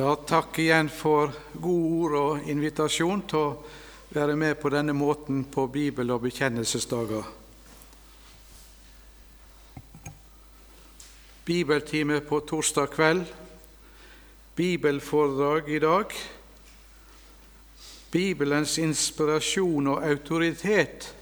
Ja, 0.00 0.14
takk 0.16 0.56
igjen 0.56 0.86
for 0.88 1.28
gode 1.60 1.88
ord 2.00 2.14
og 2.16 2.46
invitasjon 2.48 3.20
til 3.28 3.36
å 3.36 3.48
være 4.14 4.32
med 4.38 4.54
på 4.56 4.70
denne 4.72 4.94
måten 4.96 5.42
på 5.52 5.66
bibel- 5.68 6.14
og 6.14 6.22
bekjennelsesdager. 6.24 7.26
Bibeltime 11.44 12.22
på 12.24 12.40
torsdag 12.48 12.88
kveld, 12.94 13.28
bibelforedrag 14.56 15.68
i 15.68 15.82
dag. 15.84 16.16
Bibelens 18.10 18.78
inspirasjon 18.80 19.92
og 19.98 20.08
autoritet 20.14 21.12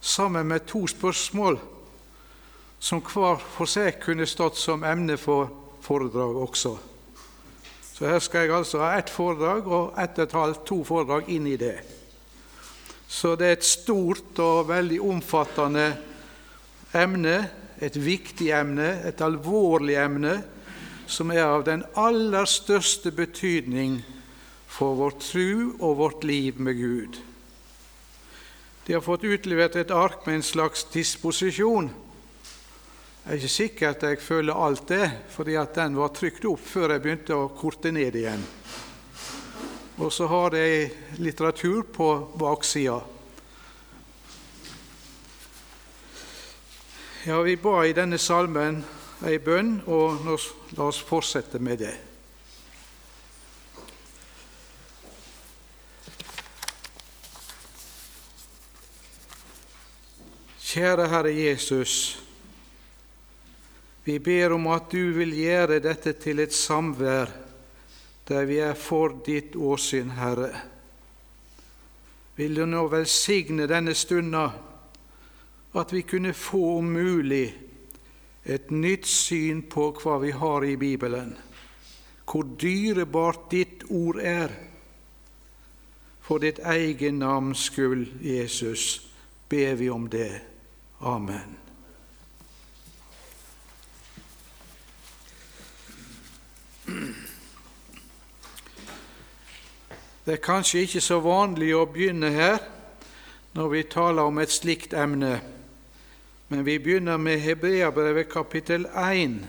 sammen 0.00 0.52
med 0.52 0.68
to 0.68 0.84
spørsmål 0.84 1.60
som 2.76 3.00
hver 3.00 3.40
for 3.56 3.64
seg 3.64 4.02
kunne 4.04 4.28
stått 4.28 4.60
som 4.60 4.84
emne 4.84 5.16
for 5.16 5.48
foredrag 5.80 6.42
også. 6.50 6.91
Så 7.92 8.08
her 8.08 8.18
skal 8.24 8.46
jeg 8.46 8.56
altså 8.56 8.80
ha 8.80 8.94
ett 8.98 9.10
foredrag 9.12 9.66
og 9.68 9.98
ett 10.00 10.18
og 10.18 10.24
et 10.24 10.36
halvt, 10.36 10.62
to 10.66 10.78
foredrag 10.84 11.28
inn 11.32 11.46
i 11.46 11.58
det. 11.60 11.76
Så 13.08 13.34
det 13.36 13.46
er 13.46 13.58
et 13.58 13.68
stort 13.68 14.38
og 14.40 14.70
veldig 14.70 15.00
omfattende 15.04 15.90
emne, 16.96 17.36
et 17.82 17.98
viktig 17.98 18.48
emne, 18.56 18.88
et 19.04 19.20
alvorlig 19.20 19.98
emne, 20.00 20.38
som 21.06 21.30
er 21.34 21.44
av 21.44 21.66
den 21.66 21.82
aller 21.98 22.48
største 22.48 23.12
betydning 23.12 23.98
for 24.72 24.96
vår 24.96 25.18
tru 25.20 25.50
og 25.76 25.98
vårt 25.98 26.24
liv 26.24 26.60
med 26.60 26.78
Gud. 26.80 27.18
De 28.86 28.96
har 28.96 29.04
fått 29.04 29.26
utlevert 29.28 29.76
et 29.76 29.92
ark 29.92 30.24
med 30.26 30.40
en 30.40 30.46
slags 30.46 30.86
disposisjon 30.94 31.90
jeg 33.22 33.30
er 33.30 33.38
ikke 33.38 33.48
sikkert 33.54 34.02
jeg 34.02 34.18
føler 34.18 34.58
alt 34.58 34.88
det, 34.90 35.04
fordi 35.30 35.54
at 35.54 35.76
den 35.78 35.94
var 35.94 36.10
trykt 36.10 36.42
opp 36.50 36.58
før 36.58 36.90
jeg 36.90 37.02
begynte 37.04 37.36
å 37.38 37.52
korte 37.54 37.92
ned 37.94 38.16
igjen. 38.18 38.42
Og 40.02 40.10
så 40.10 40.26
har 40.26 40.56
jeg 40.58 40.88
litteratur 41.22 41.84
på 41.94 42.08
baksida. 42.40 42.96
Ja, 47.22 47.36
vi 47.46 47.54
ba 47.62 47.84
i 47.86 47.94
denne 47.94 48.18
salmen 48.18 48.80
ei 49.22 49.36
bønn, 49.38 49.76
og 49.86 50.24
nå 50.26 50.34
la 50.74 50.88
oss 50.90 50.98
fortsette 51.06 51.60
med 51.62 51.78
det. 51.84 51.94
Kjære 60.72 61.06
Herre 61.12 61.36
Jesus. 61.36 62.21
Vi 64.04 64.18
ber 64.18 64.52
om 64.52 64.66
at 64.66 64.90
du 64.90 65.12
vil 65.14 65.34
gjøre 65.36 65.78
dette 65.82 66.16
til 66.18 66.42
et 66.42 66.54
samvær 66.54 67.30
der 68.28 68.46
vi 68.46 68.58
er 68.62 68.74
for 68.78 69.14
ditt 69.26 69.56
åsyn, 69.58 70.12
Herre. 70.16 70.50
Vil 72.38 72.54
du 72.56 72.64
nå 72.66 72.86
velsigne 72.90 73.66
denne 73.70 73.94
stunda, 73.98 74.46
at 75.74 75.92
vi 75.92 76.02
kunne 76.02 76.32
få 76.34 76.78
om 76.78 76.92
mulig 76.94 77.46
et 78.44 78.70
nytt 78.70 79.06
syn 79.06 79.62
på 79.70 79.90
hva 80.02 80.18
vi 80.22 80.32
har 80.34 80.66
i 80.66 80.76
Bibelen, 80.76 81.34
hvor 82.26 82.46
dyrebart 82.58 83.50
ditt 83.50 83.86
ord 83.90 84.18
er. 84.22 84.54
For 86.22 86.42
ditt 86.42 86.62
eget 86.62 87.14
navns 87.14 87.66
skyld, 87.68 88.06
Jesus, 88.22 89.02
ber 89.48 89.74
vi 89.74 89.90
om 89.90 90.08
det. 90.08 90.40
Amen. 91.00 91.61
Det 100.24 100.36
er 100.36 100.38
kanskje 100.38 100.84
ikke 100.86 101.00
så 101.02 101.16
vanlig 101.18 101.72
å 101.74 101.86
begynne 101.90 102.28
her 102.30 102.60
når 103.56 103.70
vi 103.72 103.80
taler 103.90 104.28
om 104.30 104.36
et 104.38 104.52
slikt 104.54 104.92
emne, 104.94 105.40
men 106.46 106.60
vi 106.62 106.76
begynner 106.78 107.18
med 107.18 107.40
Hebreabrevet 107.42 108.28
kapittel 108.30 108.86
1, 108.86 109.40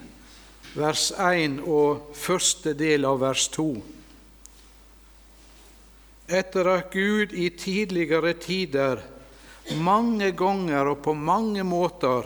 vers 0.74 1.12
1 1.14 1.60
og 1.62 2.16
første 2.18 2.74
del 2.74 3.06
av 3.06 3.22
vers 3.22 3.46
2. 3.54 3.68
Etter 6.34 6.72
at 6.74 6.90
Gud 6.90 7.36
i 7.38 7.52
tidligere 7.54 8.34
tider 8.42 9.04
mange 9.78 10.32
ganger 10.34 10.90
og 10.96 11.04
på 11.06 11.14
mange 11.14 11.62
måter 11.62 12.26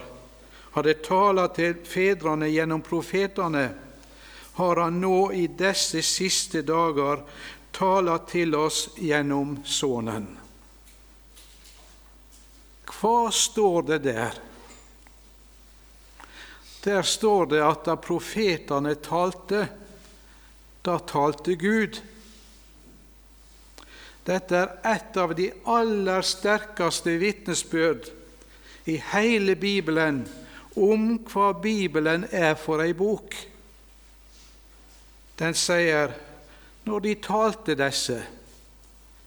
hadde 0.77 0.95
talt 1.03 1.59
til 1.59 1.75
fedrene 1.83 2.47
gjennom 2.47 2.79
profetene, 2.85 3.67
har 4.57 4.79
han 4.81 4.95
nå 5.03 5.33
i 5.37 5.43
disse 5.53 5.99
siste 6.01 6.63
dager 6.65 7.19
taler 7.77 8.23
til 8.29 8.55
oss 8.57 8.87
gjennom 8.97 9.59
Sønnen. 9.65 10.27
Hva 12.97 13.29
står 13.29 13.83
det 13.91 13.99
der? 14.07 14.39
Der 16.87 17.03
står 17.05 17.51
det 17.53 17.61
at 17.61 17.85
da 17.85 17.97
profetene 18.01 18.95
talte, 19.03 19.67
da 20.81 20.97
talte 21.05 21.57
Gud. 21.59 21.99
Dette 24.25 24.57
er 24.57 24.73
et 24.95 25.17
av 25.19 25.35
de 25.37 25.51
aller 25.69 26.25
sterkeste 26.25 27.13
vitnesbyrd 27.21 28.09
i 28.89 28.97
hele 29.13 29.55
Bibelen 29.59 30.23
om 30.77 31.09
hva 31.29 31.51
Bibelen 31.61 32.25
er 32.31 32.55
for 32.59 32.81
ei 32.81 32.95
bok. 32.97 33.35
Den 35.37 35.53
sier 35.57 36.15
når 36.87 37.03
de 37.03 37.15
talte 37.19 37.75
disse, 37.75 38.17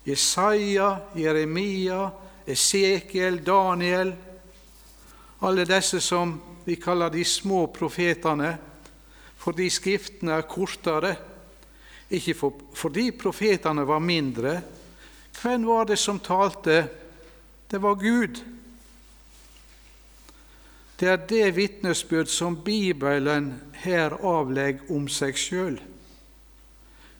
Jesaja, 0.04 0.96
Jeremia, 1.14 2.10
Esekiel, 2.48 3.42
Daniel, 3.44 4.14
alle 5.44 5.64
disse 5.68 6.00
som 6.00 6.32
vi 6.64 6.76
kaller 6.80 7.12
de 7.12 7.24
små 7.24 7.66
profetene, 7.72 8.54
fordi 9.40 9.68
skriftene 9.72 10.38
er 10.38 10.48
kortere, 10.48 11.12
ikke 12.10 12.34
for, 12.34 12.64
fordi 12.74 13.10
profetene 13.16 13.84
var 13.86 14.00
mindre. 14.02 14.56
Hvem 15.40 15.68
var 15.68 15.86
det 15.88 15.98
som 16.00 16.18
talte? 16.20 16.82
Det 17.70 17.78
var 17.80 17.94
Gud. 18.00 18.40
Det 21.00 21.08
er 21.08 21.22
det 21.28 21.54
vitnesbyrd 21.56 22.28
som 22.28 22.58
Bibelen 22.64 23.54
her 23.84 24.18
avlegger 24.26 24.90
om 24.92 25.06
seg 25.08 25.38
sjøl. 25.38 25.78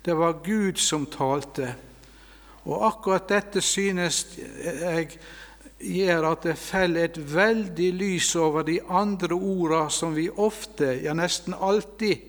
Det 0.02 0.14
var 0.14 0.40
Gud 0.44 0.78
som 0.78 1.06
talte. 1.06 1.74
Og 2.62 2.86
akkurat 2.86 3.28
dette 3.28 3.60
synes 3.64 4.24
jeg 4.36 5.10
gjør 5.80 6.26
at 6.30 6.46
det 6.48 6.56
faller 6.60 7.08
et 7.08 7.18
veldig 7.18 7.90
lys 7.96 8.34
over 8.36 8.64
de 8.68 8.78
andre 8.88 9.36
orda 9.36 9.86
som 9.92 10.14
vi 10.16 10.28
ofte, 10.30 10.92
ja 11.04 11.14
nesten 11.16 11.56
alltid, 11.56 12.26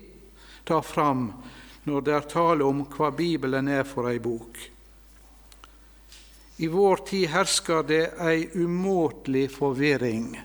tar 0.64 0.84
fram 0.86 1.26
når 1.84 2.04
det 2.06 2.14
er 2.14 2.28
tale 2.30 2.64
om 2.64 2.84
hva 2.86 3.10
Bibelen 3.10 3.68
er 3.68 3.84
for 3.88 4.08
ei 4.08 4.20
bok. 4.22 4.60
I 6.62 6.68
vår 6.70 7.02
tid 7.08 7.26
hersker 7.32 7.82
det 7.88 8.04
ei 8.22 8.46
umåtelig 8.54 9.48
forvirring, 9.50 10.36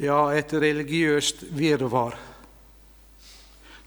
ja, 0.00 0.20
et 0.32 0.52
religiøst 0.52 1.44
virvar 1.54 2.16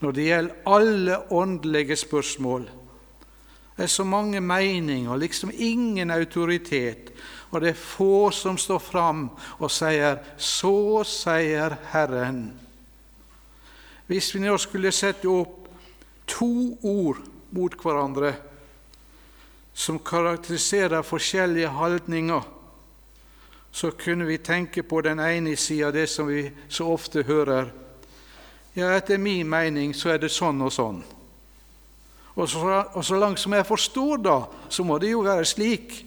når 0.04 0.12
det 0.12 0.24
gjelder 0.28 0.64
alle 0.68 1.20
åndelige 1.32 1.96
spørsmål. 1.96 2.66
Det 3.78 3.84
er 3.84 3.90
så 3.90 4.04
mange 4.04 4.42
meninger, 4.42 5.16
liksom 5.18 5.52
ingen 5.54 6.12
autoritet, 6.12 7.14
og 7.52 7.62
det 7.62 7.70
er 7.70 7.80
få 7.80 8.32
som 8.32 8.58
står 8.58 8.80
fram 8.80 9.30
og 9.60 9.72
sier 9.72 10.18
'Så 10.38 11.04
sier 11.04 11.78
Herren'. 11.94 12.52
Hvis 14.08 14.36
vi 14.36 14.40
nå 14.40 14.58
skulle 14.58 14.92
sette 14.92 15.26
opp 15.28 15.68
to 16.28 16.78
ord 16.84 17.18
mot 17.52 17.74
hverandre 17.74 18.36
som 19.74 20.00
karakteriserer 20.00 21.02
forskjellige 21.02 21.68
holdninger, 21.68 22.42
så 23.72 23.92
kunne 23.92 24.26
vi 24.26 24.38
tenke 24.38 24.84
på 24.84 25.02
den 25.02 25.20
ene 25.20 25.56
sida 25.56 25.92
det 25.92 26.10
som 26.10 26.28
vi 26.28 26.52
så 26.70 26.84
ofte 26.84 27.24
hører 27.24 27.72
ja, 28.74 28.90
etter 28.96 29.22
min 29.22 29.50
mening 29.50 29.94
så 29.94 30.16
er 30.16 30.24
det 30.24 30.32
sånn 30.34 30.62
og 30.66 30.74
sånn. 30.74 31.04
Og 32.34 32.50
så, 32.50 32.62
og 32.98 33.04
så 33.06 33.20
langt 33.22 33.42
som 33.42 33.54
jeg 33.54 33.68
forstår, 33.68 34.24
da, 34.26 34.38
så 34.70 34.86
må 34.86 34.98
det 35.02 35.12
jo 35.12 35.22
være 35.26 35.46
slik. 35.46 36.00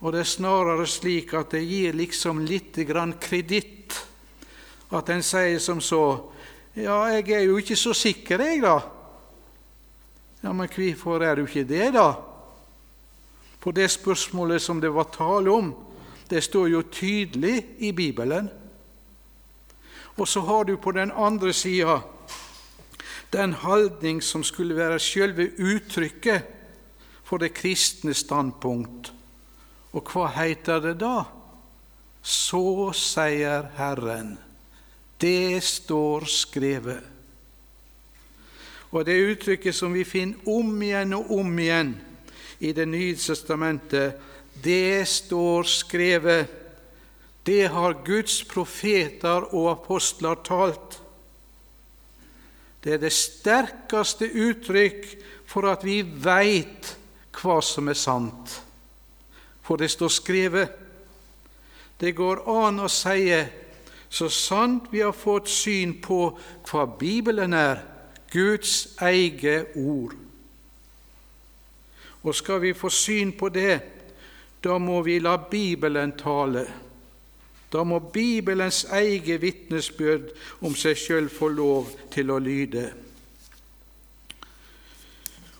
Og 0.00 0.14
det 0.14 0.22
er 0.22 0.30
snarere 0.30 0.86
slik 0.88 1.34
at 1.36 1.52
det 1.52 1.64
gir 1.66 1.96
liksom 1.98 2.40
litt 2.48 2.78
grann 2.88 3.16
kreditt. 3.20 3.96
At 4.94 5.10
en 5.12 5.24
sier 5.26 5.60
som 5.62 5.82
så 5.84 6.02
Ja, 6.78 7.08
jeg 7.10 7.32
er 7.34 7.40
jo 7.42 7.56
ikke 7.58 7.74
så 7.74 7.90
sikker, 7.96 8.38
jeg, 8.38 8.60
da. 8.62 8.76
Ja, 10.44 10.52
Men 10.52 10.68
hvorfor 10.70 11.24
er 11.26 11.34
du 11.34 11.46
ikke 11.48 11.64
det, 11.66 11.88
da? 11.96 12.12
På 13.58 13.72
det 13.74 13.88
spørsmålet 13.90 14.62
som 14.62 14.78
det 14.80 14.92
var 14.94 15.10
tale 15.10 15.50
om, 15.50 15.72
det 16.30 16.44
står 16.44 16.68
jo 16.68 16.82
tydelig 16.82 17.64
i 17.78 17.90
Bibelen. 17.92 18.46
Og 20.18 20.28
så 20.28 20.40
har 20.40 20.64
du 20.64 20.76
på 20.76 20.92
den 20.92 21.12
andre 21.14 21.52
sida 21.52 22.00
Den 23.32 23.52
holdning 23.52 24.22
som 24.24 24.44
skulle 24.44 24.76
være 24.76 24.98
sjølve 24.98 25.50
uttrykket 25.60 26.42
for 27.28 27.36
det 27.36 27.52
kristne 27.52 28.14
standpunkt. 28.16 29.12
Og 29.92 30.08
hva 30.08 30.30
heter 30.32 30.80
det 30.80 30.94
da? 31.02 31.26
Så 32.24 32.88
sier 32.96 33.68
Herren. 33.76 34.38
Det 35.20 35.60
står 35.64 36.24
skrevet. 36.24 37.04
Og 38.90 39.04
det 39.04 39.20
uttrykket 39.20 39.76
som 39.76 39.92
vi 39.92 40.06
finner 40.08 40.48
om 40.48 40.72
igjen 40.82 41.12
og 41.18 41.32
om 41.40 41.58
igjen 41.60 41.96
i 42.64 42.72
Det 42.72 42.88
nye 42.88 43.14
testamentet, 43.14 44.16
det 44.64 45.06
står 45.06 45.62
skrevet. 45.62 46.48
Det 47.48 47.68
har 47.72 48.02
Guds 48.04 48.42
profeter 48.44 49.46
og 49.56 49.70
apostler 49.70 50.36
talt. 50.44 50.98
Det 52.84 52.92
er 52.92 52.98
det 53.00 53.12
sterkeste 53.16 54.26
uttrykk 54.28 55.06
for 55.48 55.64
at 55.70 55.84
vi 55.86 56.02
veit 56.04 56.90
hva 57.38 57.62
som 57.64 57.88
er 57.88 57.96
sant. 57.96 58.52
For 59.64 59.80
det 59.80 59.88
står 59.94 60.12
skrevet. 60.12 60.74
Det 61.96 62.12
går 62.18 62.42
an 62.52 62.82
å 62.84 62.90
si 62.92 63.30
så 64.10 64.28
sant 64.28 64.90
vi 64.92 65.00
har 65.00 65.16
fått 65.16 65.48
syn 65.48 65.94
på 66.04 66.18
hva 66.68 66.84
Bibelen 67.00 67.56
er, 67.56 67.80
Guds 68.28 68.98
eget 69.00 69.72
ord. 69.76 70.12
Og 72.28 72.36
skal 72.36 72.60
vi 72.60 72.74
få 72.76 72.92
syn 72.92 73.32
på 73.40 73.48
det, 73.48 73.80
da 74.60 74.76
må 74.76 75.00
vi 75.06 75.16
la 75.24 75.38
Bibelen 75.48 76.12
tale. 76.12 76.66
Da 77.72 77.84
må 77.84 77.98
Bibelens 78.00 78.84
eget 78.84 79.42
vitnesbyrd 79.42 80.30
om 80.64 80.76
seg 80.76 80.96
sjøl 80.96 81.28
få 81.28 81.50
lov 81.52 81.90
til 82.12 82.32
å 82.32 82.38
lyde. 82.40 82.86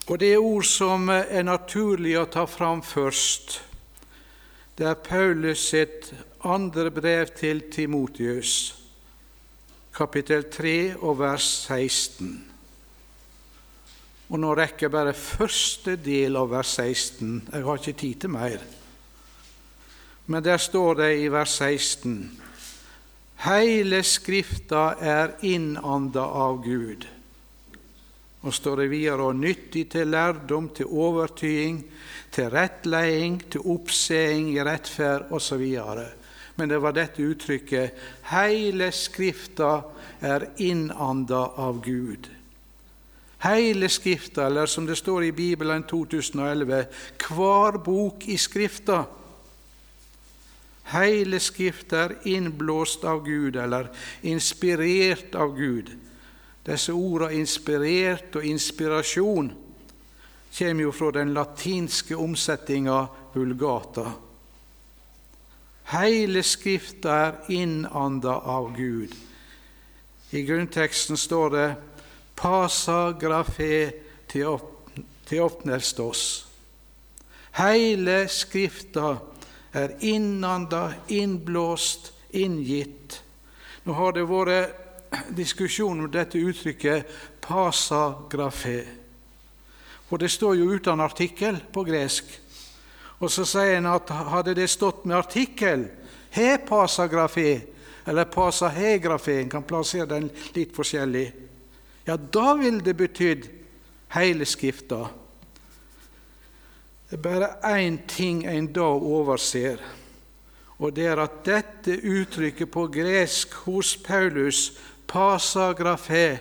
Og 0.08 0.16
det 0.20 0.32
er 0.32 0.40
ord 0.40 0.64
som 0.64 1.10
er 1.12 1.44
naturlig 1.44 2.14
å 2.16 2.28
ta 2.32 2.46
fram 2.48 2.80
først, 2.80 3.60
det 4.78 4.86
er 4.86 5.00
Paulus 5.04 5.66
sitt 5.72 6.12
andre 6.46 6.92
brev 6.94 7.32
til 7.36 7.64
Timotius, 7.72 8.52
kapittel 9.92 10.46
3 10.54 10.76
og 11.02 11.18
vers 11.18 11.48
16. 11.66 12.30
Og 14.28 14.40
nå 14.40 14.52
rekker 14.54 14.86
jeg 14.86 14.94
bare 14.94 15.16
første 15.18 15.96
del 15.98 16.38
av 16.38 16.52
vers 16.52 16.76
16. 16.78 17.48
Jeg 17.52 17.64
har 17.66 17.80
ikke 17.80 18.00
tid 18.04 18.20
til 18.22 18.32
mer. 18.36 18.62
Men 20.30 20.44
der 20.44 20.60
står 20.60 20.94
det 20.94 21.12
i 21.22 21.28
vers 21.32 21.54
16.: 21.56 22.40
Heile 23.46 24.02
Skrifta 24.04 24.90
er 25.00 25.30
innanda 25.42 26.20
av 26.20 26.58
Gud. 26.64 27.06
Og 28.44 28.54
står 28.54 28.82
det 28.82 28.90
videre 28.92 29.30
og 29.30 29.40
nyttig 29.40 29.86
til 29.94 30.12
lærdom, 30.12 30.68
til 30.68 30.86
overtyding, 30.86 31.80
til 32.30 32.50
rettleding, 32.52 33.40
til 33.50 33.64
oppseing 33.72 34.52
i 34.52 34.60
rettferd 34.60 35.32
osv. 35.32 35.64
Men 36.56 36.68
det 36.68 36.82
var 36.82 36.92
dette 36.92 37.24
uttrykket 37.24 38.06
Heile 38.28 38.92
Skrifta 38.92 39.80
er 40.20 40.50
innanda 40.60 41.46
av 41.56 41.80
Gud. 41.80 42.28
Hele 43.48 43.88
Skrifta, 43.88 44.46
eller 44.46 44.66
som 44.66 44.86
det 44.86 44.98
står 44.98 45.24
i 45.24 45.32
Bibelen 45.32 45.82
2011, 45.88 46.84
hver 47.28 47.78
bok 47.80 48.28
i 48.28 48.36
Skrifta 48.36 49.06
Hele 50.88 51.40
Skrifta 51.40 51.96
er 51.96 52.14
innblåst 52.24 53.04
av 53.04 53.24
Gud, 53.24 53.56
eller 53.56 53.90
inspirert 54.22 55.34
av 55.34 55.56
Gud. 55.56 55.90
Disse 56.64 56.92
ordene 56.92 57.32
'inspirert' 57.32 58.36
og 58.36 58.44
'inspirasjon' 58.44 59.52
kommer 60.58 60.82
jo 60.82 60.92
fra 60.92 61.10
den 61.10 61.34
latinske 61.34 62.16
omsetninga 62.16 63.06
vulgata. 63.34 64.12
Hele 65.84 66.42
Skrifta 66.42 67.10
er 67.10 67.32
innanda 67.48 68.40
av 68.44 68.76
Gud. 68.76 69.14
I 70.32 70.42
grunnteksten 70.42 71.16
står 71.16 71.50
det 71.50 71.74
'pasa 72.36 73.12
grafe 73.12 73.92
teopnestos'. 75.26 76.44
Hele 77.52 78.28
Skrifta 78.28 79.16
er 79.72 79.96
innanda, 80.00 80.92
innblåst, 81.08 82.12
inngitt. 82.30 83.22
Nå 83.84 83.92
har 83.92 84.12
det 84.12 84.26
vært 84.28 85.32
diskusjon 85.36 86.04
om 86.04 86.10
dette 86.10 86.38
uttrykket 86.38 87.06
'pasa 87.40 88.14
grafe'. 88.30 88.86
For 90.08 90.16
det 90.16 90.30
står 90.30 90.56
jo 90.56 90.72
uten 90.72 91.00
artikkel 91.00 91.60
på 91.72 91.84
gresk. 91.84 92.24
Og 93.20 93.30
så 93.30 93.44
sier 93.44 93.76
en 93.76 93.86
at 93.86 94.08
hadde 94.08 94.54
det 94.54 94.70
stått 94.70 95.04
med 95.04 95.16
artikkel, 95.16 95.88
he 96.30 96.58
pasagrafé» 96.58 97.78
eller 98.08 98.24
pasahegrafi, 98.24 99.36
en 99.36 99.50
kan 99.50 99.62
plassere 99.62 100.06
den 100.08 100.30
litt 100.54 100.72
forskjellig, 100.76 101.26
ja, 102.08 102.16
da 102.16 102.54
ville 102.56 102.80
det 102.80 102.94
betydd 102.96 103.48
hele 104.14 104.46
Skrifta. 104.48 105.10
Det 107.10 107.16
er 107.16 107.22
bare 107.22 107.78
én 107.80 107.98
ting 108.08 108.42
en 108.46 108.66
da 108.72 108.84
overser, 108.84 109.78
og 110.78 110.92
det 110.96 111.06
er 111.08 111.22
at 111.22 111.40
dette 111.46 111.96
uttrykket 112.04 112.70
på 112.70 112.84
gresk 112.92 113.54
hos 113.64 113.96
Paulus, 113.96 114.72
pasagrafé, 115.08 116.36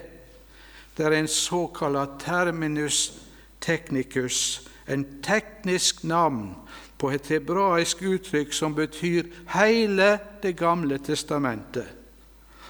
det 0.97 1.05
er 1.05 1.11
en 1.15 1.27
såkalt 1.27 2.19
terminus 2.19 3.13
technicus, 3.61 4.67
en 4.87 5.05
teknisk 5.23 6.03
navn 6.03 6.55
på 6.97 7.11
et 7.13 7.27
hebraisk 7.29 8.01
uttrykk 8.01 8.53
som 8.53 8.75
betyr 8.75 9.29
hele 9.53 10.19
Det 10.41 10.55
gamle 10.57 10.97
testamentet. 10.97 11.85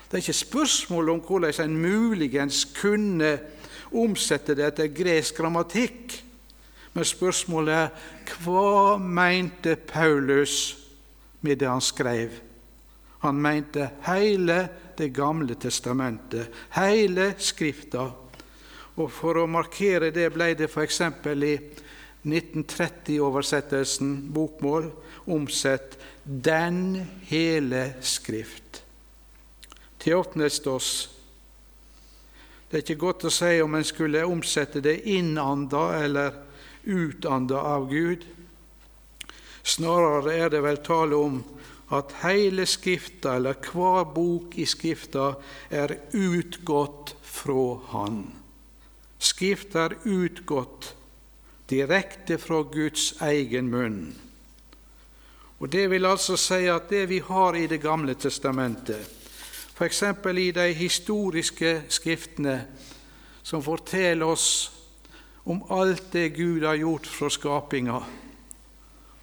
Det 0.07 0.13
er 0.13 0.17
ikke 0.17 0.33
spørsmål 0.33 1.09
om 1.09 1.19
hvordan 1.19 1.53
en 1.63 1.77
muligens 1.77 2.65
kunne 2.81 3.39
omsette 3.91 4.55
det 4.55 4.65
etter 4.65 4.87
gresk 4.87 5.35
grammatikk. 5.35 6.26
Men 6.97 7.05
spørsmålet 7.05 7.75
er 7.77 7.89
hva 8.41 8.97
mente 8.97 9.75
Paulus 9.77 10.73
med 11.45 11.59
det 11.61 11.67
han 11.69 11.81
skrev? 11.81 12.31
Han 13.21 13.41
mente 13.41 13.89
hele 14.07 14.69
Det 14.97 15.13
gamle 15.13 15.53
testamentet, 15.61 16.47
hele 16.73 17.35
Skrifta. 17.37 18.07
Og 18.97 19.11
For 19.13 19.37
å 19.37 19.45
markere 19.45 20.09
det 20.09 20.33
ble 20.33 20.55
det 20.57 20.65
f.eks. 20.71 21.01
i 21.45 21.59
1930-oversettelsen, 22.25 24.33
bokmål, 24.33 24.89
omsett 25.27 25.99
'Den 26.25 27.05
hele 27.29 27.93
Skrift'. 28.01 28.81
Teopnestos. 29.99 31.09
Det 32.71 32.77
er 32.77 32.81
ikke 32.81 33.05
godt 33.05 33.23
å 33.23 33.29
si 33.29 33.61
om 33.61 33.75
en 33.75 33.83
skulle 33.83 34.25
omsette 34.25 34.81
det 34.81 35.01
innanda 35.05 36.01
eller 36.01 36.46
utanda 36.87 37.59
av 37.61 37.89
Gud. 37.91 38.25
Snarere 39.67 40.33
er 40.39 40.49
det 40.49 40.63
vel 40.63 40.79
tale 40.83 41.15
om 41.19 41.41
at 41.95 42.11
hele 42.23 42.65
Skrifta, 42.67 43.35
eller 43.35 43.55
hver 43.71 44.07
bok 44.15 44.55
i 44.59 44.65
Skrifta, 44.65 45.33
er 45.69 45.97
utgått 46.15 47.15
fra 47.23 47.79
Han. 47.91 48.21
Skrifta 49.19 49.85
er 49.85 49.97
utgått 50.03 50.93
direkte 51.69 52.37
fra 52.37 52.61
Guds 52.63 53.13
egen 53.21 53.69
munn. 53.71 54.15
Og 55.59 55.69
Det 55.69 55.89
vil 55.89 56.05
altså 56.05 56.37
si 56.37 56.67
at 56.69 56.89
det 56.89 57.09
vi 57.09 57.19
har 57.19 57.55
i 57.55 57.67
Det 57.67 57.81
gamle 57.81 58.13
testamentet, 58.13 59.07
f.eks. 59.75 60.03
i 60.37 60.51
de 60.51 60.73
historiske 60.73 61.83
skriftene 61.89 62.65
som 63.43 63.63
forteller 63.63 64.25
oss 64.25 64.76
om 65.47 65.63
alt 65.71 66.11
det 66.11 66.29
Gud 66.35 66.63
har 66.63 66.75
gjort 66.75 67.07
fra 67.07 67.29
skapinga. 67.31 68.01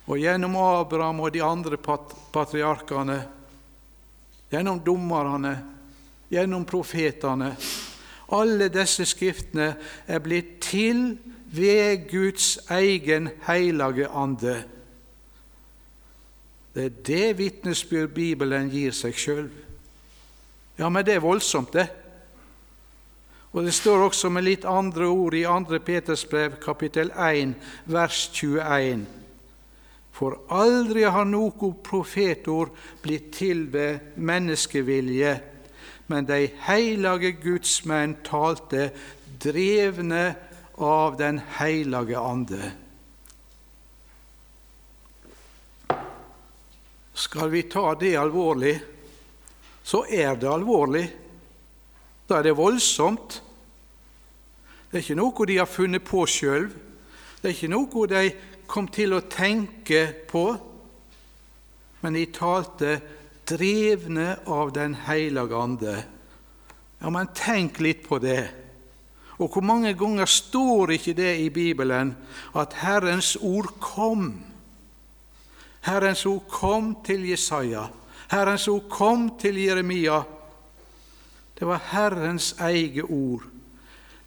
Og 0.09 0.21
gjennom 0.21 0.57
Abraham 0.57 1.21
og 1.21 1.33
de 1.35 1.43
andre 1.45 1.77
patriarkene, 2.33 3.19
gjennom 4.49 4.81
dommerne, 4.85 5.55
gjennom 6.33 6.65
profetene 6.65 7.55
Alle 8.33 8.71
disse 8.73 9.05
skriftene 9.07 9.67
er 10.09 10.21
blitt 10.25 10.57
til 10.65 11.19
ved 11.53 12.07
Guds 12.09 12.57
egen 12.73 13.29
hellige 13.45 14.09
ande. 14.09 14.55
Det 16.75 16.87
er 16.89 16.97
det 17.07 17.39
vitnesbyrd 17.39 18.15
Bibelen 18.17 18.71
gir 18.73 18.97
seg 18.97 19.15
sjøl. 19.21 19.51
Ja, 20.81 20.89
men 20.89 21.05
det 21.05 21.19
er 21.19 21.23
voldsomt, 21.23 21.77
det. 21.77 21.85
Og 23.55 23.63
Det 23.63 23.73
står 23.73 24.09
også 24.09 24.29
med 24.35 24.49
litt 24.49 24.65
andre 24.67 25.07
ord 25.07 25.35
i 25.39 25.45
2. 25.47 25.79
Peters 25.87 26.25
brev, 26.27 26.57
kapittel 26.59 27.13
1, 27.15 27.55
vers 27.87 28.25
21. 28.35 29.05
For 30.15 30.41
aldri 30.51 31.05
har 31.07 31.27
noe 31.27 31.71
profetord 31.87 32.75
blitt 33.03 33.31
til 33.39 33.69
ved 33.71 34.19
menneskevilje, 34.19 35.37
men 36.11 36.27
de 36.27 36.49
heilage 36.67 37.37
gudsmenn 37.39 38.19
talte 38.27 38.91
drevne 39.43 40.27
av 40.75 41.15
Den 41.17 41.39
hellige 41.59 42.19
ande. 42.19 42.73
Skal 47.15 47.55
vi 47.55 47.69
ta 47.71 47.93
det 47.95 48.17
alvorlig, 48.19 48.81
så 49.87 50.03
er 50.11 50.35
det 50.35 50.51
alvorlig. 50.51 51.11
Da 52.29 52.39
er 52.39 52.49
det 52.49 52.57
voldsomt. 52.57 53.41
Det 54.89 54.99
er 54.99 55.05
ikke 55.05 55.19
noe 55.19 55.47
de 55.49 55.59
har 55.59 55.69
funnet 55.69 56.05
på 56.07 56.25
sjøl. 56.31 56.69
Det 57.41 57.51
er 57.51 57.57
ikke 57.57 57.73
noe 57.73 58.09
de 58.09 58.23
kom 58.71 58.89
til 58.89 59.17
å 59.17 59.25
tenke 59.29 60.07
på. 60.31 60.47
Men 62.01 62.17
de 62.17 62.25
talte 62.33 62.99
drevne 63.45 64.39
av 64.47 64.73
Den 64.73 64.95
hellige 65.05 65.57
ande. 65.57 65.97
Ja, 67.01 67.11
men 67.13 67.29
tenk 67.37 67.81
litt 67.85 68.07
på 68.09 68.19
det. 68.23 68.49
Og 69.43 69.51
hvor 69.51 69.65
mange 69.67 69.93
ganger 69.99 70.31
står 70.31 70.95
ikke 70.95 71.17
det 71.19 71.33
i 71.43 71.51
Bibelen 71.53 72.15
at 72.57 72.77
Herrens 72.81 73.35
ord 73.43 73.75
kom? 73.83 74.31
Herrens 75.85 76.25
ord 76.27 76.47
kom 76.49 76.95
til 77.05 77.27
Jesaja. 77.29 77.89
Herrens 78.31 78.69
ord 78.69 78.87
kom 78.89 79.27
til 79.41 79.59
Jeremia. 79.61 80.23
Det 81.59 81.67
var 81.67 81.83
Herrens 81.93 82.53
eget 82.61 83.05
ord. 83.05 83.45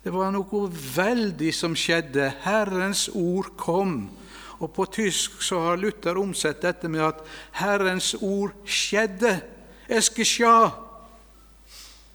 Det 0.04 0.14
var 0.14 0.32
noe 0.32 0.70
veldig 0.72 1.52
som 1.52 1.76
skjedde. 1.76 2.30
Herrens 2.46 3.10
ord 3.14 3.52
kom. 3.60 4.06
Og 4.60 4.72
På 4.74 4.86
tysk 4.86 5.42
så 5.44 5.60
har 5.60 5.78
Luther 5.78 6.18
omsett 6.18 6.62
dette 6.62 6.88
med 6.90 7.04
at 7.04 7.20
Herrens 7.60 8.14
ord 8.22 8.56
skjedde. 8.66 9.42
Eskesja. 9.90 10.70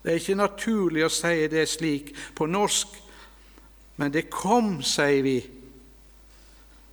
Det 0.03 0.11
er 0.11 0.19
ikke 0.19 0.41
naturlig 0.41 1.05
å 1.07 1.13
si 1.13 1.47
det 1.53 1.69
slik 1.71 2.11
på 2.35 2.49
norsk, 2.51 2.97
men 4.01 4.11
det 4.11 4.25
kom, 4.33 4.81
sier 4.83 5.23
vi. 5.23 5.37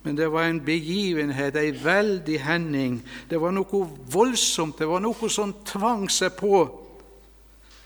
Men 0.04 0.16
det 0.16 0.28
var 0.30 0.46
en 0.46 0.60
begivenhet, 0.64 1.56
ei 1.58 1.72
veldig 1.74 2.38
hending. 2.44 3.00
Det 3.28 3.40
var 3.40 3.50
noe 3.52 3.82
voldsomt, 4.12 4.78
det 4.78 4.86
var 4.88 5.02
noe 5.02 5.32
som 5.32 5.56
tvang 5.66 6.06
seg 6.12 6.36
på 6.38 6.62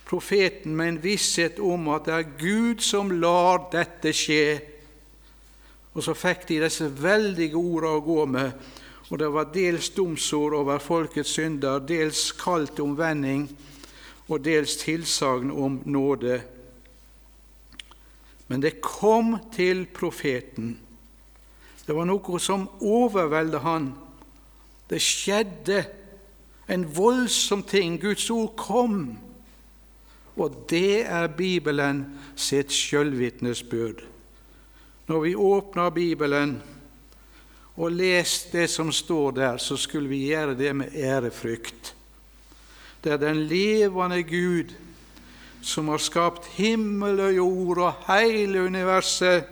profeten 0.05 0.77
med 0.77 0.89
en 0.89 1.03
visshet 1.03 1.59
om 1.59 1.89
at 1.95 2.07
det 2.09 2.15
er 2.15 2.33
Gud 2.39 2.85
som 2.85 3.13
lar 3.21 3.69
dette 3.73 4.13
skje. 4.15 4.61
Og 5.95 6.03
så 6.05 6.15
fikk 6.19 6.49
de 6.49 6.63
disse 6.65 6.89
veldige 7.01 7.57
ordene 7.57 7.95
å 7.97 8.05
gå 8.05 8.25
med, 8.27 8.65
og 9.11 9.21
det 9.21 9.29
var 9.31 9.53
dels 9.55 9.91
domsord 9.95 10.57
over 10.59 10.81
folkets 10.83 11.37
synder, 11.37 11.83
dels 11.85 12.33
kalt 12.41 12.81
omvending 12.83 13.47
og 14.27 14.41
dels 14.45 14.79
tilsagn 14.81 15.53
om 15.53 15.79
nåde. 15.85 16.41
Men 18.49 18.65
det 18.65 18.81
kom 18.85 19.37
til 19.55 19.85
profeten. 19.93 20.75
Det 21.85 21.95
var 21.97 22.09
noe 22.09 22.41
som 22.41 22.67
overveldet 22.81 23.61
han. 23.65 23.91
Det 24.89 25.01
skjedde 25.01 25.85
en 26.69 26.85
voldsom 26.97 27.65
ting. 27.69 27.99
Guds 28.01 28.31
ord 28.33 28.55
kom. 28.57 29.17
Og 30.37 30.65
det 30.71 31.07
er 31.07 31.27
Bibelen 31.31 32.05
sitt 32.37 32.73
sjølvitnesbyrd. 32.75 34.03
Når 35.07 35.21
vi 35.21 35.35
åpner 35.35 35.91
Bibelen 35.91 36.57
og 37.77 37.93
leser 37.93 38.51
det 38.53 38.71
som 38.71 38.93
står 38.93 39.37
der, 39.37 39.59
så 39.59 39.77
skulle 39.77 40.09
vi 40.09 40.27
gjøre 40.31 40.57
det 40.59 40.73
med 40.77 40.95
ærefrykt. 40.95 41.95
Det 43.05 43.13
er 43.13 43.21
den 43.21 43.45
levende 43.47 44.23
Gud 44.23 44.75
som 45.63 45.89
har 45.89 45.99
skapt 45.99 46.47
himmel 46.57 47.21
og 47.21 47.37
jord 47.37 47.79
og 47.79 48.05
hele 48.09 48.65
universet. 48.65 49.45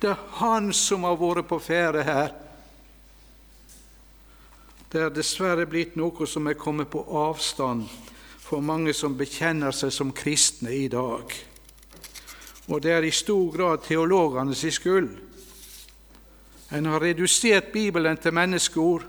Det 0.00 0.10
er 0.10 0.26
Han 0.40 0.72
som 0.72 1.04
har 1.04 1.16
vært 1.16 1.48
på 1.48 1.58
ferde 1.58 2.02
her. 2.02 2.34
Det 4.92 5.00
er 5.02 5.10
dessverre 5.10 5.66
blitt 5.66 5.96
noe 5.96 6.26
som 6.26 6.46
er 6.46 6.58
kommet 6.58 6.88
på 6.88 7.02
avstand 7.10 7.88
for 8.46 8.62
mange 8.62 8.94
som 8.94 9.16
bekjenner 9.18 9.74
seg 9.74 9.90
som 9.90 10.12
kristne 10.14 10.70
i 10.70 10.86
dag. 10.90 11.32
Og 12.70 12.82
det 12.82 12.92
er 12.94 13.06
i 13.06 13.14
stor 13.14 13.50
grad 13.54 13.82
teologenes 13.86 14.62
skyld. 14.76 15.10
En 16.74 16.86
har 16.90 17.02
redusert 17.02 17.72
Bibelen 17.74 18.18
til 18.18 18.34
menneskeord. 18.34 19.02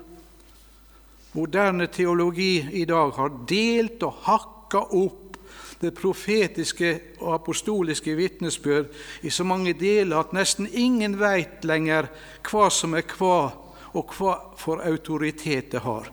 Moderne 1.38 1.86
teologi 1.86 2.66
i 2.80 2.84
dag 2.84 3.14
har 3.14 3.34
delt 3.46 4.02
og 4.02 4.20
hakka 4.26 4.82
opp 4.98 5.38
det 5.78 5.94
profetiske 5.94 6.92
og 7.20 7.34
apostoliske 7.36 8.16
vitnesbyrd 8.18 8.90
i 9.22 9.30
så 9.30 9.46
mange 9.46 9.76
deler 9.78 10.18
at 10.18 10.34
nesten 10.34 10.66
ingen 10.66 11.14
veit 11.20 11.62
lenger 11.62 12.10
hva 12.48 12.66
som 12.74 12.98
er 12.98 13.06
hva, 13.14 13.52
og 13.94 14.14
hva 14.18 14.34
for 14.58 14.82
autoritet 14.82 15.70
det 15.74 15.86
har. 15.86 16.10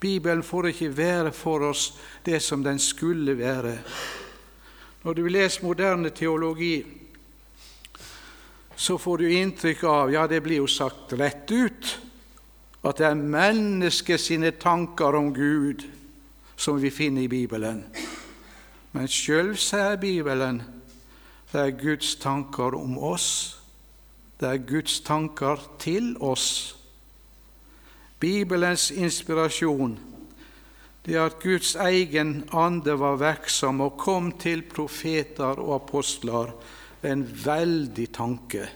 Bibelen 0.00 0.42
får 0.42 0.70
ikke 0.70 0.96
være 0.96 1.32
for 1.32 1.66
oss 1.70 1.90
det 2.24 2.40
som 2.42 2.64
den 2.64 2.78
skulle 2.78 3.36
være. 3.38 3.78
Når 5.04 5.14
du 5.14 5.26
leser 5.28 5.64
moderne 5.64 6.10
teologi, 6.10 6.84
så 8.76 8.96
får 8.98 9.16
du 9.20 9.28
inntrykk 9.28 9.84
av 9.84 10.12
ja, 10.12 10.26
det 10.26 10.40
blir 10.44 10.62
jo 10.62 10.68
sagt 10.68 11.12
rett 11.20 11.50
ut 11.52 11.90
at 12.80 12.96
det 12.96 13.06
er 13.10 13.18
mennesket 13.18 14.20
sine 14.20 14.54
tanker 14.56 15.16
om 15.18 15.34
Gud 15.36 15.84
som 16.56 16.80
vi 16.80 16.90
finner 16.90 17.26
i 17.26 17.28
Bibelen. 17.28 17.84
Men 18.92 19.08
sjøl 19.08 19.52
sier 19.60 20.00
Bibelen 20.00 20.62
det 21.52 21.60
er 21.60 21.76
Guds 21.76 22.14
tanker 22.22 22.76
om 22.78 22.96
oss. 22.98 23.58
Det 24.40 24.48
er 24.48 24.62
Guds 24.64 25.00
tanker 25.04 25.60
til 25.82 26.14
oss. 26.20 26.76
Bibelens 28.20 28.90
inspirasjon 28.90 29.98
det 31.06 31.16
at 31.16 31.38
Guds 31.40 31.74
egen 31.80 32.44
ande 32.52 32.94
var 33.00 33.16
virksom 33.20 33.80
og 33.80 33.96
kom 34.00 34.32
til 34.38 34.62
profeter 34.68 35.60
og 35.62 35.74
apostler 35.78 36.52
en 37.02 37.24
veldig 37.44 38.06
tanke. 38.12 38.66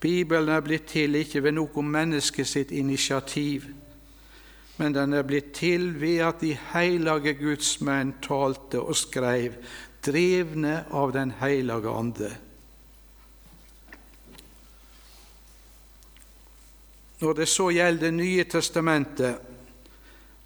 Bibelen 0.00 0.50
er 0.54 0.62
blitt 0.62 0.88
til 0.90 1.18
ikke 1.18 1.42
ved 1.42 1.56
noe 1.58 1.82
menneske 1.82 2.44
sitt 2.46 2.74
initiativ, 2.74 3.66
men 4.78 4.94
den 4.94 5.14
er 5.14 5.26
blitt 5.26 5.52
til 5.58 5.90
ved 5.98 6.22
at 6.26 6.42
de 6.42 6.52
hellige 6.72 7.34
Guds 7.38 7.78
menn 7.82 8.12
talte 8.22 8.82
og 8.82 8.98
skrev, 8.98 9.58
drevne 10.06 10.84
av 10.94 11.12
Den 11.12 11.32
hellige 11.40 11.90
ande. 11.90 12.30
Når 17.20 17.34
det 17.34 17.48
så 17.48 17.70
gjelder 17.70 18.06
Det 18.06 18.14
nye 18.14 18.44
testamentet, 18.44 19.38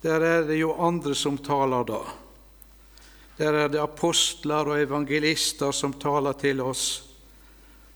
der 0.02 0.20
er 0.20 0.42
det 0.46 0.58
jo 0.58 0.72
andre 0.74 1.14
som 1.14 1.38
taler 1.38 1.84
da. 1.84 2.00
Der 3.38 3.52
er 3.52 3.68
det 3.68 3.80
apostler 3.80 4.68
og 4.68 4.80
evangelister 4.80 5.70
som 5.72 5.92
taler 5.92 6.32
til 6.32 6.60
oss. 6.60 7.08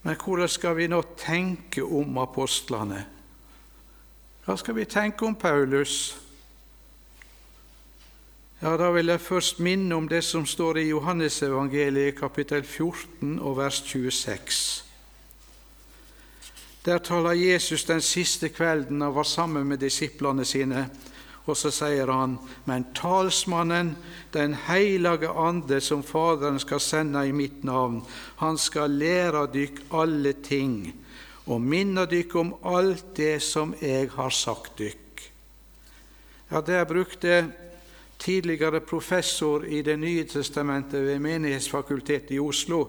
Men 0.02 0.16
hvordan 0.16 0.48
skal 0.48 0.76
vi 0.76 0.86
nå 0.86 1.02
tenke 1.18 1.82
om 1.82 2.18
apostlene? 2.18 3.06
Hva 4.46 4.56
skal 4.56 4.76
vi 4.76 4.84
tenke 4.84 5.26
om 5.26 5.34
Paulus? 5.34 6.16
Ja, 8.62 8.76
Da 8.76 8.90
vil 8.90 9.06
jeg 9.06 9.20
først 9.20 9.58
minne 9.60 9.94
om 9.94 10.08
det 10.08 10.24
som 10.24 10.46
står 10.46 10.78
i 10.78 10.88
Johannesevangeliet 10.88 12.18
kapittel 12.18 12.62
14 12.62 13.38
og 13.38 13.56
vers 13.56 13.82
26. 13.82 14.85
Der 16.86 16.98
taler 16.98 17.32
Jesus 17.32 17.84
den 17.84 18.00
siste 18.00 18.48
kvelden 18.48 19.00
han 19.02 19.14
var 19.14 19.26
sammen 19.26 19.66
med 19.66 19.80
disiplene 19.82 20.44
sine, 20.46 20.84
og 21.46 21.56
så 21.58 21.70
sier 21.74 22.10
han, 22.10 22.38
men 22.64 22.86
talsmannen, 22.94 23.96
Den 24.32 24.54
hellige 24.54 25.28
ande, 25.28 25.80
som 25.80 26.02
Faderen 26.02 26.58
skal 26.58 26.80
sende 26.80 27.28
i 27.28 27.32
mitt 27.32 27.64
navn, 27.64 28.02
han 28.36 28.58
skal 28.58 28.90
lære 28.90 29.46
dykk 29.52 29.80
alle 29.90 30.32
ting 30.32 30.92
og 31.46 31.60
minne 31.60 32.06
dykk 32.06 32.34
om 32.36 32.54
alt 32.64 33.16
det 33.16 33.42
som 33.42 33.74
jeg 33.80 34.10
har 34.10 34.30
sagt 34.30 34.78
dykk. 34.78 35.30
Ja, 36.50 36.60
Der 36.60 36.84
brukte 36.84 37.50
tidligere 38.18 38.80
professor 38.80 39.64
i 39.64 39.82
Det 39.82 39.98
nye 39.98 40.24
testamentet 40.24 41.06
ved 41.06 41.18
Menighetsfakultetet 41.18 42.30
i 42.30 42.38
Oslo, 42.38 42.86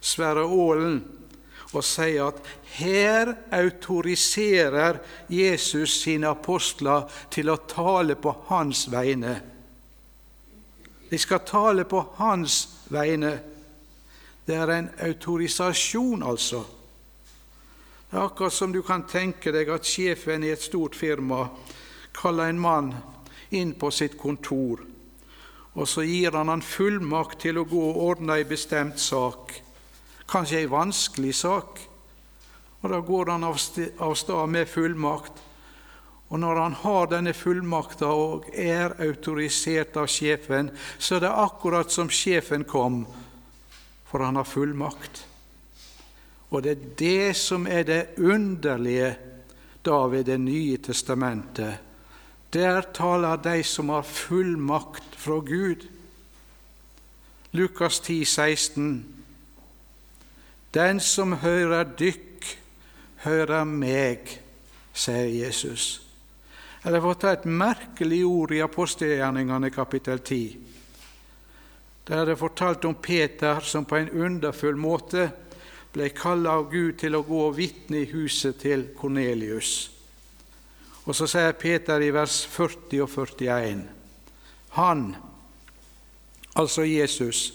Sverre 0.00 0.42
Aalen, 0.42 1.17
og 1.74 1.84
sier 1.84 2.30
at 2.30 2.40
her 2.78 3.34
autoriserer 3.52 5.00
Jesus 5.28 5.98
sine 6.02 6.30
apostler 6.32 7.04
til 7.32 7.52
å 7.52 7.58
tale 7.68 8.16
på 8.16 8.32
hans 8.48 8.86
vegne. 8.92 9.36
De 11.10 11.18
skal 11.20 11.44
tale 11.44 11.84
på 11.88 12.00
hans 12.16 12.58
vegne. 12.92 13.34
Det 14.48 14.56
er 14.56 14.72
en 14.72 14.90
autorisasjon, 15.04 16.22
altså. 16.24 16.64
Det 18.08 18.16
er 18.16 18.24
akkurat 18.24 18.52
som 18.52 18.72
du 18.72 18.80
kan 18.82 19.04
tenke 19.04 19.52
deg 19.52 19.68
at 19.68 19.84
sjefen 19.84 20.44
i 20.44 20.52
et 20.54 20.64
stort 20.64 20.96
firma 20.96 21.50
kaller 22.16 22.48
en 22.48 22.60
mann 22.60 22.94
inn 23.52 23.74
på 23.76 23.90
sitt 23.92 24.16
kontor, 24.20 24.80
og 25.76 25.88
så 25.88 26.04
gir 26.04 26.32
han 26.36 26.48
han 26.48 26.64
fullmakt 26.64 27.42
til 27.44 27.60
å 27.60 27.66
gå 27.68 27.82
og 27.90 28.00
ordne 28.08 28.38
ei 28.40 28.46
bestemt 28.48 29.00
sak, 29.00 29.52
kanskje 30.28 30.62
ei 30.62 30.70
vanskelig 30.70 31.34
sak. 31.34 31.80
Og 32.82 32.90
Da 32.90 33.00
går 33.00 33.30
han 33.30 33.44
av 33.44 33.56
sted 33.58 34.48
med 34.48 34.68
fullmakt. 34.68 35.32
Og 36.28 36.40
når 36.40 36.60
han 36.60 36.72
har 36.72 37.06
denne 37.08 37.32
fullmakta 37.32 38.06
og 38.12 38.50
er 38.52 38.92
autorisert 39.00 39.96
av 39.96 40.10
sjefen, 40.12 40.70
så 40.98 41.16
er 41.16 41.24
det 41.24 41.32
akkurat 41.32 41.90
som 41.90 42.10
sjefen 42.12 42.66
kom, 42.68 43.06
for 44.04 44.20
han 44.20 44.36
har 44.36 44.44
fullmakt. 44.44 45.24
Og 46.50 46.62
det 46.62 46.70
er 46.70 46.84
det 47.00 47.36
som 47.36 47.66
er 47.66 47.84
det 47.84 48.02
underlige 48.18 49.16
da 49.84 50.06
ved 50.06 50.24
Det 50.24 50.40
nye 50.40 50.76
testamentet. 50.76 51.80
Der 52.52 52.82
taler 52.82 53.36
de 53.36 53.62
som 53.64 53.88
har 53.88 54.02
fullmakt 54.02 55.16
fra 55.16 55.40
Gud. 55.40 55.88
Lukas 57.52 58.00
10, 58.00 58.24
16. 58.24 59.17
Den 60.78 61.00
som 61.02 61.32
hører 61.42 61.88
dykk, 61.98 62.44
hører 63.24 63.64
meg, 63.66 64.28
sier 64.94 65.26
Jesus. 65.26 65.86
Eller 66.86 67.02
for 67.02 67.16
å 67.16 67.18
ta 67.18 67.32
et 67.34 67.48
merkelig 67.50 68.20
ord 68.28 68.54
i 68.54 68.62
apostelgjerningene 68.62 69.72
kapittel 69.74 70.22
10. 70.22 70.68
Der 72.06 72.22
er 72.22 72.30
det 72.30 72.38
fortalt 72.38 72.86
om 72.86 72.94
Peter 73.02 73.58
som 73.66 73.88
på 73.90 73.98
en 73.98 74.12
underfull 74.14 74.78
måte 74.78 75.26
ble 75.92 76.12
kalla 76.14 76.54
av 76.60 76.70
Gud 76.70 76.94
til 77.02 77.18
å 77.18 77.24
gå 77.26 77.40
og 77.48 77.56
vitne 77.58 78.04
i 78.04 78.10
huset 78.12 78.60
til 78.62 78.86
Kornelius. 78.96 79.72
Og 81.08 81.16
så 81.16 81.26
sier 81.26 81.58
Peter 81.58 82.04
i 82.06 82.12
vers 82.14 82.44
40 82.54 83.02
og 83.02 83.10
41.: 83.10 83.82
Han, 84.78 85.16
altså 86.54 86.86
Jesus, 86.86 87.48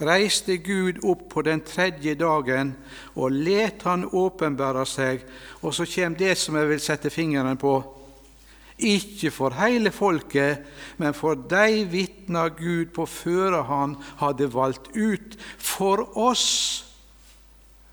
reiste 0.00 0.56
Gud 0.56 1.02
opp 1.04 1.28
på 1.32 1.42
den 1.46 1.62
tredje 1.66 2.14
dagen 2.18 2.74
og 3.14 3.34
let 3.34 3.84
han 3.86 4.06
åpenbære 4.10 4.86
seg. 4.88 5.26
Og 5.62 5.74
så 5.74 5.86
kommer 5.88 6.18
det 6.18 6.38
som 6.38 6.56
jeg 6.58 6.70
vil 6.70 6.82
sette 6.82 7.12
fingeren 7.12 7.58
på. 7.60 7.76
Ikke 8.74 9.30
for 9.30 9.54
hele 9.54 9.92
folket, 9.94 10.64
men 10.98 11.14
for 11.14 11.38
de 11.38 11.84
vitna 11.86 12.48
Gud 12.50 12.90
på 12.96 13.06
føre 13.06 13.62
han 13.68 13.94
hadde 14.18 14.50
valgt 14.50 14.90
ut. 14.96 15.36
For 15.58 16.02
oss, 16.18 16.48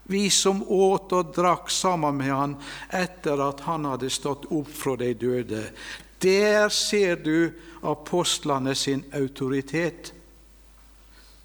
vi 0.09 0.25
som 0.33 0.63
åt 0.65 1.13
og 1.13 1.35
drakk 1.35 1.69
sammen 1.71 2.17
med 2.17 2.33
han 2.33 2.55
etter 2.97 3.43
at 3.45 3.61
han 3.67 3.85
hadde 3.91 4.09
stått 4.09 4.49
opp 4.49 4.71
fra 4.73 4.97
de 4.99 5.13
døde. 5.13 5.61
Der 6.21 6.69
ser 6.73 7.21
du 7.21 7.53
apostlene 7.85 8.73
sin 8.75 9.05
autoritet 9.13 10.11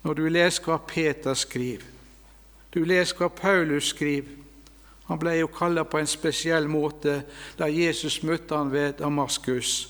når 0.06 0.14
du 0.14 0.28
leser 0.30 0.62
hva 0.62 0.76
Peter 0.86 1.34
skriver, 1.34 1.82
du 2.70 2.84
leser 2.86 3.18
hva 3.18 3.26
Paulus 3.32 3.88
skriver. 3.90 4.36
Han 5.08 5.18
ble 5.18 5.32
jo 5.40 5.48
kalla 5.50 5.82
på 5.86 5.98
en 5.98 6.08
spesiell 6.10 6.68
måte 6.70 7.20
da 7.58 7.66
Jesus 7.70 8.20
møtte 8.26 8.54
han 8.54 8.70
ved 8.70 9.00
Damaskus. 9.00 9.88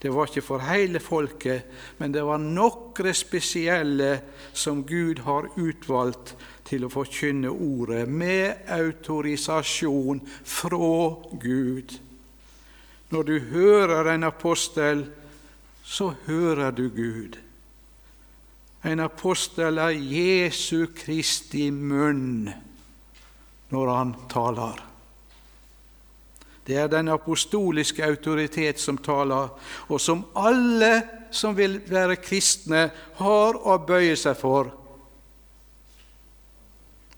Det 0.00 0.12
var 0.12 0.28
ikke 0.28 0.44
for 0.44 0.64
hele 0.64 1.00
folket, 1.00 1.68
men 2.00 2.12
det 2.12 2.24
var 2.24 2.40
noen 2.40 3.16
spesielle 3.16 4.12
som 4.52 4.84
Gud 4.84 5.24
har 5.24 5.48
utvalgt 5.60 6.34
til 6.68 6.84
å 6.84 6.92
forkynne 6.92 7.52
ordet, 7.52 8.08
med 8.08 8.64
autorisasjon 8.68 10.20
fra 10.44 10.96
Gud. 11.40 11.96
Når 13.12 13.28
du 13.28 13.36
hører 13.52 14.14
en 14.14 14.28
apostel, 14.28 15.06
så 15.84 16.14
hører 16.26 16.72
du 16.76 16.88
Gud. 16.88 17.40
En 18.84 19.00
apostel 19.04 19.78
er 19.78 19.92
Jesu 19.92 20.86
Kristi 20.96 21.68
munn 21.70 22.48
når 23.70 23.90
han 23.92 24.14
taler. 24.30 24.80
Det 26.66 26.76
er 26.76 26.88
den 26.88 27.08
apostoliske 27.08 28.04
autoritet 28.06 28.80
som 28.80 28.98
taler, 28.98 29.48
og 29.88 30.00
som 30.00 30.24
alle 30.38 30.92
som 31.30 31.56
vil 31.56 31.80
være 31.86 32.16
kristne, 32.22 32.88
har 33.18 33.58
å 33.58 33.78
bøye 33.86 34.16
seg 34.18 34.36
for. 34.38 34.70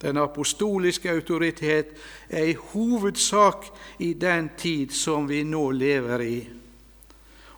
Den 0.02 0.18
apostoliske 0.18 1.10
autoritet 1.12 1.94
er 2.28 2.48
i 2.50 2.56
hovedsak 2.72 3.68
i 4.02 4.12
den 4.18 4.50
tid 4.58 4.90
som 4.96 5.28
vi 5.30 5.44
nå 5.46 5.68
lever 5.70 6.24
i. 6.26 6.38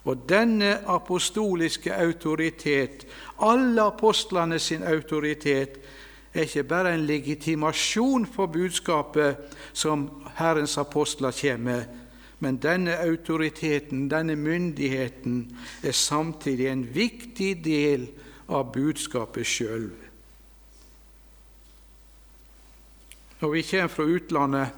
Og 0.05 0.29
denne 0.29 0.79
apostoliske 0.87 1.95
autoritet, 1.97 3.07
alle 3.40 3.83
apostlene 3.83 4.59
sin 4.59 4.83
autoritet, 4.83 5.79
er 6.35 6.40
ikke 6.40 6.64
bare 6.64 6.95
en 6.95 7.07
legitimasjon 7.07 8.27
for 8.27 8.47
budskapet 8.47 9.37
som 9.73 10.09
Herrens 10.37 10.77
apostler 10.79 11.33
kommer 11.40 11.59
med, 11.59 11.85
men 12.38 12.57
denne 12.61 12.99
autoriteten, 13.01 14.09
denne 14.11 14.37
myndigheten, 14.37 15.57
er 15.83 15.93
samtidig 15.93 16.67
en 16.69 16.83
viktig 16.95 17.64
del 17.64 18.09
av 18.49 18.73
budskapet 18.73 19.47
sjøl. 19.47 19.90
Når 23.40 23.51
vi 23.51 23.62
kommer 23.62 23.88
fra 23.88 24.05
utlandet, 24.05 24.69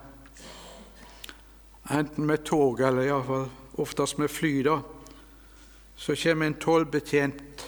enten 1.91 2.27
med 2.27 2.45
tog 2.45 2.81
eller 2.81 3.09
iallfall 3.09 3.49
oftest 3.83 4.19
med 4.19 4.31
fly, 4.31 4.53
da, 4.67 4.79
så 5.97 6.17
kommer 6.17 6.47
en 6.47 6.55
tollbetjent 6.61 7.65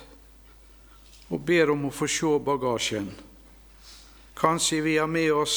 og 1.29 1.41
ber 1.45 1.73
om 1.73 1.89
å 1.89 1.93
få 1.93 2.09
se 2.09 2.31
bagasjen. 2.45 3.09
Kanskje 4.39 4.81
vi 4.85 4.97
har 4.99 5.09
med 5.11 5.33
oss 5.33 5.57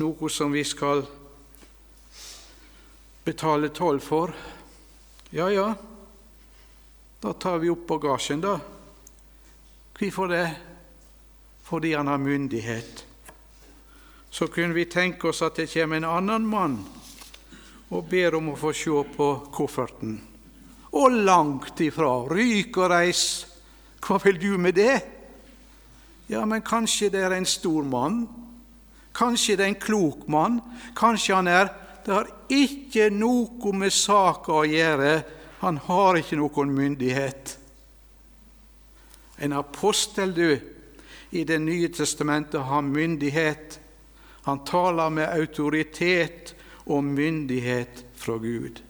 noe 0.00 0.30
som 0.30 0.54
vi 0.54 0.64
skal 0.66 1.04
betale 3.24 3.70
toll 3.74 4.00
for. 4.00 4.34
Ja, 5.30 5.50
ja, 5.50 5.68
da 7.20 7.32
tar 7.32 7.58
vi 7.58 7.70
opp 7.70 7.86
bagasjen, 7.88 8.42
da. 8.42 8.58
Hvorfor 9.94 10.30
det? 10.30 10.46
Fordi 11.64 11.94
han 11.94 12.06
har 12.06 12.18
myndighet. 12.18 13.04
Så 14.30 14.46
kunne 14.46 14.74
vi 14.74 14.84
tenke 14.90 15.28
oss 15.30 15.42
at 15.42 15.56
det 15.56 15.70
kommer 15.72 15.96
en 15.96 16.10
annen 16.10 16.46
mann 16.46 16.78
og 17.94 18.08
ber 18.10 18.34
om 18.34 18.50
å 18.50 18.58
få 18.58 18.72
se 18.74 19.02
på 19.16 19.28
kofferten 19.54 20.18
og 20.94 21.18
langt 21.26 21.80
ifra. 21.82 22.24
Ryk 22.30 22.78
og 22.78 22.90
reis, 22.92 23.24
hva 24.04 24.18
vil 24.22 24.38
du 24.40 24.52
med 24.60 24.76
det? 24.78 24.96
Ja, 26.30 26.44
men 26.48 26.64
kanskje 26.64 27.10
det 27.12 27.24
er 27.26 27.34
en 27.36 27.48
stor 27.48 27.84
mann? 27.84 28.24
Kanskje 29.14 29.56
det 29.58 29.64
er 29.66 29.72
en 29.72 29.80
klok 29.80 30.26
mann? 30.30 30.60
Kanskje 30.96 31.34
han 31.34 31.48
er 31.48 31.72
Det 32.04 32.12
har 32.12 32.26
ikke 32.52 33.06
noe 33.08 33.70
med 33.72 33.88
saka 33.88 34.52
å 34.52 34.66
gjøre. 34.68 35.22
Han 35.62 35.78
har 35.86 36.18
ikke 36.20 36.36
noen 36.36 36.74
myndighet. 36.76 37.54
En 39.40 39.54
apostel, 39.56 40.34
du, 40.36 40.60
i 41.30 41.44
Det 41.44 41.58
nye 41.58 41.88
testamentet 41.88 42.60
har 42.60 42.82
myndighet. 42.82 43.80
Han 44.44 44.60
taler 44.68 45.08
med 45.08 45.32
autoritet 45.32 46.52
og 46.84 47.04
myndighet 47.04 48.04
fra 48.20 48.36
Gud. 48.36 48.82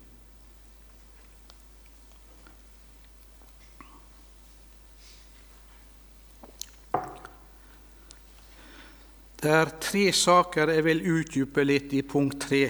Det 9.44 9.52
er 9.52 9.74
tre 9.76 10.06
saker 10.16 10.70
jeg 10.72 10.82
vil 10.86 11.02
utdype 11.18 11.64
litt 11.66 11.90
i 11.92 11.98
punkt 12.08 12.38
tre 12.46 12.62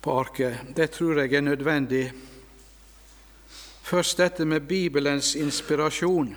på 0.00 0.12
arket. 0.16 0.70
Det 0.72 0.86
tror 0.94 1.18
jeg 1.20 1.34
er 1.36 1.42
nødvendig. 1.44 2.04
Først 3.84 4.22
dette 4.22 4.46
med 4.48 4.64
Bibelens 4.64 5.34
inspirasjon. 5.36 6.30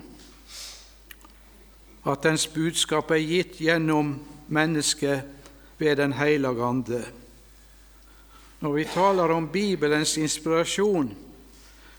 At 2.04 2.26
dens 2.28 2.44
budskap 2.52 3.14
er 3.16 3.24
gitt 3.24 3.62
gjennom 3.64 4.12
mennesket 4.52 5.24
ved 5.80 5.96
Den 5.96 6.18
hellige 6.20 6.64
ande. 6.64 7.00
Når 8.60 8.74
vi 8.74 8.86
taler 8.92 9.32
om 9.32 9.48
Bibelens 9.48 10.18
inspirasjon, 10.18 11.16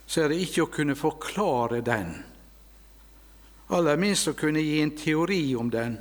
så 0.06 0.20
er 0.20 0.28
det 0.28 0.42
ikke 0.44 0.66
å 0.66 0.72
kunne 0.76 0.96
forklare 0.96 1.80
den, 1.80 2.12
aller 3.68 3.96
minst 3.96 4.28
å 4.28 4.36
kunne 4.36 4.60
gi 4.60 4.82
en 4.82 4.96
teori 4.96 5.56
om 5.56 5.72
den. 5.72 5.98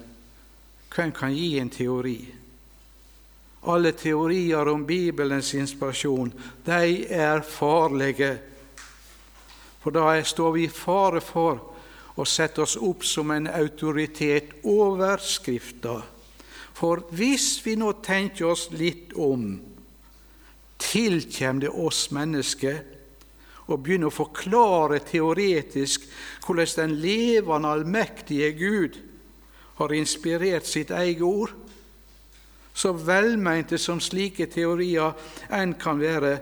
Hvem 0.93 1.11
kan 1.11 1.33
gi 1.35 1.57
en 1.59 1.69
teori? 1.69 2.19
Alle 3.67 3.91
teorier 3.91 4.69
om 4.71 4.85
Bibelens 4.85 5.53
inspirasjon, 5.53 6.31
de 6.65 7.07
er 7.11 7.41
farlige. 7.41 8.37
For 9.81 9.95
da 9.95 10.15
står 10.23 10.53
vi 10.55 10.67
i 10.67 10.71
fare 10.71 11.21
for 11.21 11.59
å 12.17 12.25
sette 12.25 12.63
oss 12.63 12.77
opp 12.79 13.05
som 13.05 13.31
en 13.31 13.49
autoritet 13.51 14.55
over 14.63 15.21
Skrifta. 15.21 15.99
For 16.77 17.01
hvis 17.17 17.57
vi 17.65 17.75
nå 17.77 17.91
tenker 18.05 18.51
oss 18.51 18.67
litt 18.71 19.13
om, 19.17 19.55
tilkjem 20.77 21.61
det 21.63 21.73
oss 21.73 22.07
mennesker 22.13 22.83
og 23.67 23.81
begynne 23.83 24.07
å 24.07 24.13
forklare 24.13 25.01
teoretisk 25.03 26.05
hvordan 26.45 26.75
den 26.77 26.93
levende, 27.01 27.73
allmektige 27.73 28.51
Gud 28.55 28.99
har 29.77 29.93
inspirert 29.93 30.65
sitt 30.65 30.91
eget 30.91 31.21
ord. 31.21 31.53
Så 32.73 32.93
velmente 32.93 33.77
som 33.81 34.01
slike 34.01 34.45
teorier 34.53 35.13
enn 35.53 35.73
kan 35.81 35.99
være, 36.01 36.37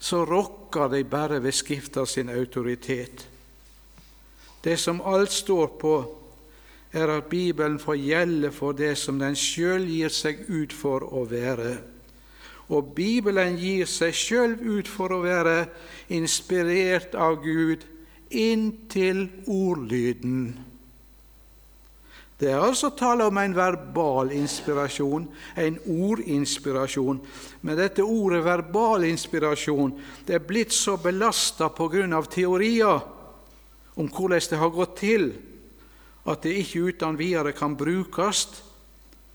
så 0.00 0.24
rokker 0.24 0.88
de 0.92 1.02
bare 1.04 1.40
ved 1.42 1.52
Skrifta 1.52 2.06
sin 2.06 2.30
autoritet. 2.32 3.26
Det 4.64 4.76
som 4.80 5.00
alt 5.04 5.32
står 5.32 5.66
på, 5.80 5.96
er 6.92 7.10
at 7.12 7.28
Bibelen 7.28 7.78
får 7.78 7.96
gjelde 7.96 8.50
for 8.52 8.72
det 8.72 8.94
som 8.98 9.18
den 9.20 9.36
sjøl 9.36 9.84
gir 9.84 10.12
seg 10.12 10.46
ut 10.48 10.72
for 10.72 11.04
å 11.04 11.26
være. 11.28 11.76
Og 12.72 12.94
Bibelen 12.96 13.58
gir 13.60 13.86
seg 13.86 14.14
sjøl 14.16 14.56
ut 14.58 14.88
for 14.88 15.12
å 15.14 15.20
være 15.22 15.58
inspirert 16.16 17.14
av 17.14 17.38
Gud 17.44 17.84
inntil 18.30 19.28
ordlyden. 19.46 20.65
Det 22.36 22.50
er 22.52 22.60
altså 22.60 22.90
tale 22.92 23.24
om 23.24 23.38
en 23.40 23.54
verbal 23.56 24.32
inspirasjon, 24.36 25.24
en 25.56 25.78
ordinspirasjon. 25.88 27.20
Men 27.64 27.78
dette 27.78 28.04
ordet 28.04 28.42
verbal 28.44 29.06
inspirasjon 29.08 29.94
det 30.26 30.36
er 30.36 30.44
blitt 30.44 30.74
så 30.76 30.98
belasta 31.00 31.70
pga. 31.72 32.22
teorier 32.30 33.00
om 33.96 34.08
hvordan 34.08 34.40
det 34.50 34.58
har 34.58 34.70
gått 34.70 34.96
til, 34.96 35.32
at 36.26 36.42
det 36.42 36.58
ikke 36.60 36.92
uten 36.92 37.16
videre 37.18 37.52
kan 37.52 37.76
brukes, 37.76 38.62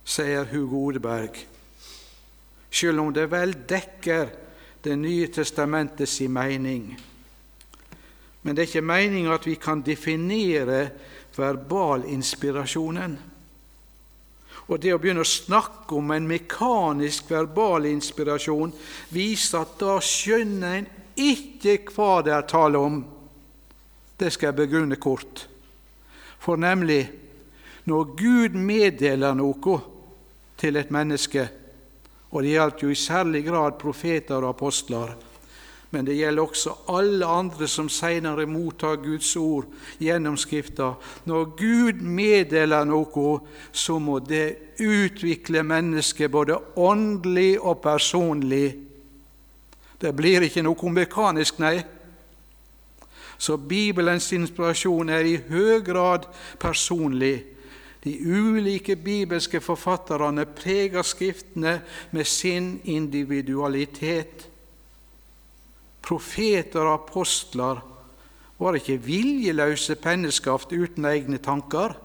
sier 0.05 0.45
Hugo 0.45 0.85
Odeberg. 0.91 1.37
Selv 2.71 2.99
om 2.99 3.13
det 3.13 3.31
vel 3.31 3.55
dekker 3.67 4.29
Det 4.81 4.95
nye 4.97 5.27
testamentets 5.27 6.21
mening. 6.25 6.97
Men 8.41 8.55
det 8.55 8.63
er 8.63 8.67
ikke 8.67 8.81
meninga 8.81 9.35
at 9.35 9.45
vi 9.45 9.53
kan 9.61 9.83
definere 9.85 10.89
verbalinspirasjonen. 11.35 13.17
Og 14.71 14.79
det 14.79 14.93
å 14.95 14.99
begynne 15.01 15.25
å 15.25 15.27
snakke 15.27 15.97
om 15.97 16.11
en 16.15 16.27
mekanisk 16.29 17.31
verbal 17.31 17.87
inspirasjon 17.89 18.71
viser 19.11 19.65
at 19.65 19.77
da 19.81 19.97
skjønner 20.03 20.77
en 20.79 20.91
ikke 21.21 21.77
hva 21.91 22.21
det 22.25 22.33
er 22.35 22.47
tale 22.47 22.79
om. 22.79 23.01
Det 24.17 24.29
skal 24.31 24.51
jeg 24.51 24.59
begrunne 24.61 24.99
kort. 25.01 25.47
For 26.41 26.57
nemlig, 26.57 27.03
når 27.89 28.13
Gud 28.17 28.55
meddeler 28.55 29.35
noe 29.37 29.79
til 30.61 30.77
et 30.77 30.93
menneske, 30.93 31.47
og 32.31 32.45
det 32.45 32.53
gjaldt 32.53 32.85
jo 32.85 32.93
i 32.93 32.97
særlig 32.97 33.43
grad 33.49 33.75
profeter 33.81 34.39
og 34.39 34.53
apostler, 34.53 35.15
men 35.91 36.05
det 36.07 36.15
gjelder 36.15 36.43
også 36.47 36.73
alle 36.91 37.27
andre 37.27 37.67
som 37.67 37.89
senere 37.91 38.45
mottar 38.47 39.01
Guds 39.03 39.33
ord 39.35 39.67
gjennom 39.99 40.37
Skrifta. 40.39 40.93
Når 41.27 41.49
Gud 41.59 41.99
meddeler 41.99 42.85
noe, 42.87 43.33
så 43.75 43.97
må 43.99 44.21
det 44.23 44.77
utvikle 44.79 45.65
mennesket 45.67 46.31
både 46.31 46.55
åndelig 46.79 47.57
og 47.59 47.81
personlig. 47.83 48.69
Det 49.99 50.13
blir 50.15 50.47
ikke 50.47 50.63
noe 50.63 50.93
mekanisk, 50.95 51.59
nei. 51.59 51.81
Så 53.41 53.57
Bibelens 53.57 54.29
inspirasjon 54.31 55.11
er 55.11 55.27
i 55.27 55.39
høy 55.49 55.81
grad 55.83 56.29
personlig. 56.61 57.41
De 58.01 58.15
ulike 58.15 58.95
bibelske 58.95 59.59
forfatterne 59.61 60.47
preger 60.55 61.03
Skriftene 61.05 61.81
med 62.15 62.25
sin 62.25 62.77
individualitet 62.87 64.47
profeter 66.01 66.85
og 66.85 67.01
apostler 67.01 67.81
var 68.61 68.77
ikke 68.77 68.99
viljeløse 69.01 69.95
penneskaft 70.01 70.73
uten 70.73 71.05
egne 71.09 71.39
tanker. 71.41 71.95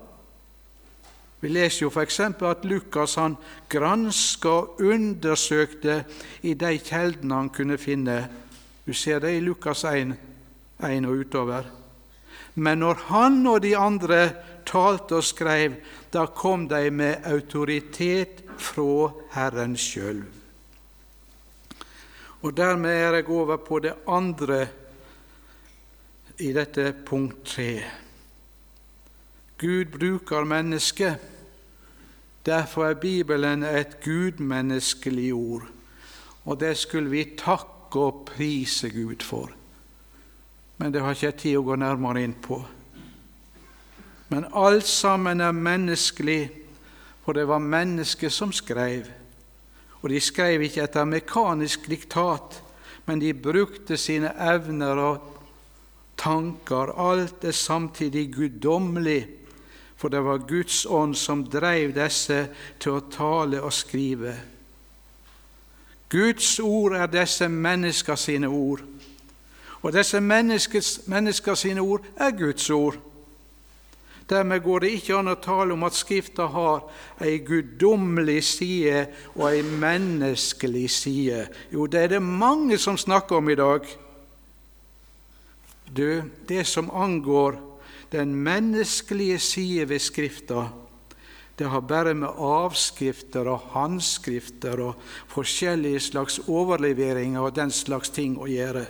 Vi 1.40 1.50
leser 1.52 1.84
jo 1.84 1.90
f.eks. 1.92 2.20
at 2.20 2.64
Lukas 2.64 3.14
han 3.20 3.36
granska 3.68 4.48
og 4.48 4.80
undersøkte 4.80 6.04
i 6.42 6.54
de 6.54 6.78
kjeldene 6.80 7.42
han 7.42 7.50
kunne 7.52 7.76
finne. 7.78 8.16
Du 8.86 8.94
ser 8.96 9.20
det 9.20 9.34
i 9.36 9.44
Lukas 9.44 9.84
1, 9.84 10.14
1 10.80 11.06
og 11.06 11.20
utover. 11.20 11.68
Men 12.54 12.80
når 12.80 13.02
han 13.10 13.42
og 13.46 13.60
de 13.62 13.76
andre 13.76 14.20
talte 14.66 15.20
og 15.20 15.24
skrev, 15.24 15.76
da 16.12 16.24
kom 16.26 16.68
de 16.68 16.90
med 16.90 17.28
autoritet 17.28 18.40
fra 18.56 19.12
Herren 19.36 19.76
sjøl. 19.76 20.24
Og 22.46 22.56
Dermed 22.56 22.90
er 22.90 23.14
jeg 23.14 23.28
over 23.28 23.56
på 23.56 23.78
det 23.82 23.92
andre 24.06 24.68
i 26.38 26.52
dette 26.54 26.92
punkt 27.06 27.40
tre. 27.44 27.82
Gud 29.58 29.84
bruker 29.90 30.44
mennesket. 30.44 31.16
Derfor 32.46 32.86
er 32.86 32.94
Bibelen 32.94 33.62
et 33.62 33.98
gudmenneskelig 34.04 35.34
ord, 35.34 35.66
og 36.44 36.60
det 36.60 36.76
skulle 36.78 37.10
vi 37.10 37.24
takke 37.38 37.98
og 37.98 38.22
prise 38.30 38.90
Gud 38.90 39.26
for. 39.26 39.50
Men 40.78 40.92
det 40.94 41.02
har 41.02 41.18
ikke 41.18 41.26
jeg 41.26 41.38
tid 41.42 41.58
å 41.58 41.66
gå 41.66 41.82
nærmere 41.82 42.22
inn 42.22 42.38
på. 42.46 42.62
Men 44.28 44.46
alt 44.54 44.86
sammen 44.86 45.42
er 45.42 45.50
menneskelig, 45.50 46.50
for 47.24 47.34
det 47.34 47.48
var 47.48 47.58
mennesket 47.58 48.32
som 48.32 48.52
skrev. 48.52 49.10
Og 50.06 50.12
de 50.12 50.20
skrev 50.22 50.62
ikke 50.62 50.84
etter 50.86 51.02
mekanisk 51.02 51.88
diktat, 51.90 52.60
men 53.08 53.18
de 53.18 53.32
brukte 53.34 53.96
sine 53.98 54.30
evner 54.38 55.00
og 55.02 55.32
tanker. 56.14 56.92
Alt 56.94 57.42
er 57.42 57.50
samtidig 57.50 58.28
guddommelig, 58.36 59.26
for 59.96 60.08
det 60.14 60.20
var 60.22 60.46
Guds 60.46 60.84
ånd 60.86 61.16
som 61.18 61.42
dreiv 61.50 61.90
disse 61.96 62.38
til 62.78 62.94
å 62.94 63.02
tale 63.10 63.58
og 63.58 63.74
skrive. 63.74 64.36
Guds 66.06 66.60
ord 66.62 66.94
er 66.94 67.10
disse 67.10 67.48
mennesker 67.50 68.46
ord, 68.46 68.86
og 69.82 69.92
disse 69.92 70.20
mennesker 70.22 71.54
sine 71.58 71.82
ord 71.82 72.06
er 72.14 72.30
Guds 72.30 72.70
ord. 72.70 73.02
Dermed 74.26 74.62
går 74.62 74.80
det 74.82 74.90
ikke 74.96 75.20
an 75.20 75.30
å 75.30 75.36
tale 75.38 75.74
om 75.76 75.84
at 75.86 75.94
Skrifta 75.94 76.48
har 76.50 76.82
ei 77.22 77.36
guddommelig 77.46 78.40
side 78.48 79.04
og 79.36 79.44
ei 79.52 79.60
menneskelig 79.62 80.88
side. 80.90 81.44
Jo, 81.70 81.86
det 81.86 82.00
er 82.00 82.16
det 82.16 82.22
mange 82.22 82.78
som 82.82 82.98
snakker 82.98 83.38
om 83.38 83.52
i 83.52 83.58
dag. 83.58 83.86
Du, 85.86 86.22
det 86.48 86.64
som 86.66 86.90
angår 86.90 87.60
den 88.10 88.34
menneskelige 88.34 89.38
side 89.38 89.86
ved 89.88 90.02
Skrifta, 90.02 90.68
det 91.56 91.70
har 91.72 91.80
bare 91.80 92.12
med 92.14 92.28
avskrifter 92.28 93.46
og 93.48 93.70
håndskrifter 93.72 94.82
og 94.90 94.98
forskjellige 95.32 96.02
slags 96.10 96.40
overleveringer 96.44 97.40
og 97.40 97.54
den 97.56 97.70
slags 97.72 98.10
ting 98.12 98.34
å 98.36 98.48
gjøre. 98.50 98.84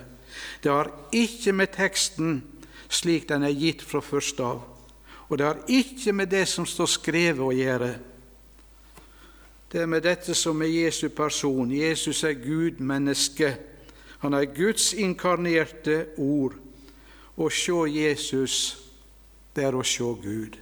Det 0.64 0.72
har 0.72 0.90
ikke 1.14 1.54
med 1.54 1.76
teksten 1.76 2.40
slik 2.88 3.28
den 3.28 3.44
er 3.46 3.54
gitt 3.54 3.84
fra 3.86 4.02
første 4.02 4.42
av. 4.42 4.64
Og 5.28 5.38
det 5.38 5.46
har 5.46 5.62
ikke 5.68 6.12
med 6.12 6.30
det 6.30 6.44
som 6.48 6.66
står 6.66 6.90
skrevet, 6.90 7.42
å 7.42 7.54
gjøre. 7.54 7.90
Det 9.72 9.82
er 9.82 9.88
med 9.90 10.04
dette 10.06 10.34
som 10.34 10.62
er 10.62 10.70
Jesu 10.70 11.08
person. 11.08 11.72
Jesus 11.72 12.22
er 12.24 12.38
Gud, 12.38 12.78
menneske. 12.78 13.56
Han 14.22 14.34
er 14.34 14.46
Guds 14.54 14.92
inkarnerte 14.94 16.06
ord. 16.16 16.54
Å 17.36 17.50
se 17.52 17.82
Jesus, 17.92 18.54
det 19.52 19.66
er 19.66 19.76
å 19.76 19.84
se 19.84 20.06
Gud. 20.22 20.56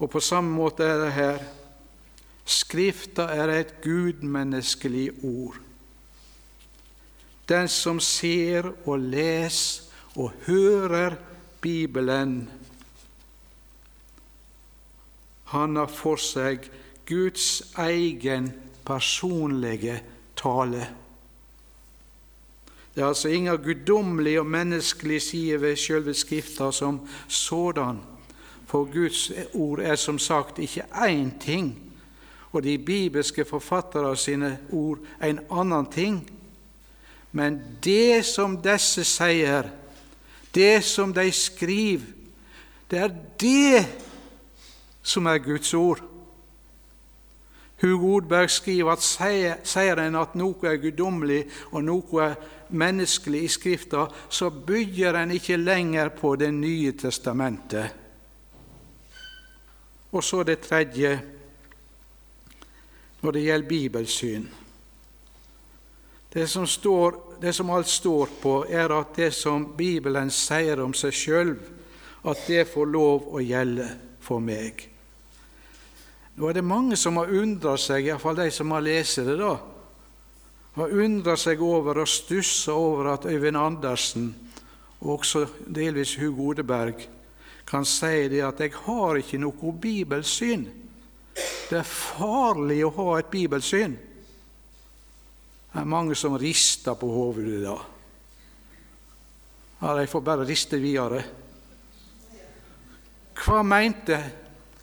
Og 0.00 0.10
på 0.10 0.20
samme 0.20 0.50
måte 0.52 0.84
er 0.84 1.00
det 1.04 1.14
her. 1.16 1.40
Skrifta 2.44 3.28
er 3.30 3.52
et 3.54 3.76
gudmenneskelig 3.84 5.12
ord. 5.22 5.60
Den 7.48 7.68
som 7.68 8.00
ser 8.02 8.68
og 8.84 8.98
leser 8.98 9.86
og 10.18 10.32
hører 10.46 11.14
Bibelen, 11.60 12.48
han 15.50 15.76
har 15.76 15.90
for 15.90 16.20
seg 16.20 16.68
Guds 17.08 17.72
egen 17.78 18.52
personlige 18.86 19.96
tale. 20.38 20.86
Det 22.94 23.02
er 23.02 23.08
altså 23.08 23.28
ingen 23.28 23.58
guddommelig 23.62 24.38
og 24.40 24.46
menneskelig 24.46 25.22
side 25.22 25.60
ved 25.60 25.76
sjølve 25.76 26.14
Skrifta 26.14 26.70
som 26.74 27.00
sådan, 27.28 27.98
for 28.66 28.86
Guds 28.92 29.30
ord 29.54 29.80
er 29.80 29.96
som 29.96 30.18
sagt 30.18 30.58
ikke 30.58 30.84
én 30.94 31.30
ting, 31.40 31.74
og 32.52 32.62
de 32.62 32.78
bibelske 32.78 33.44
forfattere 33.44 34.16
sine 34.16 34.58
ord 34.72 34.98
en 35.22 35.40
annen 35.50 35.86
ting. 35.86 36.30
Men 37.32 37.60
det 37.84 38.24
som 38.26 38.56
disse 38.62 39.04
sier, 39.04 39.70
det 40.54 40.84
som 40.84 41.14
de 41.14 41.30
skriver, 41.32 42.06
det 42.90 42.98
er 42.98 43.10
det 43.40 43.86
som 45.02 45.26
er 45.26 45.38
Guds 45.38 45.74
ord. 45.74 46.02
Hugo 47.80 48.16
Odberg 48.16 48.50
skriver 48.52 48.92
at 48.92 49.04
sier 49.64 50.02
en 50.02 50.18
at 50.20 50.34
noe 50.36 50.68
er 50.68 50.80
guddommelig 50.82 51.46
og 51.72 51.84
noe 51.86 52.24
er 52.26 52.36
menneskelig 52.70 53.44
i 53.44 53.48
Skrifta, 53.48 54.04
så 54.28 54.50
bygger 54.50 55.16
en 55.16 55.32
ikke 55.32 55.56
lenger 55.56 56.08
på 56.08 56.36
Det 56.36 56.52
nye 56.54 56.92
testamentet. 56.92 57.96
Og 60.12 60.24
så 60.24 60.42
det 60.42 60.58
tredje 60.60 61.20
når 63.20 63.32
det 63.32 63.42
gjelder 63.42 63.68
bibelsyn. 63.68 64.48
Det 66.32 66.46
som, 66.48 66.66
står, 66.66 67.14
det 67.42 67.54
som 67.54 67.70
alt 67.70 67.88
står 67.88 68.28
på, 68.42 68.64
er 68.68 68.92
at 69.00 69.16
det 69.16 69.32
som 69.34 69.66
Bibelen 69.76 70.30
sier 70.30 70.80
om 70.80 70.94
seg 70.94 71.14
sjøl, 71.14 71.56
at 72.24 72.46
det 72.46 72.68
får 72.70 72.86
lov 72.86 73.28
å 73.34 73.42
gjelde 73.42 73.88
for 74.22 74.38
meg. 74.38 74.89
Nå 76.40 76.48
er 76.48 76.56
det 76.56 76.64
mange 76.64 76.96
som 76.96 77.18
har 77.20 77.28
undra 77.36 77.74
seg, 77.76 78.06
iallfall 78.08 78.38
de 78.38 78.46
som 78.48 78.70
har 78.72 78.80
lest 78.80 79.18
det, 79.26 79.34
da, 79.36 79.58
har 80.78 80.94
undra 81.04 81.34
seg 81.36 81.60
over 81.60 82.00
og 82.00 82.08
stussa 82.08 82.72
over 82.72 83.10
at 83.12 83.26
Øyvind 83.28 83.60
Andersen, 83.60 84.30
og 85.02 85.18
også 85.18 85.42
delvis 85.68 86.14
Hugo 86.16 86.48
Odeberg, 86.54 87.04
kan 87.68 87.84
si 87.84 88.28
det 88.32 88.40
at 88.40 88.60
'jeg 88.60 88.72
har 88.72 89.16
ikke 89.16 89.38
noe 89.38 89.72
bibelsyn'. 89.82 90.68
Det 91.68 91.78
er 91.78 91.82
farlig 91.82 92.84
å 92.84 92.90
ha 92.96 93.18
et 93.18 93.30
bibelsyn. 93.30 93.98
Det 95.72 95.80
er 95.80 95.84
mange 95.84 96.14
som 96.14 96.34
rister 96.34 96.94
på 96.94 97.06
hodet 97.06 97.62
da. 97.62 97.76
Ja, 99.82 100.00
de 100.00 100.06
får 100.06 100.20
bare 100.20 100.46
riste 100.48 100.78
videre. 100.78 101.22
Hva 103.34 103.62
mente 103.62 104.39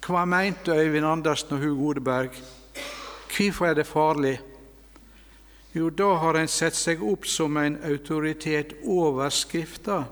hva 0.08 0.24
mente 0.26 0.72
Øyvind 0.72 1.06
Andersen 1.06 1.54
og 1.54 1.60
Hugo 1.60 1.90
Odeberg? 1.90 2.30
Hvorfor 3.38 3.66
er 3.66 3.74
det 3.74 3.88
farlig? 3.88 4.40
Jo, 5.76 5.90
da 5.90 6.14
har 6.16 6.40
en 6.40 6.48
sett 6.48 6.76
seg 6.76 7.04
opp 7.04 7.28
som 7.28 7.58
en 7.60 7.76
autoritet 7.84 8.78
over 8.88 9.30
Skrifta. 9.30 10.06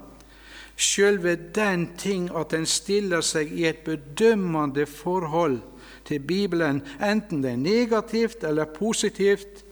Sjølve 0.75 1.38
den 1.55 1.88
ting 1.97 2.27
at 2.36 2.53
en 2.53 2.67
stiller 2.67 3.23
seg 3.23 3.53
i 3.55 3.63
et 3.69 3.86
bedømmende 3.88 4.86
forhold 4.86 5.62
til 6.05 6.19
Bibelen, 6.19 6.84
enten 6.99 7.41
det 7.41 7.53
er 7.53 7.63
negativt 7.63 8.43
eller 8.43 8.65
positivt, 8.65 9.63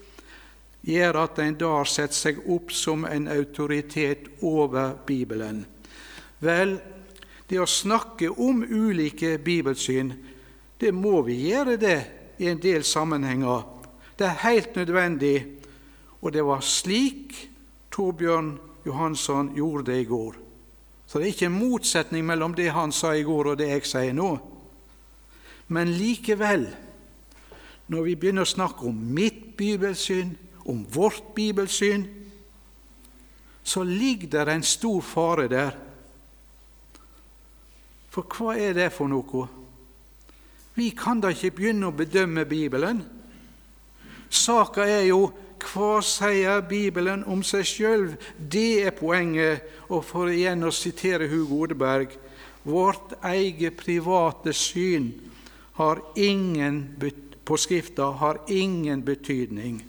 gjør 0.82 1.20
at 1.20 1.38
en 1.38 1.60
da 1.60 1.76
har 1.76 1.88
sett 1.88 2.16
seg 2.16 2.40
opp 2.48 2.72
som 2.72 3.04
en 3.04 3.28
autoritet 3.28 4.32
over 4.42 4.96
Bibelen. 5.06 5.66
Vel, 6.40 6.78
det 7.48 7.60
å 7.60 7.68
snakke 7.68 8.30
om 8.30 8.62
ulike 8.64 9.36
bibelsyn, 9.38 10.12
det 10.80 10.92
må 10.94 11.22
vi 11.26 11.36
gjøre 11.50 11.76
det 11.80 11.98
i 12.40 12.48
en 12.50 12.60
del 12.60 12.84
sammenhenger. 12.84 13.64
Det 14.16 14.26
er 14.26 14.42
helt 14.46 14.76
nødvendig, 14.76 15.36
og 16.22 16.32
det 16.32 16.44
var 16.44 16.64
slik 16.64 17.36
Torbjørn 17.94 18.56
Johansson 18.86 19.52
gjorde 19.56 19.92
det 19.92 20.00
i 20.02 20.08
går. 20.08 20.40
Så 21.06 21.20
det 21.20 21.28
er 21.28 21.34
ikke 21.34 21.50
en 21.50 21.60
motsetning 21.60 22.24
mellom 22.26 22.56
det 22.56 22.72
han 22.74 22.92
sa 22.92 23.12
i 23.14 23.22
går, 23.22 23.52
og 23.52 23.60
det 23.60 23.68
jeg 23.70 23.86
sier 23.86 24.16
nå. 24.16 24.32
Men 25.68 25.92
likevel, 25.94 26.66
når 27.92 28.08
vi 28.08 28.16
begynner 28.16 28.44
å 28.44 28.50
snakke 28.50 28.88
om 28.88 28.98
mitt 29.14 29.54
bibelsyn, 29.56 30.34
om 30.64 30.80
vårt 30.90 31.34
bibelsyn, 31.36 32.06
så 33.64 33.82
ligger 33.84 34.32
det 34.32 34.54
en 34.54 34.64
stor 34.64 35.00
fare 35.04 35.48
der 35.48 35.76
for 38.14 38.30
hva 38.30 38.54
er 38.54 38.76
det 38.76 38.92
for 38.94 39.10
noe? 39.10 39.48
Vi 40.74 40.90
kan 40.94 41.20
da 41.22 41.32
ikke 41.34 41.54
begynne 41.56 41.90
å 41.90 41.96
bedømme 41.96 42.44
Bibelen. 42.46 43.02
Saka 44.30 44.86
er 44.86 45.08
jo 45.08 45.28
hva 45.64 45.98
sier 46.04 46.62
Bibelen 46.68 47.24
om 47.30 47.42
seg 47.46 47.66
sjøl? 47.66 48.08
Det 48.38 48.84
er 48.86 48.94
poenget. 48.94 49.64
Og 49.90 50.04
for 50.06 50.30
igjen 50.30 50.66
å 50.66 50.72
sitere 50.74 51.30
Hugo 51.30 51.62
Odeberg 51.64 52.14
vårt 52.64 53.14
eget 53.28 53.76
private 53.76 54.54
syn 54.56 55.10
har 55.78 56.00
ingen, 56.16 56.96
på 57.44 57.58
Skrifta 57.60 58.12
har 58.20 58.40
ingen 58.48 59.02
betydning. 59.04 59.82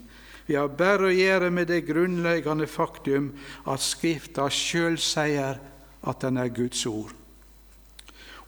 Vi 0.45 0.57
har 0.57 0.73
bare 0.77 1.09
å 1.09 1.13
gjøre 1.13 1.51
med 1.53 1.69
det 1.71 1.85
grunnleggende 1.88 2.67
faktum 2.69 3.31
at 3.65 3.81
Skrifta 3.81 4.49
sjøl 4.53 4.99
sier 5.01 5.61
at 6.05 6.25
den 6.25 6.41
er 6.41 6.51
Guds 6.53 6.85
ord. 6.89 7.24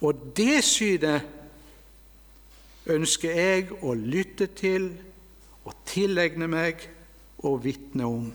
Og 0.01 0.33
det 0.37 0.63
synet 0.63 1.21
ønsker 2.87 3.33
jeg 3.33 3.69
å 3.81 3.93
lytte 3.97 4.47
til 4.55 4.91
og 5.67 5.73
tilegne 5.87 6.47
meg 6.47 6.83
og 7.45 7.63
vitne 7.65 8.05
om. 8.07 8.27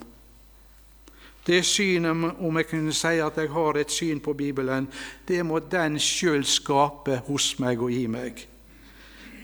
Det 1.46 1.64
synet, 1.66 2.36
om 2.38 2.58
jeg 2.58 2.68
kunne 2.70 2.94
si 2.94 3.18
at 3.18 3.38
jeg 3.38 3.50
har 3.50 3.78
et 3.78 3.90
syn 3.90 4.20
på 4.22 4.34
Bibelen, 4.38 4.86
det 5.28 5.40
må 5.46 5.58
den 5.58 5.98
sjøl 5.98 6.44
skape 6.46 7.18
hos 7.26 7.56
meg 7.58 7.82
og 7.82 7.90
i 7.94 8.06
meg. 8.06 8.44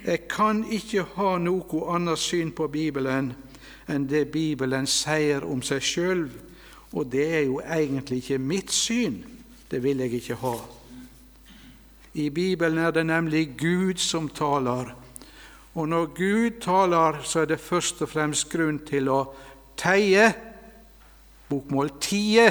Jeg 0.04 0.28
kan 0.30 0.62
ikke 0.70 1.02
ha 1.16 1.32
noe 1.42 1.82
annet 1.94 2.20
syn 2.22 2.52
på 2.54 2.68
Bibelen 2.70 3.32
enn 3.88 4.06
det 4.06 4.28
Bibelen 4.30 4.86
sier 4.86 5.42
om 5.48 5.62
seg 5.64 5.82
sjøl, 5.82 6.26
og 6.92 7.08
det 7.10 7.26
er 7.40 7.44
jo 7.48 7.58
egentlig 7.64 8.22
ikke 8.22 8.38
mitt 8.38 8.70
syn. 8.72 9.24
Det 9.68 9.82
vil 9.82 10.04
jeg 10.04 10.20
ikke 10.20 10.38
ha. 10.44 10.77
I 12.14 12.30
Bibelen 12.30 12.78
er 12.78 12.92
det 12.92 13.06
nemlig 13.06 13.56
Gud 13.58 14.00
som 14.00 14.28
taler. 14.28 14.94
Og 15.74 15.88
når 15.88 16.06
Gud 16.16 16.60
taler, 16.60 17.20
så 17.22 17.40
er 17.44 17.52
det 17.52 17.60
først 17.60 18.02
og 18.02 18.10
fremst 18.10 18.48
grunn 18.50 18.80
til 18.88 19.10
å 19.12 19.20
teie, 19.78 20.32
bokmål 21.48 21.92
tie, 22.00 22.48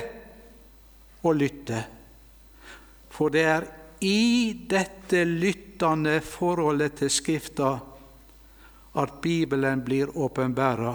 og 1.25 1.35
lytte. 1.35 1.81
For 3.11 3.33
det 3.33 3.43
er 3.49 3.67
i 4.05 4.53
dette 4.69 5.23
lyttende 5.25 6.19
forholdet 6.21 6.99
til 7.01 7.11
Skrifta 7.11 7.71
at 8.97 9.21
Bibelen 9.21 9.81
blir 9.85 10.13
åpenbæra, 10.17 10.93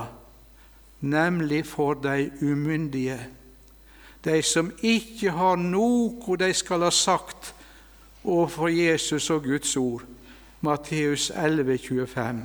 nemlig 1.00 1.64
for 1.66 1.98
de 1.98 2.30
umyndige, 2.40 3.18
de 4.24 4.38
som 4.46 4.70
ikke 4.82 5.34
har 5.34 5.58
noe 5.58 6.38
de 6.38 6.52
skal 6.54 6.86
ha 6.86 6.90
sagt 6.94 7.52
og 8.24 8.50
for 8.50 8.68
Jesus 8.68 9.30
og 9.30 9.42
Guds 9.42 9.76
ord. 9.76 10.02
Matteus 10.60 11.30
11, 11.30 11.78
25. 11.78 12.42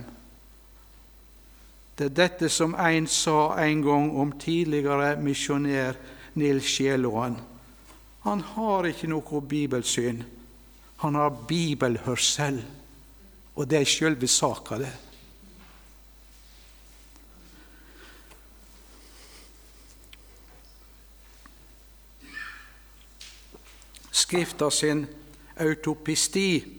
Det 1.98 2.06
er 2.06 2.14
dette 2.14 2.50
som 2.50 2.76
en 2.78 3.08
sa 3.08 3.58
en 3.62 3.82
gang 3.82 4.10
om 4.18 4.32
tidligere 4.40 5.16
misjonær 5.22 5.98
Nils 6.38 6.66
Sjelåen. 6.66 7.38
Han 8.26 8.42
har 8.42 8.90
ikke 8.90 9.10
noe 9.10 9.42
bibelsyn. 9.42 10.24
Han 10.98 11.16
har 11.16 11.30
bibelhørsel, 11.50 12.64
og 13.56 13.70
det 13.70 13.80
er 13.82 13.90
sjølve 13.90 14.28
saka, 14.28 14.78
det. 14.82 14.94
Skrifta 24.12 24.70
sin 24.74 25.06
autopisti, 25.60 26.78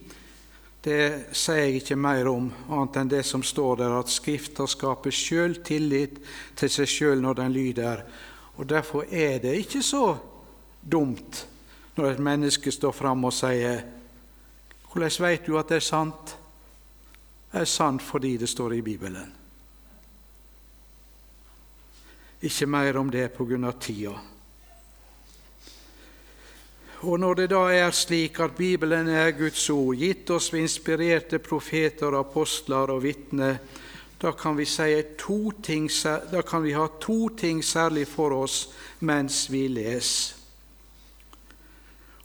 det 0.84 1.34
sier 1.36 1.64
jeg 1.64 1.80
ikke 1.80 1.98
mer 1.98 2.28
om, 2.30 2.48
annet 2.70 2.96
enn 3.00 3.10
det 3.10 3.24
som 3.26 3.42
står 3.44 3.80
der, 3.80 3.94
at 3.98 4.10
Skrifta 4.12 4.66
skaper 4.70 5.14
sjøl 5.14 5.58
tillit 5.66 6.20
til 6.56 6.70
seg 6.72 6.90
sjøl 6.90 7.22
når 7.22 7.40
den 7.40 7.54
lyder. 7.56 8.04
Og 8.56 8.66
Derfor 8.68 9.06
er 9.10 9.38
det 9.42 9.56
ikke 9.58 9.82
så 9.82 10.16
dumt 10.80 11.44
når 11.98 12.12
et 12.12 12.22
menneske 12.22 12.72
står 12.72 12.94
fram 12.94 13.26
og 13.26 13.34
sier 13.34 13.84
Hvordan 14.88 15.18
veit 15.20 15.44
du 15.44 15.58
at 15.58 15.68
det 15.68 15.82
er 15.82 15.84
sant? 15.84 16.30
Det 17.52 17.60
er 17.60 17.68
sant 17.68 18.02
fordi 18.02 18.36
det 18.40 18.48
står 18.48 18.78
i 18.78 18.80
Bibelen. 18.82 19.34
Ikke 22.40 22.66
mer 22.66 22.96
om 22.96 23.10
det 23.10 23.28
av 23.36 23.78
tida. 23.80 24.14
Og 27.00 27.20
når 27.20 27.34
det 27.34 27.50
da 27.52 27.60
er 27.70 27.92
slik 27.94 28.40
at 28.42 28.56
Bibelen 28.58 29.08
er 29.08 29.30
Guds 29.30 29.68
ord, 29.70 29.94
gitt 29.96 30.30
oss 30.34 30.52
ved 30.52 30.64
inspirerte 30.66 31.38
profeter, 31.38 32.16
apostler 32.18 32.90
og 32.90 33.02
vitner, 33.04 33.60
da 34.18 34.32
kan, 34.34 34.56
vi 34.58 34.64
si 34.66 35.02
ting, 35.62 35.86
da 36.32 36.42
kan 36.42 36.62
vi 36.62 36.72
ha 36.74 36.88
to 37.00 37.28
ting 37.28 37.62
særlig 37.64 38.08
for 38.08 38.34
oss 38.34 38.74
mens 39.00 39.46
vi 39.52 39.68
leser. 39.68 40.34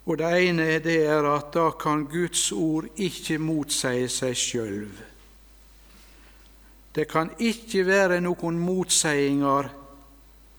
Og 0.06 0.18
Det 0.18 0.50
ene 0.50 0.80
det 0.84 1.06
er 1.06 1.24
at 1.24 1.54
da 1.54 1.70
kan 1.80 2.08
Guds 2.12 2.52
ord 2.52 2.90
ikke 2.98 3.38
motseie 3.38 4.10
seg 4.10 4.36
sjøl. 4.36 4.90
Det 6.96 7.08
kan 7.08 7.30
ikke 7.40 7.86
være 7.88 8.20
noen 8.22 8.60
motseiinger 8.60 9.70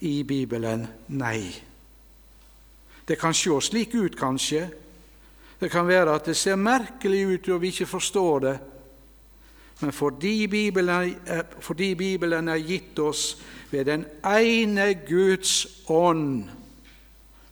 i 0.00 0.22
Bibelen. 0.22 0.86
Nei. 1.08 1.73
Det 3.08 3.18
kan 3.20 3.34
se 3.34 3.60
slik 3.60 3.94
ut, 3.94 4.16
kanskje. 4.16 4.68
Det 5.60 5.70
kan 5.70 5.88
være 5.88 6.14
at 6.14 6.26
det 6.26 6.36
ser 6.36 6.56
merkelig 6.56 7.26
ut 7.26 7.48
og 7.48 7.62
vi 7.62 7.72
ikke 7.72 7.86
forstår 7.86 8.38
det. 8.40 8.58
Men 9.80 9.92
fordi 9.92 10.46
Bibelen, 10.46 11.16
fordi 11.60 11.94
Bibelen 11.94 12.48
er 12.48 12.56
gitt 12.56 12.98
oss 12.98 13.36
ved 13.70 13.84
den 13.84 14.04
ene 14.24 14.94
Guds 15.08 15.66
ånd, 15.88 16.44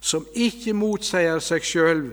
som 0.00 0.26
ikke 0.34 0.74
motsier 0.74 1.38
seg 1.38 1.64
sjøl, 1.66 2.04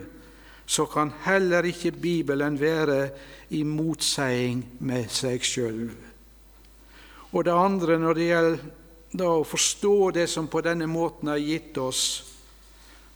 så 0.70 0.86
kan 0.86 1.14
heller 1.26 1.66
ikke 1.66 1.92
Bibelen 1.92 2.60
være 2.60 3.10
i 3.50 3.64
motseiing 3.64 4.66
med 4.80 5.10
seg 5.10 5.46
sjøl. 5.46 5.90
Og 7.32 7.46
det 7.46 7.54
andre, 7.54 7.98
når 8.00 8.14
det 8.14 8.28
gjelder 8.28 9.26
å 9.26 9.46
forstå 9.46 10.12
det 10.18 10.28
som 10.30 10.50
på 10.50 10.62
denne 10.66 10.86
måten 10.90 11.30
er 11.34 11.42
gitt 11.42 11.78
oss, 11.82 12.29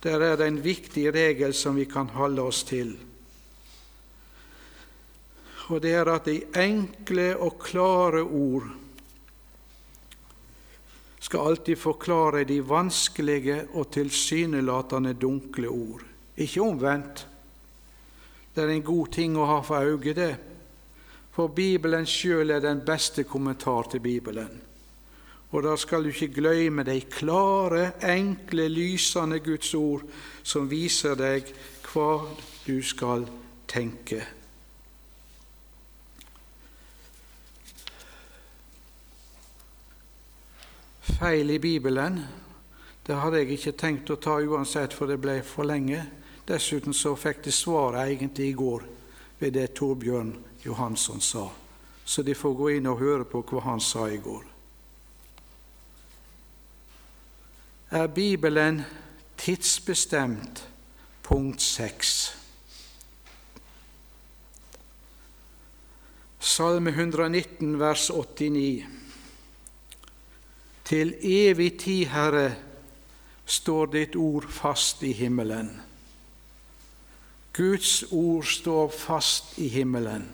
der 0.04 0.20
er 0.20 0.38
det 0.38 0.48
en 0.48 0.64
viktig 0.64 1.08
regel 1.16 1.54
som 1.56 1.78
vi 1.80 1.86
kan 1.88 2.10
holde 2.12 2.44
oss 2.44 2.64
til. 2.68 2.92
Og 5.72 5.80
det 5.82 5.94
er 5.96 6.10
at 6.12 6.28
de 6.28 6.42
enkle 6.60 7.30
og 7.40 7.56
klare 7.64 8.24
ord 8.24 8.68
skal 11.24 11.40
alltid 11.48 11.80
forklare 11.80 12.44
de 12.44 12.60
vanskelige 12.68 13.62
og 13.80 13.88
tilsynelatende 13.96 15.14
dunkle 15.16 15.70
ord. 15.72 16.04
Ikke 16.36 16.62
omvendt. 16.62 17.28
Det 18.54 18.64
er 18.64 18.74
en 18.74 18.84
god 18.84 19.14
ting 19.16 19.38
å 19.40 19.48
ha 19.48 19.62
for 19.64 19.88
øye, 19.88 20.14
det. 20.14 20.34
For 21.34 21.48
Bibelen 21.48 22.06
sjøl 22.06 22.52
er 22.52 22.60
den 22.62 22.84
beste 22.86 23.24
kommentar 23.24 23.88
til 23.90 24.04
Bibelen. 24.04 24.52
Og 25.54 25.62
da 25.62 25.76
skal 25.78 26.04
du 26.04 26.10
ikke 26.10 26.34
glemme 26.34 26.86
de 26.86 26.98
klare, 27.06 27.92
enkle, 28.10 28.66
lysende 28.74 29.38
Guds 29.46 29.74
ord 29.78 30.02
som 30.42 30.70
viser 30.70 31.14
deg 31.20 31.52
hva 31.92 32.24
du 32.66 32.80
skal 32.82 33.28
tenke. 33.70 34.24
Feil 41.14 41.54
i 41.54 41.60
Bibelen 41.62 42.18
det 43.04 43.18
hadde 43.20 43.42
jeg 43.42 43.58
ikke 43.58 43.74
tenkt 43.76 44.12
å 44.14 44.16
ta 44.16 44.38
uansett, 44.40 44.94
for 44.96 45.12
det 45.12 45.20
ble 45.20 45.42
for 45.44 45.68
lenge. 45.68 46.00
Dessuten 46.48 46.96
så 46.96 47.12
fikk 47.20 47.44
de 47.44 47.52
svaret 47.52 48.14
egentlig 48.14 48.48
i 48.50 48.56
går 48.56 48.86
ved 49.42 49.54
det 49.58 49.74
Torbjørn 49.76 50.32
Johansson 50.64 51.20
sa. 51.22 51.50
Så 52.06 52.24
de 52.24 52.36
får 52.36 52.56
gå 52.56 52.72
inn 52.78 52.88
og 52.88 53.04
høre 53.04 53.28
på 53.28 53.44
hva 53.44 53.68
han 53.68 53.84
sa 53.84 54.08
i 54.08 54.22
går. 54.24 54.53
Er 57.94 58.08
Bibelen 58.08 58.86
tidsbestemt? 59.38 60.68
Punkt 61.24 61.62
6. 61.62 62.38
Salme 66.40 66.90
119, 66.90 67.80
vers 67.80 68.10
89. 68.10 68.86
Til 70.84 71.14
evig 71.22 71.80
tid, 71.80 72.06
Herre, 72.10 72.56
står 73.46 73.86
ditt 73.86 74.16
ord 74.16 74.50
fast 74.50 75.04
i 75.04 75.14
himmelen. 75.14 75.70
Guds 77.54 78.04
ord 78.10 78.44
står 78.44 78.90
fast 78.90 79.60
i 79.62 79.68
himmelen. 79.68 80.32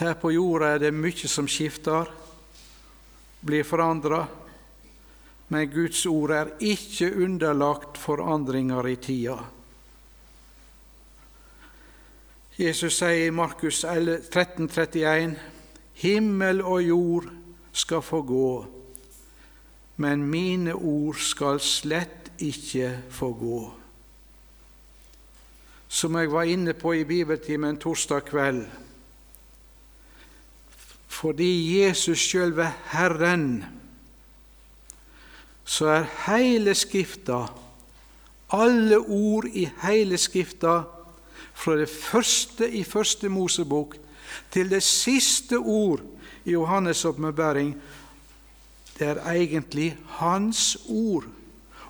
Her 0.00 0.14
på 0.14 0.32
jorda 0.32 0.78
er 0.78 0.86
det 0.88 0.96
mye 0.96 1.28
som 1.28 1.44
skifter, 1.44 2.08
blir 3.44 3.68
forandra, 3.68 4.24
men 5.52 5.68
Guds 5.72 6.06
ord 6.08 6.32
er 6.32 6.54
ikke 6.64 7.10
underlagt 7.24 7.98
forandringer 8.00 8.88
i 8.88 8.96
tida. 8.96 9.36
Jesus 12.56 12.96
sier 13.00 13.26
i 13.26 13.34
Markus 13.34 13.82
13, 13.84 14.68
31, 14.68 15.36
Himmel 16.02 16.64
og 16.64 16.80
jord 16.86 17.28
skal 17.72 18.02
få 18.04 18.22
gå, 18.24 18.48
men 20.00 20.24
mine 20.24 20.74
ord 20.74 21.20
skal 21.20 21.60
slett 21.60 22.32
ikke 22.40 22.96
få 23.12 23.32
gå 23.36 23.62
som 25.92 26.16
jeg 26.16 26.30
var 26.32 26.48
inne 26.48 26.72
på 26.72 26.94
i 26.96 27.04
bibeltimen 27.04 27.76
torsdag 27.76 28.24
kveld. 28.30 28.62
Fordi 31.12 31.82
Jesus 31.82 32.22
sjøl 32.30 32.56
er 32.64 32.72
Herren, 32.94 33.81
så 35.64 35.86
er 35.86 36.08
hele 36.26 36.74
Skrifta, 36.74 37.44
alle 38.52 38.98
ord 38.98 39.46
i 39.52 39.68
hele 39.82 40.18
Skrifta, 40.18 40.82
fra 41.54 41.76
det 41.76 41.88
første 41.88 42.66
i 42.70 42.82
Første 42.84 43.28
Mosebok 43.28 43.96
til 44.50 44.70
det 44.70 44.82
siste 44.82 45.56
ord 45.56 46.00
i 46.44 46.54
Johannes' 46.54 47.06
åpenbaring, 47.06 47.76
det 48.98 49.08
er 49.08 49.30
egentlig 49.30 49.96
Hans 50.06 50.78
ord. 50.88 51.24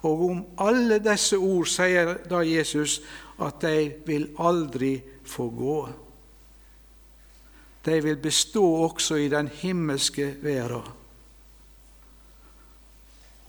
Og 0.03 0.31
om 0.31 0.45
alle 0.59 0.99
disse 0.99 1.39
ord 1.39 1.67
sier 1.71 2.17
da 2.31 2.43
Jesus 2.43 3.01
at 3.43 3.63
de 3.63 3.93
vil 4.07 4.29
aldri 4.39 4.97
få 5.25 5.49
gå. 5.51 5.77
De 7.87 8.03
vil 8.03 8.17
bestå 8.17 8.65
også 8.87 9.15
i 9.15 9.29
den 9.29 9.49
himmelske 9.49 10.35
verden. 10.43 11.02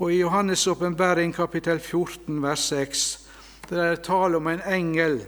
Og 0.04 0.12
i 0.12 0.18
Johannes' 0.20 0.68
åpenbaring 0.68 1.32
kapittel 1.32 1.80
14 1.80 2.42
vers 2.44 2.60
6 2.60 3.04
der 3.70 3.78
er 3.80 3.94
det 3.94 4.02
tale 4.04 4.36
om 4.36 4.48
en 4.52 4.64
engel 4.68 5.22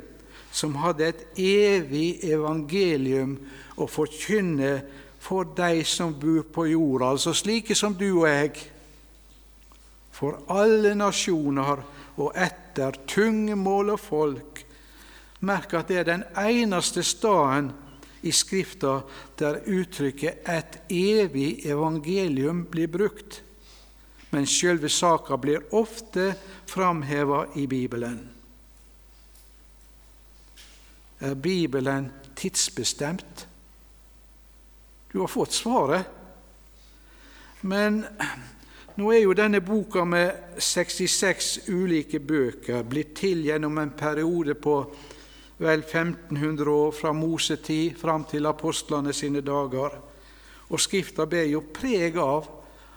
som 0.51 0.73
hadde 0.81 1.05
et 1.07 1.21
evig 1.39 2.17
evangelium 2.27 3.37
å 3.79 3.87
forkynne 3.87 4.73
for 5.23 5.47
de 5.55 5.79
som 5.87 6.11
bor 6.19 6.43
på 6.57 6.65
jorda, 6.73 7.13
altså 7.13 7.31
slike 7.31 7.71
som 7.71 7.95
du 7.95 8.09
og 8.09 8.27
jeg, 8.27 8.65
for 10.11 10.43
alle 10.51 10.91
nasjoner 10.99 11.79
og 12.19 12.35
etter 12.35 12.99
tungemål 13.07 13.95
og 13.95 14.03
folk. 14.03 14.61
Merk 15.47 15.79
at 15.79 15.87
det 15.87 16.01
er 16.01 16.11
den 16.11 16.27
eneste 16.35 17.03
staden 17.07 17.71
i 18.27 18.35
Skrifta 18.35 18.99
der 19.39 19.63
uttrykket 19.63 20.43
'et 20.43 20.79
evig 20.91 21.63
evangelium' 21.63 22.65
blir 22.67 22.91
brukt, 22.91 23.44
men 24.35 24.47
sjølve 24.49 24.89
saka 24.91 25.37
blir 25.39 25.63
ofte 25.75 26.33
framheva 26.67 27.45
i 27.55 27.67
Bibelen. 27.71 28.17
Er 31.23 31.35
Bibelen 31.39 32.11
tidsbestemt? 32.35 33.47
Du 35.11 35.21
har 35.21 35.31
fått 35.31 35.55
svaret. 35.55 36.03
Men 37.61 38.01
nå 38.99 39.13
er 39.13 39.23
jo 39.23 39.37
denne 39.37 39.61
boka 39.63 40.03
med 40.03 40.59
66 40.59 41.69
ulike 41.71 42.19
bøker 42.19 42.83
blitt 42.83 43.15
til 43.15 43.45
gjennom 43.47 43.79
en 43.79 43.95
periode 43.95 44.57
på 44.59 44.75
vel 45.63 45.85
1500 45.87 46.71
år 46.71 46.91
fra 46.91 47.15
Mosetid 47.15 47.95
fram 47.97 48.27
til 48.27 48.51
apostlene 48.51 49.15
sine 49.15 49.39
dager. 49.39 49.95
Og 50.67 50.83
Skrifta 50.83 51.23
ber 51.25 51.47
jo 51.47 51.63
preg 51.71 52.19
av 52.19 52.51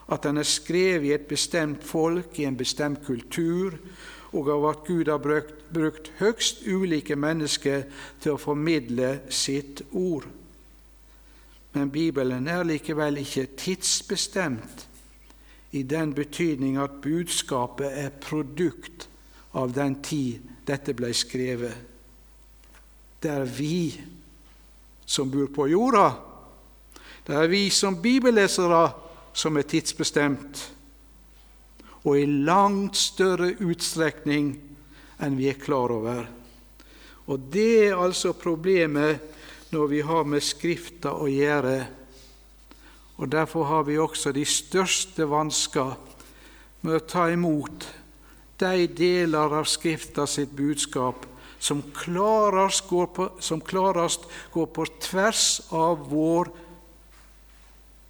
at 0.09 0.25
den 0.25 0.41
er 0.41 0.49
skrevet 0.49 1.05
i 1.05 1.13
et 1.13 1.29
bestemt 1.29 1.85
folk, 1.85 2.39
i 2.39 2.47
en 2.49 2.57
bestemt 2.57 3.05
kultur, 3.07 3.77
og 4.33 4.51
av 4.53 4.67
at 4.71 4.85
Gud 4.87 5.09
har 5.09 5.21
brukt, 5.21 5.55
brukt 5.73 6.13
høgst 6.19 6.65
ulike 6.67 7.17
mennesker 7.17 7.85
til 8.21 8.35
å 8.35 8.41
formidle 8.41 9.19
sitt 9.33 9.83
ord. 9.93 10.27
Men 11.73 11.93
Bibelen 11.93 12.49
er 12.49 12.65
likevel 12.67 13.21
ikke 13.21 13.47
tidsbestemt 13.57 14.87
i 15.77 15.83
den 15.85 16.15
betydning 16.17 16.79
at 16.81 17.01
budskapet 17.05 17.93
er 17.93 18.15
produkt 18.21 19.09
av 19.53 19.73
den 19.77 19.99
tid 20.05 20.41
dette 20.69 20.95
ble 20.97 21.13
skrevet. 21.17 21.77
Det 23.21 23.31
er 23.33 23.45
vi 23.45 23.93
som 25.09 25.31
bor 25.33 25.49
på 25.53 25.69
jorda. 25.69 26.09
Det 27.27 27.37
er 27.37 27.51
vi 27.51 27.69
som 27.73 27.97
bibellesere 28.01 29.08
som 29.33 29.57
er 29.57 29.69
tidsbestemt, 29.69 30.65
og 32.05 32.19
i 32.19 32.27
langt 32.27 32.97
større 32.97 33.53
utstrekning 33.61 34.53
enn 35.21 35.37
vi 35.39 35.49
er 35.51 35.61
klar 35.61 35.93
over. 35.93 36.29
Og 37.29 37.51
Det 37.53 37.89
er 37.89 38.01
altså 38.01 38.33
problemet 38.33 39.21
når 39.71 39.87
vi 39.87 40.01
har 40.01 40.25
med 40.25 40.41
Skrifta 40.41 41.13
å 41.13 41.27
gjøre 41.29 41.87
og 43.19 43.29
Derfor 43.29 43.65
har 43.65 43.83
vi 43.83 43.99
også 43.99 44.33
de 44.33 44.45
største 44.47 45.27
vansker 45.27 45.97
med 46.87 46.95
å 46.95 47.07
ta 47.11 47.27
imot 47.33 47.89
de 48.63 48.87
deler 48.87 49.57
av 49.59 49.67
Skrifta 49.67 50.27
sitt 50.31 50.55
budskap 50.55 51.27
som 51.59 51.83
klarast 51.95 52.87
går 52.87 53.09
på, 53.17 53.27
som 53.43 53.61
klarast 53.61 54.29
går 54.55 54.69
på 54.71 54.87
tvers 55.03 55.47
av 55.75 56.07
vår 56.11 56.53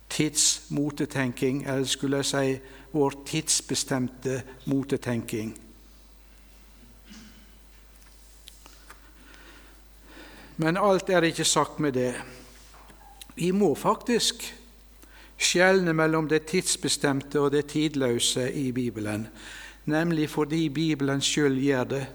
tids 0.09 0.63
motetenking, 0.69 1.65
eller 1.67 1.85
skulle 1.85 2.17
jeg 2.17 2.25
si 2.25 2.59
vår 2.93 3.15
tidsbestemte 3.27 4.43
motetenking. 4.65 5.59
Men 10.57 10.77
alt 10.77 11.11
er 11.11 11.23
ikke 11.23 11.45
sagt 11.45 11.79
med 11.81 11.93
det. 11.93 12.15
Vi 13.35 13.51
må 13.51 13.75
faktisk 13.79 14.43
skjelne 15.39 15.93
mellom 15.95 16.27
det 16.29 16.49
tidsbestemte 16.51 17.41
og 17.41 17.53
det 17.55 17.69
tidløse 17.71 18.49
i 18.53 18.73
Bibelen, 18.73 19.29
nemlig 19.85 20.31
fordi 20.31 20.69
Bibelen 20.69 21.21
sjøl 21.23 21.61
gjør 21.63 21.85
det. 21.85 22.07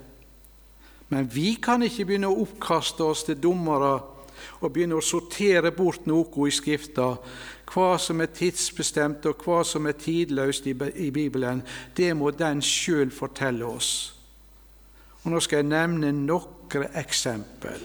Men 1.09 1.29
vi 1.35 1.53
kan 1.61 1.83
ikke 1.83 2.05
begynne 2.05 2.27
å 2.27 2.41
oppkaste 2.43 3.05
oss 3.05 3.23
til 3.23 3.39
dommere 3.39 3.99
og 4.61 4.71
begynne 4.73 4.97
å 4.97 5.03
sortere 5.03 5.71
bort 5.75 6.07
noe 6.09 6.47
i 6.47 6.53
Skrifta. 6.53 7.09
Hva 7.73 7.97
som 7.97 8.21
er 8.21 8.33
tidsbestemt 8.35 9.25
og 9.29 9.43
hva 9.45 9.63
som 9.65 9.87
er 9.87 9.97
tidløst 9.97 10.67
i 10.67 11.09
Bibelen, 11.11 11.63
det 11.97 12.11
må 12.17 12.31
den 12.31 12.61
sjøl 12.61 13.11
fortelle 13.11 13.65
oss. 13.65 14.13
Og 15.23 15.31
Nå 15.31 15.39
skal 15.39 15.63
jeg 15.63 15.71
nevne 15.71 16.11
noen 16.11 16.89
eksempel. 16.99 17.83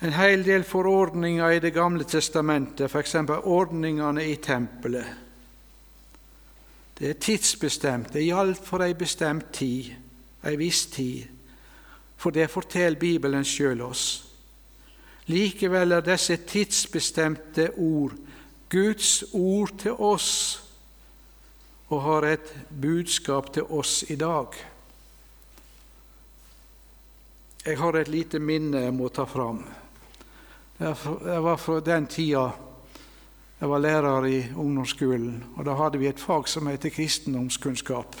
En 0.00 0.14
hel 0.16 0.44
del 0.46 0.62
forordninger 0.64 1.50
i 1.50 1.58
Det 1.60 1.74
gamle 1.74 2.04
testamentet, 2.04 2.88
f.eks. 2.88 3.14
ordningene 3.44 4.24
i 4.24 4.36
tempelet. 4.36 5.06
Det 6.98 7.10
er 7.10 7.20
tidsbestemt. 7.20 8.12
Det 8.12 8.24
gjaldt 8.24 8.64
for 8.64 8.84
ei 8.84 8.94
bestemt 8.94 9.52
tid, 9.52 9.92
ei 10.44 10.56
viss 10.60 10.86
tid. 10.92 11.28
For 12.20 12.30
det 12.30 12.50
forteller 12.52 13.00
Bibelen 13.00 13.44
sjøl 13.44 13.80
oss. 13.80 14.04
Likevel 15.30 15.96
er 15.96 16.04
disse 16.04 16.36
tidsbestemte 16.36 17.70
ord 17.78 18.18
Guds 18.70 19.24
ord 19.32 19.72
til 19.82 19.96
oss 19.98 20.30
og 21.90 22.02
har 22.04 22.26
et 22.28 22.52
budskap 22.70 23.48
til 23.52 23.66
oss 23.66 24.04
i 24.08 24.16
dag. 24.16 24.54
Jeg 27.66 27.78
har 27.78 27.98
et 27.98 28.08
lite 28.08 28.38
minne 28.38 28.84
jeg 28.84 28.94
må 28.94 29.08
ta 29.08 29.26
fram. 29.26 29.64
Jeg 30.78 31.42
var 31.44 31.58
fra 31.60 31.80
den 31.84 32.06
tida 32.06 32.44
jeg 33.60 33.68
var 33.68 33.82
lærer 33.82 34.24
i 34.24 34.38
ungdomsskolen, 34.56 35.42
og 35.56 35.66
da 35.66 35.74
hadde 35.76 35.98
vi 36.00 36.06
et 36.08 36.20
fag 36.20 36.46
som 36.48 36.70
heter 36.70 36.94
kristendomskunnskap. 36.94 38.14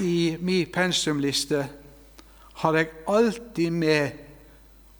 I 0.00 0.36
min 0.40 0.66
pensumliste 0.66 1.68
har 2.52 2.76
jeg 2.76 2.90
alltid 3.06 3.72
med 3.72 4.10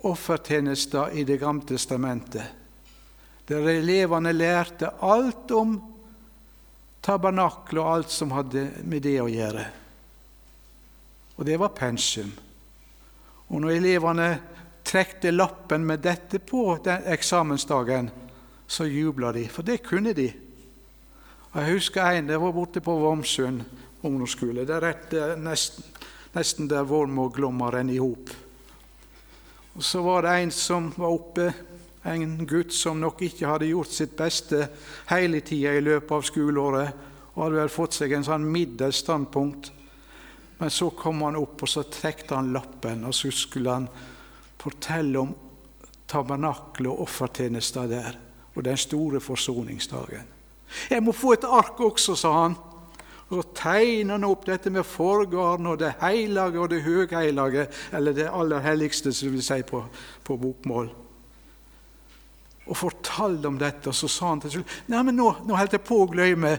offertjenester 0.08 1.12
i 1.12 1.24
Det 1.24 1.36
gamle 1.40 1.66
testamentet, 1.68 2.44
der 3.48 3.68
elevene 3.68 4.32
lærte 4.32 4.90
alt 5.00 5.50
om 5.50 5.76
tabernaklet 7.04 7.82
og 7.82 7.92
alt 7.92 8.10
som 8.10 8.32
hadde 8.32 8.70
med 8.84 9.04
det 9.04 9.18
å 9.20 9.28
gjøre. 9.28 9.66
Og 11.36 11.44
det 11.44 11.58
var 11.60 11.76
pensum. 11.76 12.32
Og 13.48 13.60
når 13.62 13.76
elevene 13.76 14.30
trekte 14.86 15.30
lappen 15.30 15.84
med 15.86 16.00
dette 16.00 16.40
på 16.40 16.78
eksamensdagen, 16.86 18.10
så 18.66 18.86
jubla 18.88 19.32
de, 19.32 19.44
for 19.48 19.62
det 19.62 19.82
kunne 19.84 20.14
de. 20.16 20.30
Og 21.52 21.60
Jeg 21.60 21.72
husker 21.72 22.16
en 22.16 22.26
det 22.26 22.40
var 22.40 22.52
borte 22.52 22.80
på 22.80 22.96
Vomsund 22.98 23.62
ungdomsskole. 24.06 24.64
Det 24.66 24.74
er 24.76 24.84
rett 24.84 25.16
nesten 25.42 25.96
nesten 26.36 26.68
der 26.68 26.84
renner 26.84 27.94
i 27.94 27.98
hop. 27.98 28.30
Og 29.76 29.84
Så 29.84 30.02
var 30.02 30.22
det 30.22 30.30
en 30.30 30.50
som 30.50 30.92
var 30.96 31.08
oppe, 31.08 31.52
en 32.02 32.46
gutt 32.46 32.72
som 32.72 33.00
nok 33.00 33.22
ikke 33.22 33.46
hadde 33.46 33.66
gjort 33.66 33.92
sitt 33.92 34.16
beste 34.16 34.68
hele 35.10 35.40
tida 35.40 35.74
i 35.74 35.80
løpet 35.80 36.12
av 36.12 36.22
skoleåret, 36.22 36.92
og 37.34 37.42
hadde 37.42 37.60
vel 37.60 37.72
fått 37.72 37.96
seg 37.98 38.12
en 38.12 38.24
sånn 38.24 38.46
middels 38.48 39.02
standpunkt. 39.04 39.72
Men 40.58 40.70
så 40.70 40.90
kom 40.96 41.20
han 41.26 41.36
opp, 41.36 41.62
og 41.62 41.68
så 41.68 41.82
trekte 41.82 42.36
han 42.38 42.54
lappen, 42.54 43.04
og 43.04 43.14
så 43.14 43.30
skulle 43.30 43.74
han 43.74 43.88
fortelle 44.56 45.18
om 45.20 45.34
tabernaklet 46.08 46.88
og 46.88 47.02
offertjenester 47.04 47.90
der, 47.90 48.16
og 48.54 48.64
den 48.64 48.76
store 48.76 49.20
forsoningsdagen. 49.20 50.32
'Jeg 50.90 51.02
må 51.02 51.12
få 51.12 51.32
et 51.32 51.44
ark 51.44 51.80
også', 51.80 52.16
sa 52.16 52.32
han. 52.42 52.56
Og 53.26 53.40
så 53.40 53.46
tegner 53.58 54.14
han 54.14 54.26
opp 54.28 54.44
dette 54.46 54.70
med 54.70 54.86
forgården 54.86 55.66
og 55.72 55.80
det 55.80 55.96
hellige 55.98 56.60
og 56.62 56.70
det 56.70 56.84
høghellige, 56.84 57.66
eller 57.92 58.14
det 58.14 58.28
aller 58.30 58.62
helligste, 58.62 59.12
som 59.12 59.34
vi 59.34 59.42
sier 59.42 59.66
på, 59.66 59.82
på 60.22 60.36
bokmål. 60.38 60.92
Og 62.66 62.78
fortalte 62.78 63.50
om 63.50 63.58
dette, 63.58 63.90
og 63.90 63.94
så 63.94 64.10
sa 64.10 64.30
han 64.30 64.42
til 64.42 64.56
slutt 64.56 64.76
Nei, 64.90 65.02
men 65.06 65.18
nå, 65.18 65.28
nå 65.46 65.58
holdt 65.58 65.74
jeg 65.74 65.86
på 65.86 66.00
å 66.04 66.10
glemme. 66.10 66.54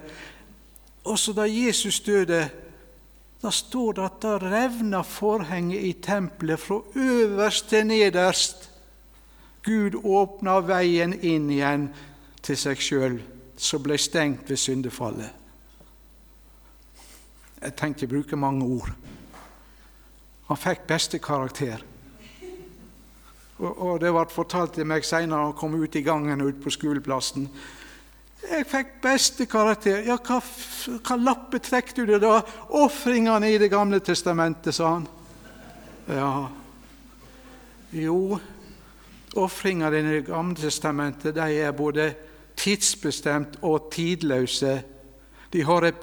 Også 1.08 1.36
da 1.36 1.48
Jesus 1.48 2.02
døde, 2.04 2.42
da 3.40 3.52
står 3.54 3.96
det 3.96 4.04
at 4.04 4.22
da 4.24 4.36
revna 4.42 5.04
forhenget 5.08 5.88
i 5.88 5.94
tempelet 6.04 6.60
fra 6.60 6.82
øverst 6.96 7.70
til 7.72 7.88
nederst. 7.88 8.70
Gud 9.64 10.00
åpna 10.04 10.60
veien 10.68 11.16
inn 11.22 11.50
igjen 11.52 11.90
til 12.44 12.60
seg 12.60 12.84
sjøl, 12.84 13.20
som 13.56 13.84
ble 13.84 14.00
stengt 14.00 14.50
ved 14.52 14.60
syndefallet. 14.60 15.47
Jeg 17.62 17.74
tenkte 17.76 18.06
jeg 18.06 18.12
bruker 18.12 18.38
mange 18.40 18.66
ord. 18.66 18.92
Han 20.48 20.60
fikk 20.60 20.86
beste 20.88 21.20
karakter. 21.20 21.82
Og, 23.58 23.72
og 23.72 23.96
det 24.02 24.12
ble 24.14 24.26
fortalt 24.30 24.76
til 24.78 24.86
meg 24.88 25.06
seinere 25.06 25.50
han 25.50 25.58
kom 25.58 25.76
ut 25.76 25.96
i 25.98 26.06
gangen 26.06 26.44
ut 26.46 26.60
på 26.62 26.72
skoleplassen. 26.74 27.48
Jeg 28.48 28.68
fikk 28.70 28.94
beste 29.04 29.48
karakter. 29.50 30.04
Ja, 30.06 30.20
hva, 30.22 30.38
hva 31.02 31.18
lappe 31.20 31.60
trekk 31.64 31.96
du 31.98 32.06
det 32.08 32.22
da? 32.24 32.38
Ofringene 32.78 33.50
i 33.52 33.58
Det 33.58 33.72
gamle 33.74 34.00
testamentet, 34.00 34.76
sa 34.78 34.94
han. 34.94 35.08
Ja. 36.08 36.32
Jo, 37.98 38.38
ofringene 39.36 40.00
i 40.00 40.06
Det 40.06 40.28
gamle 40.30 40.56
testamentet 40.62 41.36
de 41.36 41.50
er 41.58 41.74
både 41.76 42.12
tidsbestemt 42.58 43.58
og 43.66 43.90
tidløse 43.94 44.78
de 45.54 45.64
har 45.64 45.86
et 45.88 46.02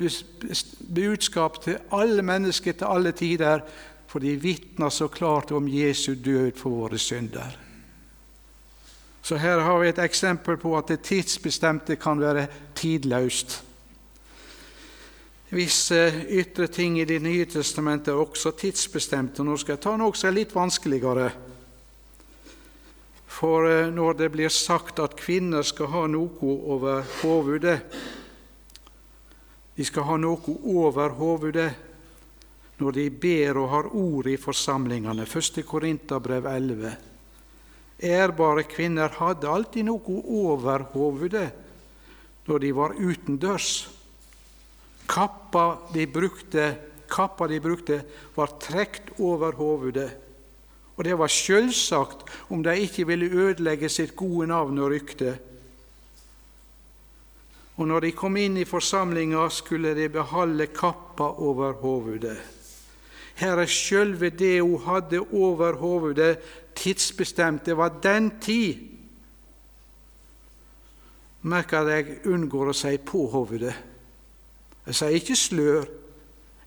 budskap 0.94 1.60
til 1.62 1.78
alle 1.92 2.22
mennesker 2.22 2.72
til 2.72 2.88
alle 2.88 3.12
tider, 3.12 3.60
for 4.08 4.22
de 4.22 4.36
vitner 4.40 4.88
så 4.88 5.08
klart 5.08 5.52
om 5.52 5.68
Jesu 5.68 6.14
død 6.14 6.56
for 6.56 6.70
våre 6.70 6.98
synder. 6.98 7.58
Så 9.22 9.36
her 9.36 9.58
har 9.58 9.78
vi 9.80 9.88
et 9.88 9.98
eksempel 9.98 10.56
på 10.60 10.76
at 10.78 10.88
det 10.88 11.00
tidsbestemte 11.00 11.96
kan 11.96 12.20
være 12.20 12.46
tidløst. 12.76 13.62
Visse 15.54 16.24
ytre 16.30 16.66
ting 16.66 16.98
i 17.00 17.04
Det 17.04 17.22
nye 17.22 17.44
testamentet 17.44 18.12
er 18.12 18.20
også 18.20 18.50
tidsbestemte. 18.50 19.44
Nå 19.44 19.56
skal 19.56 19.76
jeg 19.76 19.82
ta 19.84 19.96
noe 19.96 20.16
som 20.16 20.28
er 20.28 20.38
litt 20.40 20.54
vanskeligere. 20.54 21.30
For 23.26 23.68
eh, 23.70 23.90
når 23.90 24.18
det 24.18 24.30
blir 24.32 24.52
sagt 24.52 25.00
at 25.02 25.16
kvinner 25.16 25.62
skal 25.62 25.90
ha 25.90 26.06
noe 26.06 26.54
over 26.74 27.02
hodet 27.22 27.80
de 29.74 29.84
skal 29.86 30.06
ha 30.06 30.16
noe 30.20 30.54
over 30.70 31.16
hovudet 31.18 31.70
når 32.78 32.96
de 32.96 33.08
ber 33.10 33.58
og 33.58 33.68
har 33.70 33.90
ord 33.94 34.28
i 34.30 34.36
forsamlingene. 34.38 35.26
1. 35.26 35.60
Korinterbrev 35.66 36.46
11. 36.50 36.94
Ærbare 38.04 38.64
kvinner 38.66 39.12
hadde 39.20 39.50
alltid 39.50 39.86
noe 39.86 40.18
over 40.24 40.88
hovudet 40.94 41.46
når 42.46 42.58
de 42.60 42.72
var 42.76 42.96
utendørs. 42.98 43.70
Kappa 45.08 45.66
de 45.94 46.06
brukte, 46.10 46.66
kappa 47.10 47.48
de 47.48 47.60
brukte 47.60 48.02
var 48.36 48.56
trukket 48.60 49.14
over 49.18 49.56
hovudet. 49.58 50.10
Og 50.94 51.04
det 51.04 51.16
var 51.18 51.30
sjølvsagt 51.30 52.28
om 52.54 52.62
de 52.62 52.76
ikke 52.84 53.06
ville 53.08 53.26
ødelegge 53.26 53.90
sitt 53.90 54.14
gode 54.16 54.46
navn 54.50 54.78
og 54.78 54.92
rykte. 54.94 55.34
Og 57.76 57.88
når 57.90 58.06
de 58.06 58.12
kom 58.14 58.36
inn 58.38 58.58
i 58.60 58.68
forsamlinga, 58.68 59.48
skulle 59.50 59.94
de 59.98 60.08
beholde 60.12 60.68
kappa 60.70 61.32
over 61.42 61.74
hovudet. 61.80 62.36
Her 63.34 63.58
er 63.58 63.70
sjølve 63.70 64.30
det 64.30 64.60
hun 64.62 64.78
hadde 64.84 65.18
over 65.34 65.74
hovudet, 65.80 66.38
tidsbestemt. 66.74 67.66
Det 67.66 67.76
var 67.76 67.96
den 68.02 68.30
tid. 68.40 68.78
Merk 71.42 71.74
at 71.76 71.90
jeg 71.90 72.20
unngår 72.30 72.70
å 72.70 72.76
si 72.78 72.94
på 73.02 73.26
hovudet. 73.32 73.74
Jeg 74.86 74.96
sier 74.96 75.18
ikke 75.18 75.36
slør, 75.36 75.90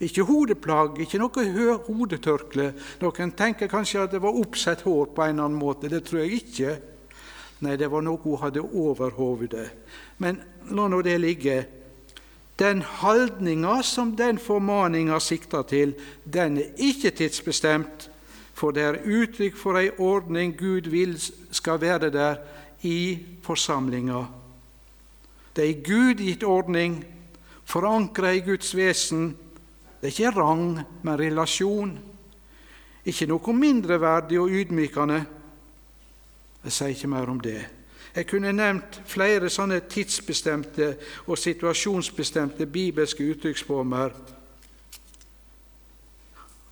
ikke 0.03 0.25
hodeplagg, 0.27 0.99
ikke 1.01 1.21
noe 1.21 1.79
hodetørkle. 1.87 2.67
Noen 3.01 3.33
tenker 3.37 3.71
kanskje 3.71 4.03
at 4.03 4.13
det 4.13 4.21
var 4.21 4.37
oppsett 4.37 4.83
hår 4.85 5.13
på 5.15 5.23
en 5.23 5.33
eller 5.37 5.47
annen 5.47 5.57
måte. 5.57 5.89
Det 5.89 6.03
tror 6.05 6.21
jeg 6.25 6.41
ikke. 6.41 6.75
Nei, 7.65 7.77
det 7.79 7.89
var 7.89 8.03
noe 8.05 8.21
hun 8.21 8.37
hadde 8.43 8.61
over 8.61 9.15
hovudet. 9.17 9.71
Men 10.21 10.37
la 10.69 10.87
nå 10.87 11.01
det 11.01 11.17
ligge. 11.21 11.57
Den 12.57 12.81
holdninga 12.81 13.83
som 13.83 14.15
den 14.17 14.39
formaninga 14.41 15.19
sikter 15.19 15.61
til, 15.61 15.93
den 16.25 16.57
er 16.57 16.71
ikke 16.77 17.11
tidsbestemt, 17.11 18.09
for 18.57 18.73
det 18.73 18.83
er 18.83 19.03
uttrykk 19.05 19.57
for 19.57 19.77
ei 19.77 19.91
ordning 20.01 20.55
Gud 20.57 20.89
vil 20.89 21.13
skal 21.51 21.81
være 21.81 22.09
der 22.09 22.39
i 22.81 23.19
forsamlinga. 23.45 24.23
Det 25.53 25.63
er 25.63 25.69
ei 25.69 25.83
gudgitt 25.85 26.43
ordning, 26.43 27.03
forankra 27.65 28.33
i 28.33 28.41
Guds 28.41 28.73
vesen. 28.75 29.29
Det 30.01 30.09
er 30.09 30.15
ikke 30.15 30.35
rang, 30.39 30.79
men 31.03 31.19
relasjon. 31.19 31.93
Ikke 33.05 33.29
noe 33.29 33.53
mindreverdig 33.53 34.39
og 34.41 34.49
ydmykende. 34.49 35.23
Jeg 36.63 36.73
sier 36.73 36.93
ikke 36.93 37.09
mer 37.13 37.29
om 37.29 37.39
det. 37.39 37.76
Jeg 38.17 38.25
kunne 38.25 38.49
nevnt 38.49 38.95
flere 39.05 39.45
sånne 39.53 39.83
tidsbestemte 39.85 40.87
og 41.29 41.37
situasjonsbestemte 41.37 42.65
bibelske 42.65 43.21
uttrykksformer. 43.29 44.15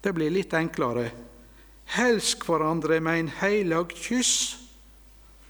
Det 0.02 0.14
blir 0.18 0.34
litt 0.34 0.56
enklere. 0.58 1.12
Helsk 1.94 2.48
hverandre 2.50 2.98
med 2.98 3.20
en 3.20 3.32
heilag 3.44 3.94
kyss, 3.94 4.58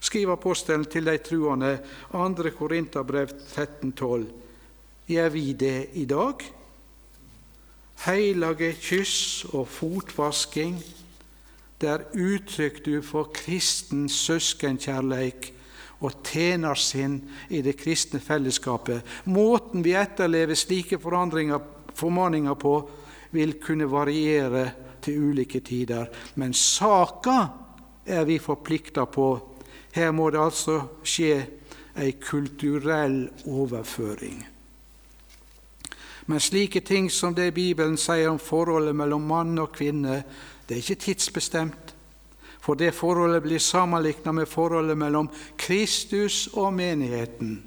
skriver 0.04 0.36
apostelen 0.36 0.84
til 0.92 1.08
de 1.08 1.16
truende, 1.24 1.72
2. 2.12 2.52
Korinterbrev 2.60 3.32
13,12. 3.56 4.28
Gjør 5.08 5.32
vi 5.32 5.48
det 5.54 5.80
i 5.96 6.06
dag? 6.12 6.44
Heilage 8.04 8.74
kyss 8.84 9.46
og 9.54 9.70
fotvasking, 9.72 10.76
det 11.80 11.90
er 11.90 12.10
uttrykk 12.12 12.84
du 12.84 12.96
for 13.02 13.32
kristen 13.32 14.10
søskenkjærleik 14.12 15.54
og 16.04 16.22
tjenersinn 16.26 17.20
i 17.50 17.62
det 17.64 17.78
kristne 17.80 18.20
fellesskapet. 18.20 19.06
Måten 19.32 19.84
vi 19.86 19.96
etterlever 19.96 20.58
slike 20.58 21.00
formaninger 21.00 22.56
på, 22.56 22.76
vil 23.36 23.54
kunne 23.60 23.88
variere 23.92 24.66
til 25.02 25.30
ulike 25.30 25.60
tider. 25.60 26.08
Men 26.36 26.54
saka 26.54 27.38
er 28.06 28.26
vi 28.26 28.40
forplikta 28.40 29.06
på. 29.06 29.30
Her 29.96 30.12
må 30.12 30.30
det 30.30 30.42
altså 30.42 30.82
skje 31.04 31.46
ei 31.96 32.12
kulturell 32.20 33.26
overføring. 33.48 34.44
Men 36.26 36.42
slike 36.42 36.82
ting 36.82 37.12
som 37.12 37.36
det 37.36 37.54
Bibelen 37.54 37.98
sier 38.02 38.32
om 38.32 38.40
forholdet 38.42 38.96
mellom 38.98 39.28
mann 39.30 39.60
og 39.62 39.76
kvinne, 39.78 40.24
det 40.66 40.78
er 40.78 40.82
ikke 40.82 41.04
tidsbestemt. 41.06 41.95
For 42.66 42.74
det 42.74 42.96
forholdet 42.98 43.44
blir 43.46 43.62
sammenlignet 43.62 44.34
med 44.34 44.50
forholdet 44.50 44.98
mellom 44.98 45.30
Kristus 45.58 46.48
og 46.58 46.74
menigheten. 46.74 47.60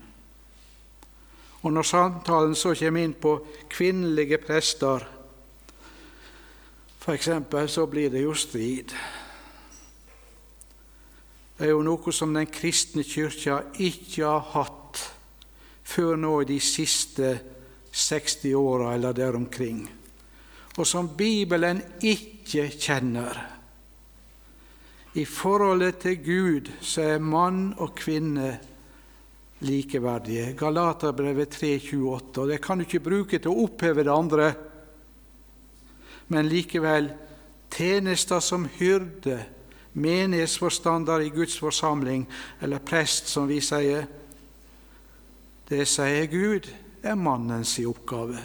Og 1.62 1.72
når 1.72 1.86
samtalen 1.86 2.56
så 2.58 2.72
kommer 2.74 3.06
inn 3.06 3.14
på 3.14 3.36
kvinnelige 3.70 4.40
prester, 4.42 5.04
f.eks., 6.98 7.30
så 7.70 7.86
blir 7.86 8.10
det 8.10 8.24
jo 8.24 8.34
strid. 8.34 8.94
Det 11.58 11.66
er 11.66 11.72
jo 11.72 11.82
noe 11.82 12.14
som 12.14 12.34
den 12.34 12.50
kristne 12.50 13.02
kyrkja 13.06 13.60
ikke 13.82 14.26
har 14.26 14.50
hatt 14.54 15.04
før 15.88 16.18
nå 16.18 16.32
i 16.42 16.48
de 16.50 16.58
siste 16.62 17.30
60 17.94 18.54
åra 18.58 18.92
eller 18.94 19.14
der 19.16 19.38
omkring, 19.38 19.86
og 20.76 20.86
som 20.86 21.08
Bibelen 21.18 21.80
ikke 22.02 22.68
kjenner. 22.78 23.57
I 25.14 25.24
forholdet 25.24 26.02
til 26.02 26.18
Gud 26.24 26.68
så 26.84 27.14
er 27.14 27.22
mann 27.22 27.72
og 27.78 27.94
kvinne 27.96 28.58
likeverdige. 29.60 30.52
Galaterbrevet 30.58 31.54
3,28. 31.54 32.38
og 32.38 32.48
Det 32.48 32.60
kan 32.60 32.78
du 32.78 32.84
ikke 32.84 33.00
bruke 33.00 33.38
til 33.38 33.50
å 33.50 33.64
oppheve 33.64 34.04
det 34.04 34.12
andre, 34.12 34.52
men 36.28 36.48
likevel 36.48 37.08
tjenester 37.72 38.40
som 38.44 38.68
hyrde, 38.78 39.38
menighetsforstander 39.98 41.24
i 41.24 41.32
Guds 41.34 41.56
forsamling, 41.58 42.26
eller 42.60 42.78
prest, 42.78 43.28
som 43.28 43.48
vi 43.48 43.60
sier. 43.64 44.06
Det 45.68 45.88
sier 45.88 46.28
Gud 46.30 46.68
er 47.02 47.16
mannens 47.16 47.78
oppgave. 47.80 48.38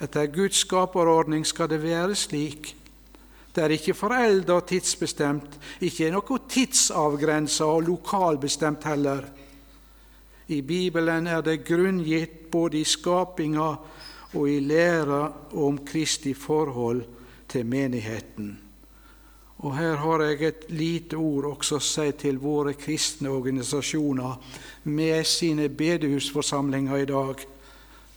Etter 0.00 0.30
Guds 0.32 0.62
skaperordning 0.64 1.44
skal 1.44 1.68
det 1.68 1.82
være 1.82 2.14
slik. 2.16 2.74
Det 3.54 3.64
er 3.64 3.74
ikke 3.74 3.96
forelda 3.98 4.60
og 4.60 4.66
tidsbestemt, 4.70 5.56
ikke 5.82 6.10
noe 6.14 6.38
tidsavgrensa 6.48 7.66
og 7.66 7.88
lokalbestemt 7.88 8.86
heller. 8.86 9.24
I 10.50 10.60
Bibelen 10.62 11.26
er 11.26 11.42
det 11.42 11.64
grunngitt 11.66 12.50
både 12.50 12.80
i 12.80 12.86
skapinga 12.86 13.68
og 14.34 14.48
i 14.50 14.60
læra 14.62 15.22
om 15.58 15.78
Kristi 15.86 16.34
forhold 16.34 17.02
til 17.50 17.66
menigheten. 17.66 18.58
Og 19.58 19.76
Her 19.76 19.96
har 19.96 20.22
jeg 20.22 20.42
et 20.42 20.64
lite 20.68 21.16
ord 21.16 21.44
også 21.44 21.76
å 21.76 21.84
si 21.84 22.10
til 22.16 22.38
våre 22.40 22.72
kristne 22.78 23.28
organisasjoner 23.28 24.38
med 24.84 25.26
sine 25.26 25.68
bedehusforsamlinger 25.68 27.02
i 27.02 27.08
dag. 27.10 27.46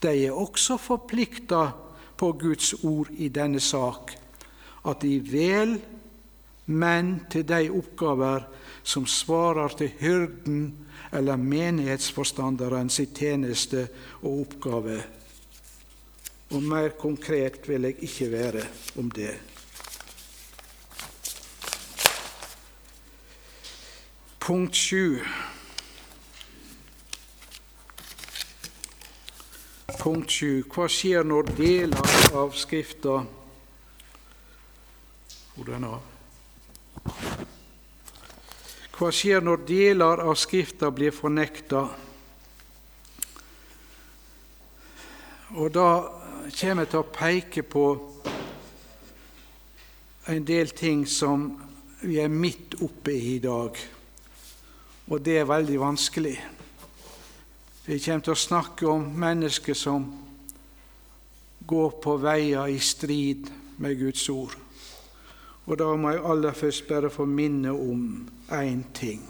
De 0.02 0.14
er 0.24 0.32
også 0.32 0.78
forplikta 0.78 1.66
på 2.16 2.32
Guds 2.32 2.72
ord 2.82 3.10
i 3.18 3.28
denne 3.28 3.60
sak 3.60 4.23
at 4.84 5.00
de 5.02 5.18
vel 5.32 5.78
menn 6.66 7.16
til 7.32 7.44
de 7.48 7.68
oppgaver 7.72 8.46
som 8.84 9.06
svarer 9.08 9.76
til 9.78 9.92
hyrden 10.00 10.60
eller 11.12 11.36
menighetsforstanderen 11.40 12.90
sin 12.90 13.12
tjeneste 13.14 13.88
og 14.22 14.46
oppgave. 14.46 15.00
Og 16.50 16.62
mer 16.62 16.88
konkret 17.00 17.68
vil 17.68 17.88
jeg 17.88 17.96
ikke 18.04 18.30
være 18.32 18.64
om 19.00 19.10
det. 19.10 19.34
Punkt 24.44 24.76
sju. 24.76 25.18
Punkt 30.00 30.30
sju. 30.30 30.60
Hva 30.68 30.84
skjer 30.92 31.24
når 31.24 31.48
deler 31.56 32.18
av 32.36 32.52
Skrifta 32.52 33.22
hvor 35.64 35.72
den 35.72 35.84
er. 35.88 36.00
Hva 38.94 39.10
skjer 39.10 39.42
når 39.42 39.62
deler 39.66 40.22
av 40.22 40.36
Skrifta 40.38 40.90
blir 40.94 41.14
fornekta? 41.14 41.86
Og 45.54 45.70
da 45.74 45.88
kommer 46.54 46.84
jeg 46.84 46.90
til 46.92 47.00
å 47.00 47.12
peke 47.14 47.64
på 47.64 47.84
en 50.30 50.44
del 50.46 50.72
ting 50.76 51.04
som 51.08 51.46
vi 52.04 52.18
er 52.20 52.32
midt 52.32 52.76
oppe 52.84 53.12
i 53.14 53.36
i 53.36 53.40
dag, 53.40 53.78
og 55.08 55.22
det 55.24 55.38
er 55.40 55.48
veldig 55.48 55.78
vanskelig. 55.80 56.36
Vi 57.84 57.98
kommer 58.00 58.24
til 58.24 58.34
å 58.34 58.40
snakke 58.40 58.88
om 58.88 59.08
mennesker 59.20 59.76
som 59.76 60.06
går 61.64 61.96
på 62.04 62.16
veier 62.20 62.68
i 62.72 62.78
strid 62.80 63.48
med 63.80 63.98
Guds 64.00 64.28
ord. 64.32 64.56
Og 65.64 65.78
da 65.80 65.86
må 65.96 66.12
jeg 66.12 66.24
aller 66.28 66.56
først 66.56 66.88
bare 66.88 67.10
få 67.10 67.24
minne 67.24 67.72
om 67.72 68.26
én 68.52 68.82
ting. 68.94 69.22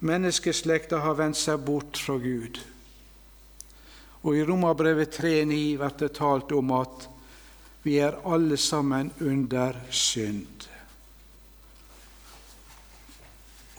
Menneskeslekta 0.00 1.00
har 1.00 1.16
vendt 1.16 1.38
seg 1.40 1.60
bort 1.64 1.96
fra 2.00 2.18
Gud. 2.20 2.60
Og 4.20 4.36
I 4.36 4.44
Romerbrevet 4.44 5.16
3,9 5.16 5.78
blir 5.80 5.96
det 6.00 6.12
talt 6.16 6.52
om 6.52 6.72
at 6.76 7.08
vi 7.84 7.96
er 8.04 8.18
alle 8.28 8.56
sammen 8.60 9.12
under 9.24 9.76
synd. 9.90 10.68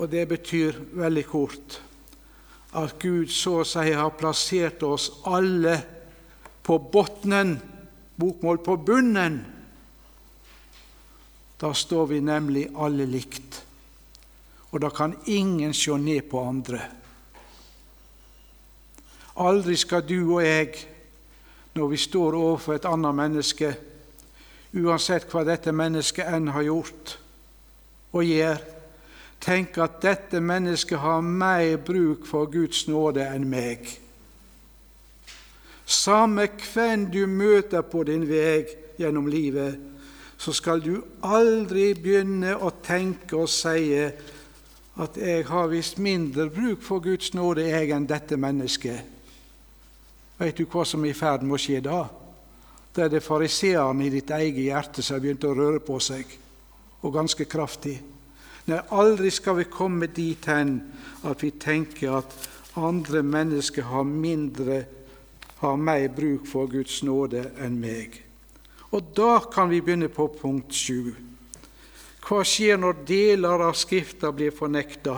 Og 0.02 0.10
Det 0.10 0.28
betyr 0.28 0.80
veldig 0.98 1.26
kort 1.30 1.82
at 2.74 2.98
Gud 3.00 3.30
så 3.30 3.60
å 3.62 3.68
si 3.68 3.92
har 3.94 4.18
plassert 4.18 4.82
oss 4.88 5.10
alle 5.30 5.76
på 6.66 6.78
bunnen, 6.94 7.60
bokmål 8.18 8.62
på 8.66 8.78
bunnen 8.82 9.42
da 11.62 11.74
står 11.74 12.08
vi 12.08 12.22
nemlig 12.26 12.70
alle 12.74 13.06
likt, 13.06 13.62
og 14.72 14.82
da 14.82 14.90
kan 14.90 15.14
ingen 15.30 15.74
se 15.78 15.94
ned 15.98 16.26
på 16.32 16.42
andre. 16.42 16.80
Aldri 19.38 19.78
skal 19.78 20.02
du 20.08 20.18
og 20.24 20.42
jeg, 20.44 20.74
når 21.74 21.88
vi 21.88 21.98
står 22.02 22.36
overfor 22.36 22.76
et 22.76 22.88
annet 22.90 23.16
menneske, 23.16 23.72
uansett 24.74 25.30
hva 25.30 25.44
dette 25.46 25.72
mennesket 25.76 26.34
enn 26.34 26.50
har 26.56 26.66
gjort 26.66 27.16
og 28.12 28.26
gjør, 28.26 28.58
tenke 29.42 29.84
at 29.86 30.02
dette 30.02 30.42
mennesket 30.42 31.00
har 31.00 31.22
mer 31.22 31.78
bruk 31.78 32.26
for 32.26 32.50
Guds 32.52 32.88
nåde 32.90 33.24
enn 33.28 33.46
meg. 33.50 33.86
Samme 35.86 36.48
hvem 36.74 37.06
du 37.12 37.26
møter 37.28 37.86
på 37.86 38.04
din 38.08 38.26
vei 38.26 38.66
gjennom 38.98 39.30
livet, 39.30 39.91
så 40.42 40.54
skal 40.58 40.82
du 40.82 40.96
aldri 41.22 41.92
begynne 41.94 42.56
å 42.58 42.72
tenke 42.82 43.38
og 43.38 43.50
si 43.50 43.94
at 44.98 45.18
'jeg 45.18 45.46
har 45.46 45.68
visst 45.68 45.98
mindre 45.98 46.50
bruk 46.50 46.82
for 46.82 47.00
Guds 47.00 47.34
nåde, 47.34 47.62
jeg, 47.62 47.92
enn 47.92 48.08
dette 48.08 48.38
mennesket'. 48.38 49.02
Vet 50.40 50.58
du 50.58 50.66
hva 50.66 50.86
som 50.86 51.06
er 51.06 51.10
i 51.10 51.14
ferd 51.14 51.44
med 51.44 51.54
å 51.54 51.58
skje 51.62 51.82
da? 51.82 52.10
Det 52.96 53.04
er 53.04 53.10
det 53.10 53.24
fariseeren 53.24 54.02
i 54.02 54.10
ditt 54.10 54.32
eget 54.32 54.66
hjerte 54.66 55.02
som 55.02 55.16
har 55.16 55.22
begynt 55.22 55.44
å 55.44 55.54
røre 55.54 55.80
på 55.80 56.00
seg, 56.00 56.26
og 57.04 57.14
ganske 57.14 57.46
kraftig. 57.46 58.02
Nei, 58.66 58.82
aldri 58.90 59.30
skal 59.30 59.56
vi 59.56 59.64
komme 59.64 60.08
dit 60.08 60.46
hen 60.46 60.82
at 61.24 61.44
vi 61.44 61.52
tenker 61.52 62.18
at 62.18 62.50
andre 62.76 63.22
mennesker 63.22 63.84
har 63.84 64.04
mindre, 64.04 64.86
har 65.58 65.78
mer 65.78 66.08
bruk 66.08 66.48
for 66.48 66.68
Guds 66.68 67.04
nåde 67.04 67.52
enn 67.60 67.80
meg. 67.80 68.31
Og 68.92 69.14
da 69.16 69.40
kan 69.52 69.70
vi 69.72 69.82
begynne 69.82 70.10
på 70.12 70.28
punkt 70.36 70.76
sju. 70.76 71.14
Hva 72.22 72.42
skjer 72.48 72.80
når 72.80 73.04
deler 73.08 73.64
av 73.66 73.78
Skrifta 73.80 74.32
blir 74.36 74.52
fornekta? 74.56 75.18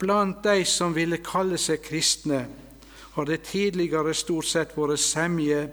Blant 0.00 0.42
de 0.44 0.64
som 0.64 0.94
ville 0.96 1.20
kalle 1.22 1.58
seg 1.60 1.82
kristne, 1.84 2.44
har 3.14 3.26
det 3.26 3.42
tidligere 3.50 4.14
stort 4.14 4.48
sett 4.48 4.76
vært 4.78 5.02
semje 5.02 5.64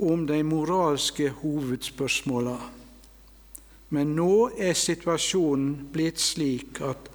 om 0.00 0.26
de 0.28 0.40
moralske 0.46 1.30
hovedspørsmåla. 1.40 2.58
Men 3.90 4.14
nå 4.16 4.34
er 4.56 4.76
situasjonen 4.78 5.88
blitt 5.92 6.20
slik 6.22 6.78
at 6.86 7.10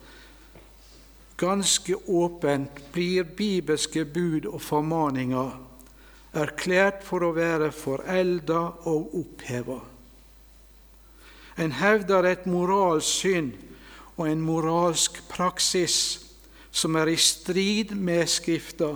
ganske 1.37 1.95
åpent 1.95 2.79
blir 2.93 3.23
bibelske 3.23 4.05
bud 4.05 4.47
og 4.49 4.61
formaninger 4.63 5.51
erklært 6.35 7.03
for 7.07 7.23
å 7.23 7.33
være 7.35 7.71
forelda 7.75 8.61
og 8.91 9.13
oppheva. 9.21 9.79
En 11.55 11.71
hevder 11.79 12.27
et 12.27 12.47
moralsk 12.51 13.21
syn 13.21 13.53
og 14.15 14.27
en 14.27 14.43
moralsk 14.43 15.21
praksis 15.31 15.97
som 16.75 16.95
er 16.99 17.13
i 17.13 17.19
strid 17.19 17.93
med 17.95 18.27
Skrifta. 18.27 18.91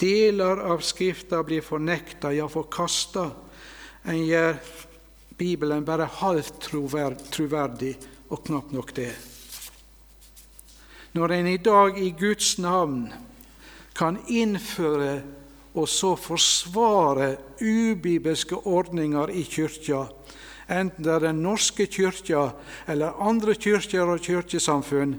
Deler 0.00 0.62
av 0.64 0.80
Skrifta 0.84 1.42
blir 1.44 1.64
fornekta, 1.64 2.32
ja, 2.32 2.48
forkasta. 2.48 3.28
En 4.08 4.24
gjør 4.24 4.56
Bibelen 5.36 5.84
bare 5.84 6.08
halvt 6.20 6.60
troverdig, 6.64 7.94
og 8.32 8.44
knapt 8.46 8.72
nok 8.72 8.94
det. 8.96 9.12
Når 11.14 11.32
en 11.32 11.46
i 11.46 11.56
dag 11.56 11.98
i 12.02 12.10
Guds 12.18 12.56
navn 12.58 13.12
kan 13.94 14.18
innføre 14.28 15.22
og 15.74 15.88
så 15.88 16.16
forsvare 16.18 17.36
ubibelske 17.62 18.56
ordninger 18.66 19.30
i 19.30 19.44
kyrkja, 19.46 20.04
enten 20.70 21.04
det 21.04 21.12
er 21.12 21.18
Den 21.18 21.42
norske 21.42 21.86
kyrkja 21.86 22.48
eller 22.88 23.22
andre 23.22 23.54
kyrkjer 23.54 24.10
og 24.10 24.20
kyrkjesamfunn, 24.20 25.14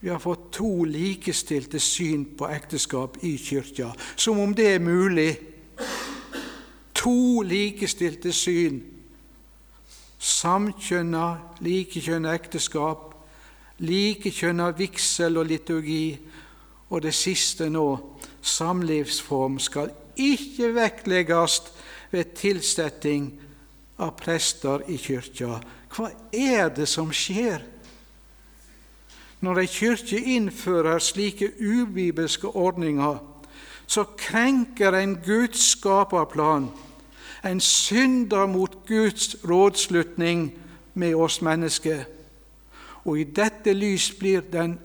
vi 0.00 0.08
har 0.08 0.20
fått 0.20 0.48
to 0.56 0.84
likestilte 0.88 1.80
syn 1.80 2.24
på 2.36 2.48
ekteskap 2.48 3.18
i 3.24 3.34
kyrkja, 3.36 3.90
som 4.16 4.38
om 4.40 4.54
det 4.56 4.74
er 4.74 4.80
mulig. 4.80 5.34
To 6.96 7.42
likestilte 7.44 8.32
syn. 8.32 8.80
Samkjønna, 10.20 11.26
likekjønna 11.64 12.32
ekteskap, 12.36 13.10
likekjønna 13.80 14.70
vigsel 14.76 15.40
og 15.40 15.48
liturgi, 15.48 16.18
og 16.90 17.02
det 17.02 17.14
siste 17.14 17.70
nå, 17.70 17.86
samlivsform, 18.42 19.58
skal 19.62 19.92
ikke 20.20 20.72
vektlegges 20.74 21.60
ved 22.10 22.34
tilsetting 22.36 23.30
av 24.00 24.16
prester 24.18 24.82
i 24.90 24.98
kyrkja. 25.00 25.60
Hva 25.90 26.10
er 26.32 26.70
det 26.74 26.88
som 26.88 27.12
skjer? 27.14 27.62
Når 29.40 29.62
ei 29.62 29.70
kyrkje 29.72 30.20
innfører 30.36 31.00
slike 31.00 31.52
ubibelske 31.56 32.48
ordninger, 32.48 33.20
så 33.90 34.04
krenker 34.18 34.94
en 34.94 35.16
Guds 35.24 35.72
skaperplan. 35.72 36.68
En 37.44 37.60
synder 37.60 38.46
mot 38.46 38.74
Guds 38.86 39.36
rådslutning 39.48 40.50
med 40.94 41.14
oss 41.14 41.40
mennesker. 41.42 42.04
Og 43.04 43.18
i 43.20 43.24
dette 43.24 43.72
lys 43.76 44.10
blir 44.18 44.44
den 44.52 44.76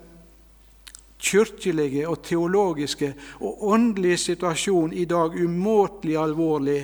kirkelige 1.25 2.05
og 2.09 2.21
teologiske 2.23 3.13
og 3.39 3.65
åndelige 3.71 4.17
situasjonen 4.29 4.93
i 4.93 5.05
dag 5.09 5.35
umåtelig 5.35 6.17
alvorlig. 6.21 6.79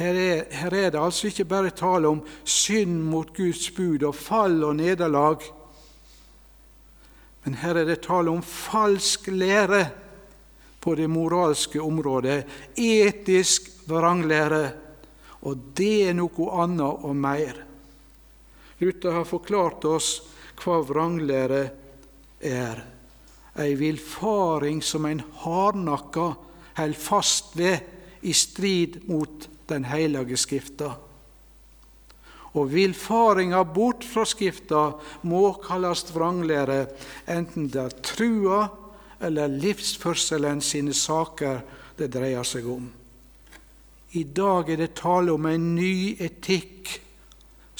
Her 0.00 0.16
er, 0.16 0.44
her 0.50 0.74
er, 0.74 0.90
det 0.90 1.00
altså 1.00 1.28
ikke 1.28 1.44
bare 1.44 1.70
tale 1.76 2.08
om 2.08 2.22
synd 2.44 3.02
mot 3.10 3.32
Guds 3.36 3.70
bud 3.76 4.02
og 4.08 4.14
fall 4.16 4.62
og 4.64 4.76
nederlag. 4.76 5.44
Men 7.44 7.58
her 7.60 7.82
er 7.82 7.88
det 7.88 8.00
tale 8.04 8.32
om 8.32 8.42
falsk 8.42 9.28
lære 9.32 9.84
på 10.80 10.94
det 10.96 11.10
moralske 11.12 11.80
området, 11.82 12.44
etisk 12.76 13.68
vranglære, 13.88 14.70
og 15.44 15.58
det 15.76 16.08
er 16.08 16.16
noe 16.16 16.48
annet 16.62 17.04
og 17.04 17.16
mer. 17.16 17.66
Luther 18.80 19.12
har 19.12 19.28
forklart 19.28 19.84
oss 19.84 20.08
hva 20.60 20.80
vranglære 20.84 21.62
er. 22.40 22.82
Ei 23.60 23.74
villfaring 23.76 24.80
som 24.82 25.04
en 25.08 25.22
hardnakka 25.42 26.30
held 26.78 26.96
fast 26.96 27.56
ved 27.58 28.24
i 28.24 28.32
strid 28.36 29.02
mot 29.08 29.48
Den 29.70 29.84
heilage 29.86 30.36
Skrifta. 30.40 30.94
Og 32.58 32.72
villfaringa 32.72 33.60
bort 33.64 34.02
fra 34.02 34.24
Skrifta 34.26 34.88
må 35.22 35.52
kallast 35.62 36.10
vranglære, 36.14 36.86
enten 37.30 37.68
det 37.70 37.84
er 37.84 38.00
trua 38.02 38.62
eller 39.20 39.52
livsførselen 39.52 40.64
sine 40.64 40.96
saker 40.96 41.60
det 42.00 42.08
dreier 42.10 42.46
seg 42.48 42.66
om. 42.66 42.88
I 44.18 44.24
dag 44.24 44.72
er 44.72 44.80
det 44.80 44.96
tale 44.98 45.30
om 45.36 45.46
en 45.46 45.68
ny 45.76 46.16
etikk 46.18 46.96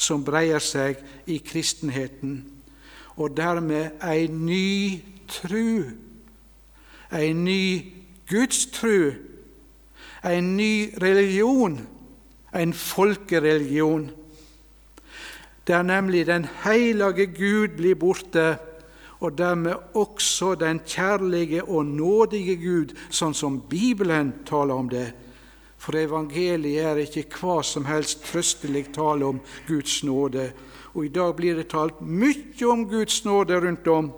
som 0.01 0.23
breier 0.25 0.63
seg 0.63 0.99
i 1.29 1.37
kristenheten, 1.45 2.39
og 3.21 3.35
dermed 3.37 4.01
ei 4.07 4.25
ny 4.31 5.01
tru, 5.29 5.91
ei 7.13 7.33
ny 7.37 7.61
gudstru, 8.29 9.11
en 10.25 10.55
ny 10.57 10.73
religion, 11.01 11.77
en 12.53 12.73
folkereligion 12.73 14.09
der 15.67 15.81
nemlig 15.81 16.27
den 16.27 16.47
hellige 16.63 17.25
Gud 17.25 17.67
blir 17.77 17.95
borte, 17.95 18.57
og 19.19 19.37
dermed 19.37 19.73
også 19.93 20.55
den 20.55 20.81
kjærlige 20.85 21.63
og 21.63 21.85
nådige 21.85 22.55
Gud, 22.57 22.95
sånn 23.13 23.35
som 23.37 23.59
Bibelen 23.69 24.33
taler 24.45 24.73
om 24.73 24.89
det. 24.89 25.11
For 25.81 25.97
evangeliet 25.97 26.85
er 26.91 26.99
ikke 27.01 27.25
hva 27.39 27.61
som 27.65 27.87
helst 27.89 28.21
trøstelig 28.27 28.91
tale 28.93 29.25
om 29.25 29.39
Guds 29.65 30.03
nåde. 30.05 30.51
Og 30.93 31.07
i 31.07 31.13
dag 31.13 31.33
blir 31.37 31.57
det 31.57 31.71
talt 31.71 32.03
mye 32.05 32.67
om 32.69 32.83
Guds 32.89 33.23
nåde 33.25 33.57
rundt 33.63 33.87
om, 33.89 34.11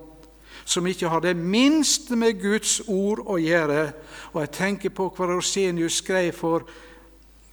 som 0.66 0.88
ikke 0.88 1.08
har 1.08 1.24
det 1.24 1.38
minste 1.40 2.18
med 2.20 2.42
Guds 2.42 2.82
ord 2.88 3.22
å 3.24 3.38
gjøre. 3.40 3.86
Og 4.34 4.42
jeg 4.44 4.56
tenker 4.58 4.96
på 4.96 5.08
hva 5.16 5.30
Rosenius 5.32 6.02
skrev 6.04 6.34
for 6.36 6.68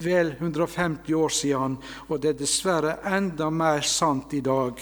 vel 0.00 0.32
150 0.38 1.14
år 1.14 1.34
siden, 1.36 1.76
og 2.08 2.22
det 2.22 2.32
er 2.32 2.40
dessverre 2.40 2.96
enda 3.06 3.50
mer 3.52 3.84
sant 3.86 4.34
i 4.34 4.40
dag. 4.42 4.80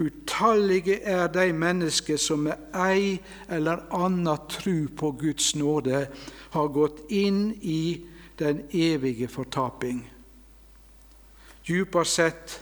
Utallige 0.00 0.96
er 1.06 1.28
de 1.30 1.52
mennesker 1.54 2.16
som 2.18 2.46
med 2.48 2.72
ei 2.72 3.18
eller 3.52 3.84
anna 3.94 4.38
tru 4.50 4.88
på 4.96 5.12
Guds 5.20 5.52
nåde 5.58 6.06
har 6.54 6.72
gått 6.74 7.04
inn 7.14 7.52
i 7.60 8.13
den 8.38 8.64
evige 8.72 9.28
fortaping. 9.28 10.02
Djupere 11.64 12.04
sett 12.04 12.58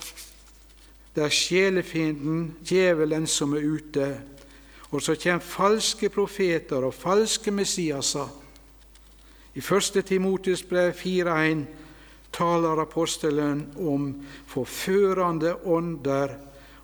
det 1.15 1.25
er 1.25 1.35
sjelefienden, 1.35 2.55
djevelen, 2.65 3.27
som 3.27 3.53
er 3.53 3.67
ute, 3.67 4.07
og 4.91 5.03
så 5.03 5.17
kommer 5.17 5.45
falske 5.45 6.09
profeter 6.09 6.85
og 6.85 6.95
falske 6.95 7.51
messiaser 7.51 8.31
i 9.55 9.61
1. 9.61 10.05
Timotius 10.07 10.63
brev 10.65 10.95
4.1 10.97 11.65
taler 12.33 12.81
apostelen 12.81 13.67
om 13.77 14.09
forførende 14.49 15.55
ånder 15.69 16.39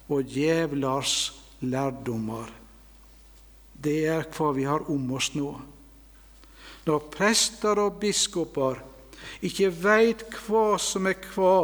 og 0.09 0.29
djevlers 0.29 1.33
lærdommer. 1.61 2.51
Det 3.73 4.03
er 4.11 4.29
hva 4.37 4.53
vi 4.53 4.67
har 4.69 4.85
om 4.93 5.13
oss 5.17 5.33
nå. 5.35 5.55
Når 6.89 7.11
prester 7.13 7.79
og 7.83 7.99
biskoper 8.01 8.81
ikke 9.45 9.69
veit 9.71 10.25
hva 10.47 10.79
som 10.81 11.07
er 11.11 11.21
hva 11.35 11.59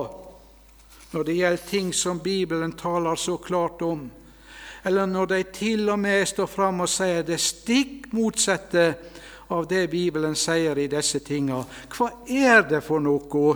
når 1.14 1.24
det 1.24 1.34
gjelder 1.38 1.66
ting 1.70 1.92
som 1.94 2.18
Bibelen 2.18 2.72
taler 2.74 3.14
så 3.16 3.36
klart 3.38 3.82
om, 3.86 4.08
eller 4.82 5.06
når 5.06 5.26
de 5.30 5.42
til 5.54 5.88
og 5.88 6.00
med 6.02 6.26
står 6.26 6.48
fram 6.50 6.82
og 6.82 6.90
sier 6.90 7.22
det 7.22 7.38
stikk 7.40 8.08
motsatte 8.12 8.86
av 9.54 9.68
det 9.70 9.84
Bibelen 9.92 10.34
sier 10.34 10.78
i 10.80 10.88
disse 10.90 11.20
tinga. 11.24 11.60
Hva 11.94 12.10
er 12.26 12.66
det 12.68 12.82
for 12.84 13.02
noe? 13.04 13.54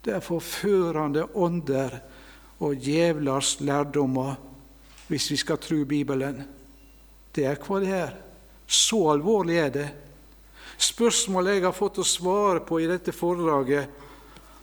Det 0.00 0.16
er 0.16 0.24
forførende 0.24 1.26
ånder 1.36 1.98
og 2.64 2.80
djevlers 2.80 3.58
lærdommer, 3.60 4.34
hvis 5.08 5.30
vi 5.34 5.36
skal 5.36 5.60
tro 5.60 5.84
Bibelen. 5.84 6.40
Det 7.34 7.44
er 7.44 7.60
hva 7.60 7.84
det 7.84 7.94
er. 7.94 8.16
Så 8.70 9.02
alvorlig 9.10 9.56
er 9.58 9.72
det. 9.74 9.88
Spørsmålet 10.80 11.58
jeg 11.58 11.66
har 11.66 11.76
fått 11.76 11.98
å 12.00 12.06
svare 12.06 12.62
på 12.64 12.78
i 12.80 12.86
dette 12.88 13.12
foredraget, 13.12 13.98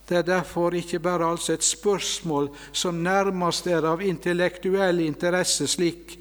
det 0.08 0.22
er 0.22 0.24
derfor 0.24 0.76
ikke 0.80 1.02
bare 1.04 1.28
altså 1.28 1.54
et 1.54 1.66
spørsmål 1.68 2.48
som 2.72 3.04
nærmest 3.04 3.68
er 3.68 3.84
av 3.84 4.00
intellektuell 4.02 5.02
interesse, 5.04 5.68
slik 5.68 6.16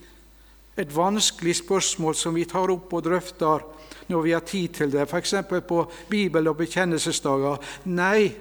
et 0.77 0.91
vanskelig 0.93 1.55
spørsmål 1.63 2.17
som 2.19 2.35
vi 2.35 2.45
tar 2.51 2.73
opp 2.75 2.91
og 2.93 3.05
drøfter 3.07 3.63
når 4.11 4.25
vi 4.25 4.35
har 4.35 4.43
tid 4.47 4.75
til 4.75 4.91
det, 4.91 5.07
f.eks. 5.07 5.35
på 5.47 5.79
bibel- 6.11 6.51
og 6.51 6.59
bekjennelsesdager. 6.59 7.63
Nei, 7.87 8.35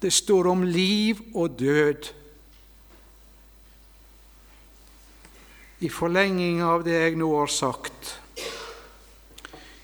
det 0.00 0.12
står 0.12 0.48
om 0.50 0.64
liv 0.64 1.20
og 1.34 1.58
død. 1.60 2.10
I 5.80 5.88
forlenging 5.88 6.60
av 6.64 6.84
det 6.84 6.96
jeg 6.96 7.20
nå 7.20 7.30
har 7.36 7.52
sagt. 7.52 8.19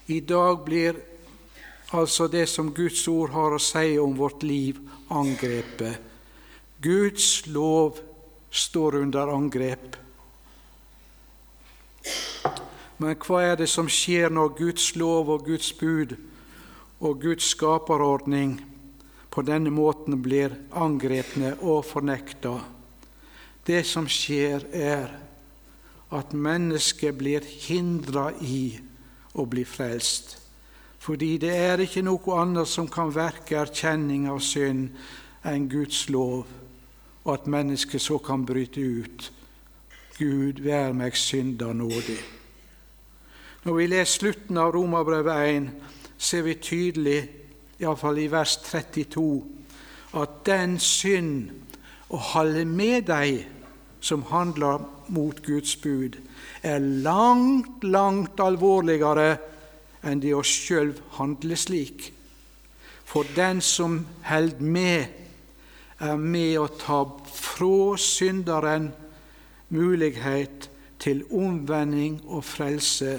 I 0.06 0.20
dag 0.20 0.64
blir 0.64 0.96
altså 1.90 2.28
det 2.28 2.46
som 2.46 2.70
Guds 2.74 3.08
ord 3.08 3.32
har 3.34 3.56
å 3.56 3.62
si 3.62 3.96
om 3.98 4.14
vårt 4.14 4.44
liv, 4.46 4.78
angrepet. 5.10 5.98
Guds 6.82 7.46
lov 7.50 7.98
står 8.50 9.00
under 9.02 9.32
angrep. 9.34 9.96
Men 13.02 13.18
hva 13.26 13.42
er 13.42 13.58
det 13.58 13.68
som 13.68 13.90
skjer 13.90 14.30
når 14.30 14.54
Guds 14.60 14.92
lov 14.96 15.34
og 15.34 15.44
Guds 15.50 15.72
bud 15.74 16.14
og 17.02 17.20
Guds 17.20 17.50
skaperordning 17.52 18.56
på 19.34 19.42
denne 19.44 19.74
måten 19.74 20.22
blir 20.22 20.54
angrepne 20.70 21.56
og 21.60 21.82
fornekta? 21.90 22.60
Det 23.66 23.82
som 23.82 24.06
skjer, 24.06 24.62
er 24.70 25.10
at 26.14 26.30
mennesket 26.32 27.18
blir 27.18 27.42
hindra 27.42 28.30
i 28.38 28.78
å 29.36 29.44
bli 29.46 29.64
frelst. 29.68 30.36
Fordi 30.98 31.36
det 31.38 31.52
er 31.54 31.82
ikke 31.84 32.02
noe 32.02 32.40
annet 32.40 32.68
som 32.68 32.88
kan 32.90 33.12
verke 33.14 33.60
erkjenning 33.60 34.26
av 34.32 34.40
synd 34.42 34.88
enn 35.46 35.68
Guds 35.70 36.08
lov, 36.10 36.46
og 37.26 37.32
at 37.34 37.46
mennesket 37.50 38.02
så 38.02 38.18
kan 38.18 38.46
bryte 38.46 38.80
ut 38.80 39.30
Gud, 40.16 40.62
vær 40.64 40.94
meg 40.96 41.16
synder 41.20 41.74
nådig. 41.76 42.18
Når 43.66 43.74
vi 43.74 43.86
leser 43.90 44.12
slutten 44.18 44.56
av 44.56 44.72
Romerbrevet 44.72 45.48
1, 45.50 45.68
ser 46.18 46.46
vi 46.46 46.54
tydelig, 46.54 47.18
iallfall 47.82 48.22
i 48.22 48.28
vers 48.32 48.56
32, 48.64 49.26
at 50.16 50.40
den 50.46 50.78
synd 50.80 51.50
å 52.08 52.20
holde 52.32 52.64
med 52.64 53.08
deg 53.10 53.42
som 54.00 54.24
handler 54.30 54.86
mot 55.12 55.38
Guds 55.46 55.76
bud, 55.82 56.18
er 56.62 56.80
langt, 56.80 57.84
langt 57.84 58.40
alvorligere 58.40 59.36
enn 60.06 60.22
det 60.22 60.34
å 60.36 60.44
sjøl 60.46 60.94
handle 61.18 61.58
slik. 61.58 62.10
For 63.06 63.26
den 63.36 63.62
som 63.64 64.00
held 64.26 64.60
med, 64.60 65.06
er 65.98 66.18
med 66.20 66.58
å 66.60 66.66
ta 66.76 67.04
fra 67.32 67.96
synderen 68.00 68.90
mulighet 69.72 70.68
til 71.00 71.22
omvending 71.32 72.18
og 72.26 72.44
frelse 72.44 73.14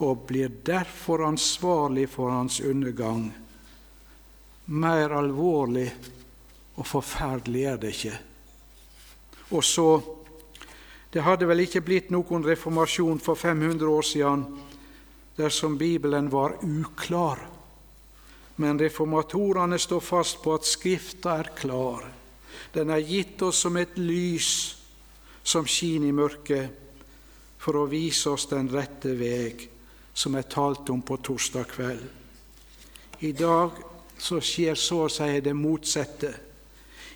og 0.00 0.24
blir 0.26 0.50
derfor 0.64 1.26
ansvarlig 1.28 2.08
for 2.10 2.32
hans 2.32 2.60
undergang. 2.64 3.28
Mer 4.72 5.12
alvorlig 5.18 5.88
og 6.76 6.86
forferdelig 6.86 7.64
er 7.68 7.80
det 7.80 7.92
ikke. 7.94 8.18
Og 9.50 9.64
så 9.66 9.88
Det 11.10 11.24
hadde 11.26 11.48
vel 11.50 11.64
ikke 11.64 11.82
blitt 11.82 12.10
noen 12.14 12.44
reformasjon 12.46 13.18
for 13.22 13.38
500 13.38 13.88
år 13.90 14.06
siden 14.06 14.44
dersom 15.38 15.78
Bibelen 15.78 16.28
var 16.30 16.54
uklar. 16.62 17.40
Men 18.60 18.78
reformatorene 18.78 19.78
står 19.78 20.02
fast 20.04 20.42
på 20.44 20.54
at 20.54 20.68
Skrifta 20.68 21.38
er 21.40 21.50
klar. 21.56 22.04
Den 22.74 22.92
er 22.94 23.02
gitt 23.02 23.42
oss 23.42 23.64
som 23.64 23.78
et 23.80 23.96
lys 23.98 24.76
som 25.42 25.66
skinner 25.66 26.12
i 26.12 26.14
mørket, 26.14 26.76
for 27.60 27.76
å 27.76 27.88
vise 27.90 28.30
oss 28.30 28.46
den 28.48 28.70
rette 28.72 29.12
veg 29.18 29.66
som 30.14 30.36
er 30.36 30.46
talt 30.48 30.88
om 30.92 31.02
på 31.02 31.18
torsdag 31.24 31.66
kveld. 31.72 32.06
I 33.20 33.32
dag 33.36 33.76
så 34.20 34.38
skjer 34.40 34.78
så 34.78 35.02
å 35.04 35.10
si 35.12 35.40
det 35.44 35.52
motsatte. 35.56 36.30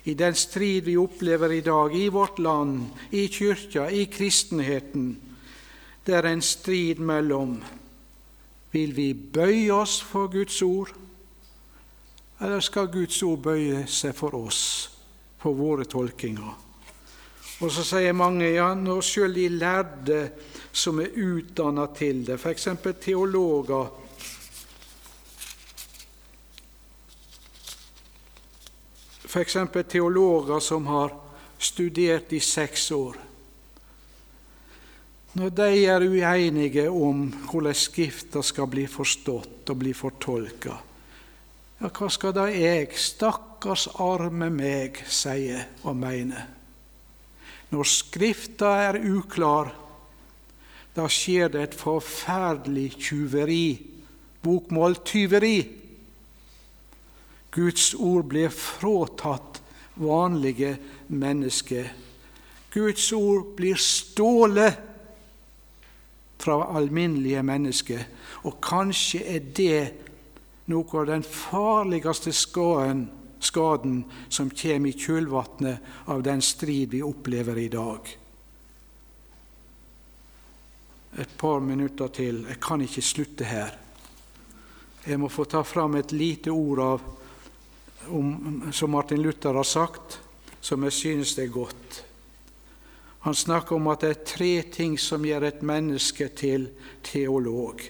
I 0.05 0.13
den 0.13 0.35
strid 0.37 0.85
vi 0.85 0.97
opplever 0.97 1.51
i 1.51 1.61
dag, 1.65 1.95
i 1.95 2.09
vårt 2.09 2.39
land, 2.39 2.85
i 3.11 3.27
kyrkja, 3.27 3.89
i 3.89 4.05
kristenheten, 4.05 5.15
det 6.05 6.13
er 6.13 6.27
en 6.29 6.41
strid 6.45 7.01
mellom 7.01 7.57
vil 8.75 8.91
vi 8.95 9.13
bøye 9.13 9.71
oss 9.73 10.01
for 10.03 10.27
Guds 10.31 10.59
ord, 10.65 10.91
eller 12.43 12.59
skal 12.63 12.91
Guds 12.91 13.21
ord 13.23 13.39
bøye 13.45 13.85
seg 13.87 14.15
for 14.17 14.35
oss, 14.35 14.61
for 15.39 15.55
våre 15.55 15.87
tolkinger? 15.87 16.51
Og 17.63 17.71
så 17.71 17.85
sier 17.87 18.15
mange 18.17 18.49
ja, 18.51 18.73
når 18.75 19.05
selv 19.07 19.37
de 19.39 19.47
lærde 19.53 20.19
som 20.75 20.99
er 20.99 21.15
utdanna 21.15 21.87
til 21.95 22.25
det, 22.27 22.35
f.eks. 22.35 22.67
teologer. 22.99 23.93
F.eks. 29.35 29.57
teologer 29.91 30.59
som 30.59 30.85
har 30.87 31.11
studert 31.57 32.33
i 32.33 32.39
seks 32.39 32.91
år. 32.91 33.17
Når 35.35 35.49
de 35.51 35.65
er 35.83 36.05
uenige 36.07 36.85
om 36.87 37.25
hvordan 37.49 37.75
Skrifta 37.75 38.39
skal 38.39 38.69
bli 38.71 38.85
forstått 38.87 39.67
og 39.67 39.81
bli 39.81 39.91
fortolka, 39.91 40.77
ja, 41.81 41.89
hva 41.91 42.07
skal 42.07 42.31
da 42.31 42.45
jeg, 42.47 42.93
stakkars 42.95 43.89
arme 43.99 44.47
meg, 44.55 45.01
sie 45.11 45.59
og 45.83 45.99
mene? 45.99 46.45
Når 47.75 47.91
Skrifta 47.91 48.71
er 48.85 49.01
uklar, 49.03 49.73
da 50.95 51.11
skjer 51.11 51.51
det 51.51 51.65
et 51.65 51.75
forferdelig 51.75 52.93
tyveri, 53.09 53.67
bokmåltyveri. 54.47 55.57
Guds 57.55 57.93
ord 57.95 58.25
blir 58.31 58.49
fråtatt 58.49 59.61
vanlige 59.93 60.75
mennesker. 61.07 61.93
Guds 62.73 63.11
ord 63.13 63.55
blir 63.55 63.75
stålet 63.79 64.73
fra 66.37 66.57
alminnelige 66.75 67.43
mennesker. 67.43 68.03
Og 68.43 68.59
kanskje 68.61 69.23
er 69.37 69.47
det 69.55 69.79
noe 70.67 70.99
av 70.99 71.07
den 71.07 71.23
farligste 71.23 72.33
skaden, 72.35 73.07
skaden 73.39 74.03
som 74.27 74.51
kommer 74.51 74.91
i 74.91 74.99
kjølvannet 74.99 76.11
av 76.11 76.21
den 76.27 76.43
strid 76.43 76.91
vi 76.91 77.03
opplever 77.05 77.57
i 77.63 77.71
dag 77.71 78.15
et 81.17 81.37
par 81.37 81.59
minutter 81.59 82.07
til. 82.07 82.43
Jeg 82.49 82.59
kan 82.61 82.81
ikke 82.83 83.03
slutte 83.03 83.47
her. 83.47 83.75
Jeg 85.05 85.19
må 85.21 85.29
få 85.29 85.45
ta 85.47 85.61
fram 85.63 85.95
et 85.95 86.11
lite 86.11 86.51
ord 86.51 86.81
av, 86.83 87.05
om, 88.09 88.69
som 88.71 88.91
Martin 88.91 89.21
Luther 89.21 89.53
har 89.53 89.63
sagt, 89.63 90.19
som 90.61 90.83
jeg 90.83 90.93
synes 90.93 91.37
er 91.39 91.51
godt. 91.53 92.03
Han 93.25 93.35
snakker 93.35 93.75
om 93.75 93.87
at 93.89 94.03
det 94.05 94.09
er 94.09 94.25
tre 94.29 94.51
ting 94.69 94.99
som 95.01 95.25
gjør 95.25 95.47
et 95.47 95.63
menneske 95.65 96.27
til 96.37 96.67
teolog. 97.03 97.81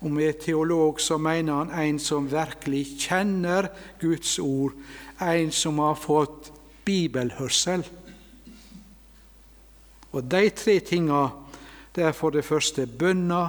Og 0.00 0.10
med 0.12 0.42
teolog 0.42 1.00
så 1.00 1.16
mener 1.18 1.64
han 1.64 1.72
en 1.72 1.98
som 1.98 2.28
virkelig 2.30 2.84
kjenner 3.00 3.70
Guds 4.00 4.38
ord, 4.38 4.76
en 5.20 5.50
som 5.50 5.80
har 5.82 5.96
fått 5.98 6.52
bibelhørsel. 6.84 7.86
Og 10.12 10.24
de 10.24 10.50
tre 10.56 10.78
tingene 10.84 11.26
det 11.96 12.04
er 12.06 12.14
for 12.14 12.30
det 12.30 12.44
første 12.46 12.86
bønna, 12.86 13.48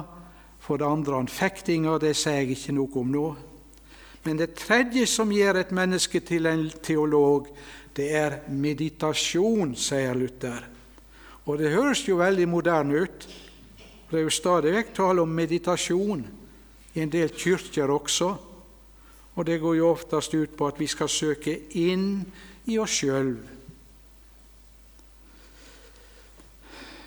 for 0.60 0.80
det 0.80 0.88
andre 0.88 1.20
anfektinga, 1.20 1.98
det 2.02 2.16
sier 2.18 2.40
jeg 2.40 2.56
ikke 2.56 2.74
noe 2.74 2.96
om 2.98 3.12
nå. 3.12 3.28
Men 4.24 4.36
det 4.36 4.54
tredje 4.58 5.06
som 5.08 5.32
gjør 5.32 5.62
et 5.62 5.72
menneske 5.72 6.20
til 6.20 6.46
en 6.46 6.66
teolog, 6.84 7.48
det 7.96 8.10
er 8.16 8.36
meditasjon, 8.52 9.72
sier 9.76 10.14
Luther. 10.14 10.66
Og 11.48 11.58
det 11.58 11.72
høres 11.72 12.04
jo 12.08 12.20
veldig 12.20 12.46
moderne 12.48 13.00
ut. 13.06 13.26
Det 14.10 14.18
er 14.18 14.26
jo 14.26 14.34
stadig 14.34 14.74
vekk 14.74 14.92
tale 14.96 15.24
om 15.24 15.32
meditasjon, 15.32 16.26
i 16.94 17.00
en 17.00 17.12
del 17.12 17.32
kirker 17.32 17.90
også. 17.94 18.30
Og 19.38 19.46
det 19.46 19.60
går 19.62 19.78
jo 19.78 19.92
oftest 19.92 20.34
ut 20.34 20.56
på 20.58 20.68
at 20.68 20.80
vi 20.80 20.88
skal 20.90 21.08
søke 21.08 21.54
inn 21.78 22.20
i 22.68 22.78
oss 22.78 23.00
sjøl 23.00 23.34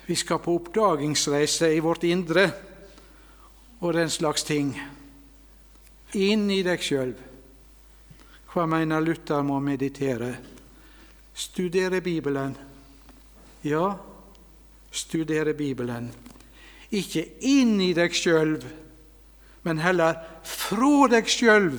Vi 0.06 0.16
skal 0.20 0.38
på 0.44 0.52
oppdagingsreise 0.58 1.70
i 1.72 1.80
vårt 1.80 2.02
indre 2.04 2.50
og 3.80 3.94
den 3.96 4.10
slags 4.12 4.44
ting. 4.44 4.74
Inn 6.14 6.46
i 6.50 6.62
deg 6.62 6.82
sjøl. 6.82 7.14
Hva 8.52 8.66
mener 8.70 9.02
Luther 9.02 9.42
med 9.42 9.56
å 9.56 9.62
meditere? 9.62 10.30
Studere 11.34 11.98
Bibelen. 12.04 12.54
Ja, 13.66 13.96
studere 14.94 15.54
Bibelen. 15.58 16.12
Ikke 16.94 17.24
inn 17.42 17.80
i 17.82 17.90
deg 17.96 18.14
sjøl, 18.14 18.60
men 19.66 19.80
heller 19.82 20.20
fra 20.46 21.08
deg 21.10 21.26
sjøl 21.26 21.72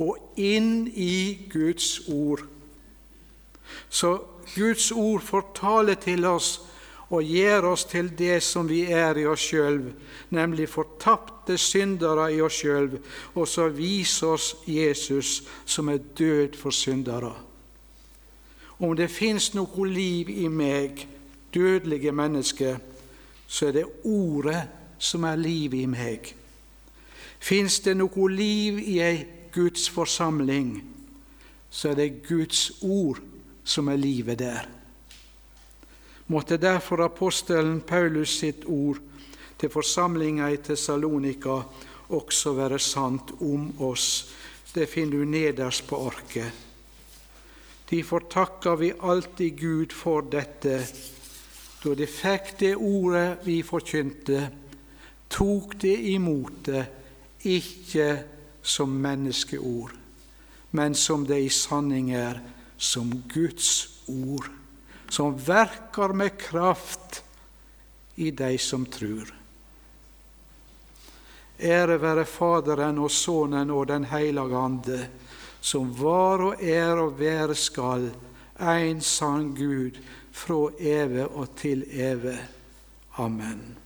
og 0.00 0.40
inn 0.40 0.86
i 0.88 1.46
Guds 1.52 2.06
ord. 2.08 2.46
Så 3.90 4.16
Guds 4.54 4.90
ord 4.92 5.20
får 5.22 5.50
tale 5.58 5.98
til 6.00 6.24
oss 6.28 6.56
og 7.12 7.22
gjør 7.22 7.70
oss 7.72 7.84
til 7.88 8.08
det 8.16 8.38
som 8.42 8.68
vi 8.68 8.84
er 8.92 9.18
i 9.20 9.26
oss 9.28 9.48
sjøl, 9.50 9.80
nemlig 10.34 10.68
fortapte 10.72 11.58
syndere 11.60 12.30
i 12.32 12.40
oss 12.42 12.60
sjøl, 12.62 12.96
og 13.34 13.48
så 13.48 13.68
viser 13.68 14.34
oss 14.34 14.54
Jesus 14.66 15.42
som 15.66 15.90
er 15.92 16.00
død 16.18 16.56
for 16.58 16.74
syndere. 16.74 17.34
Om 18.78 18.96
det 18.96 19.10
fins 19.12 19.52
noe 19.54 19.88
liv 19.88 20.30
i 20.32 20.48
meg, 20.48 21.04
dødelige 21.54 22.12
menneske, 22.12 22.76
så 23.46 23.68
er 23.68 23.76
det 23.78 23.84
Ordet 24.04 24.64
som 24.98 25.24
er 25.24 25.36
liv 25.36 25.74
i 25.74 25.84
meg. 25.86 26.32
Fins 27.38 27.78
det 27.84 27.96
noe 27.98 28.28
liv 28.32 28.80
i 28.80 28.98
ei 29.04 29.24
Guds 29.54 29.86
forsamling, 29.92 30.80
så 31.70 31.92
er 31.92 31.98
det 31.98 32.22
Guds 32.26 32.72
ord 32.82 33.20
som 33.64 33.88
er 33.88 34.00
livet 34.00 34.38
der. 34.40 34.66
Måtte 36.26 36.56
derfor 36.56 37.04
apostelen 37.04 37.80
Paulus 37.80 38.38
sitt 38.38 38.64
ord 38.64 39.00
til 39.60 39.70
forsamlinga 39.70 40.48
i 40.50 40.60
Tessalonika 40.64 41.58
også 42.14 42.54
være 42.56 42.78
sant 42.80 43.34
om 43.40 43.68
oss. 43.84 44.08
Det 44.74 44.88
finner 44.88 45.20
du 45.20 45.24
nederst 45.28 45.86
på 45.88 46.00
arket. 46.08 46.52
Derfor 47.90 48.24
takker 48.30 48.76
vi 48.80 48.92
alltid 49.00 49.58
Gud 49.60 49.92
for 49.92 50.24
dette, 50.32 50.80
da 51.84 51.92
de 51.94 52.06
fikk 52.08 52.54
det 52.58 52.72
ordet 52.80 53.44
vi 53.44 53.58
forkynte, 53.62 54.40
tok 55.28 55.76
de 55.82 55.92
imot 56.14 56.64
det, 56.64 56.84
ikke 57.44 58.08
som 58.64 58.88
menneskeord, 58.88 59.92
men 60.72 60.96
som 60.96 61.26
det 61.28 61.42
i 61.44 61.52
sanning 61.52 62.14
er, 62.16 62.40
som 62.78 63.12
Guds 63.28 64.00
ord, 64.08 64.48
som 65.14 65.36
verker 65.38 66.14
med 66.16 66.38
kraft 66.38 67.22
i 68.14 68.30
de 68.30 68.58
som 68.58 68.86
tror. 68.86 69.30
Ære 71.58 72.00
være 72.02 72.24
Faderen 72.26 72.98
og 72.98 73.12
Sønnen 73.14 73.70
og 73.70 73.86
Den 73.86 74.08
hellige 74.10 74.58
Ande, 74.58 74.98
som 75.60 75.92
var 76.00 76.42
og 76.48 76.62
er 76.62 76.98
og 76.98 77.14
være 77.18 77.54
skal, 77.54 78.10
en 78.58 79.00
sann 79.00 79.54
Gud, 79.54 80.02
fra 80.34 80.70
evig 80.80 81.28
og 81.30 81.54
til 81.56 81.86
evig. 81.90 82.38
Amen. 83.22 83.83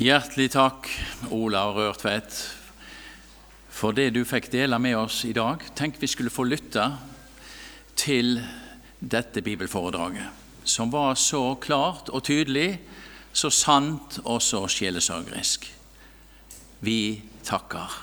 Hjertelig 0.00 0.54
takk, 0.54 0.86
Ola 1.28 1.66
Rørtvedt, 1.76 2.32
for 3.68 3.92
det 3.92 4.14
du 4.14 4.22
fikk 4.24 4.46
dele 4.48 4.78
med 4.80 4.94
oss 4.96 5.18
i 5.28 5.34
dag. 5.36 5.60
Tenk 5.76 5.98
vi 6.00 6.08
skulle 6.08 6.32
få 6.32 6.46
lytte 6.48 6.86
til 8.00 8.38
dette 8.96 9.42
bibelforedraget, 9.44 10.24
som 10.64 10.88
var 10.88 11.18
så 11.20 11.42
klart 11.60 12.08
og 12.08 12.24
tydelig, 12.24 12.78
så 13.36 13.50
sant 13.52 14.16
og 14.24 14.40
så 14.40 14.62
sjelesørgerisk. 14.72 15.66
Vi 16.80 17.20
takker. 17.44 17.98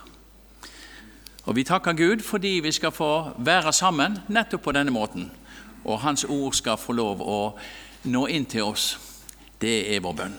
Og 1.49 1.57
vi 1.57 1.63
takker 1.65 1.97
Gud 1.97 2.21
fordi 2.21 2.59
vi 2.61 2.75
skal 2.77 2.93
få 2.93 3.31
være 3.41 3.73
sammen 3.73 4.19
nettopp 4.29 4.67
på 4.67 4.75
denne 4.77 4.93
måten, 4.93 5.31
og 5.81 6.03
Hans 6.05 6.27
ord 6.29 6.53
skal 6.53 6.77
få 6.77 6.93
lov 6.93 7.25
å 7.25 7.39
nå 8.05 8.27
inn 8.29 8.45
til 8.45 8.69
oss. 8.69 8.85
Det 9.57 9.79
er 9.95 10.05
vår 10.05 10.15
bønn. 10.21 10.37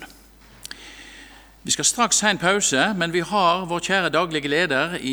Vi 1.69 1.73
skal 1.73 1.85
straks 1.85 2.21
ha 2.21 2.31
en 2.31 2.39
pause, 2.39 2.95
men 2.97 3.13
vi 3.13 3.21
har 3.21 3.67
vår 3.69 3.83
kjære 3.85 4.09
daglige 4.09 4.49
leder 4.49 4.95
i 5.05 5.07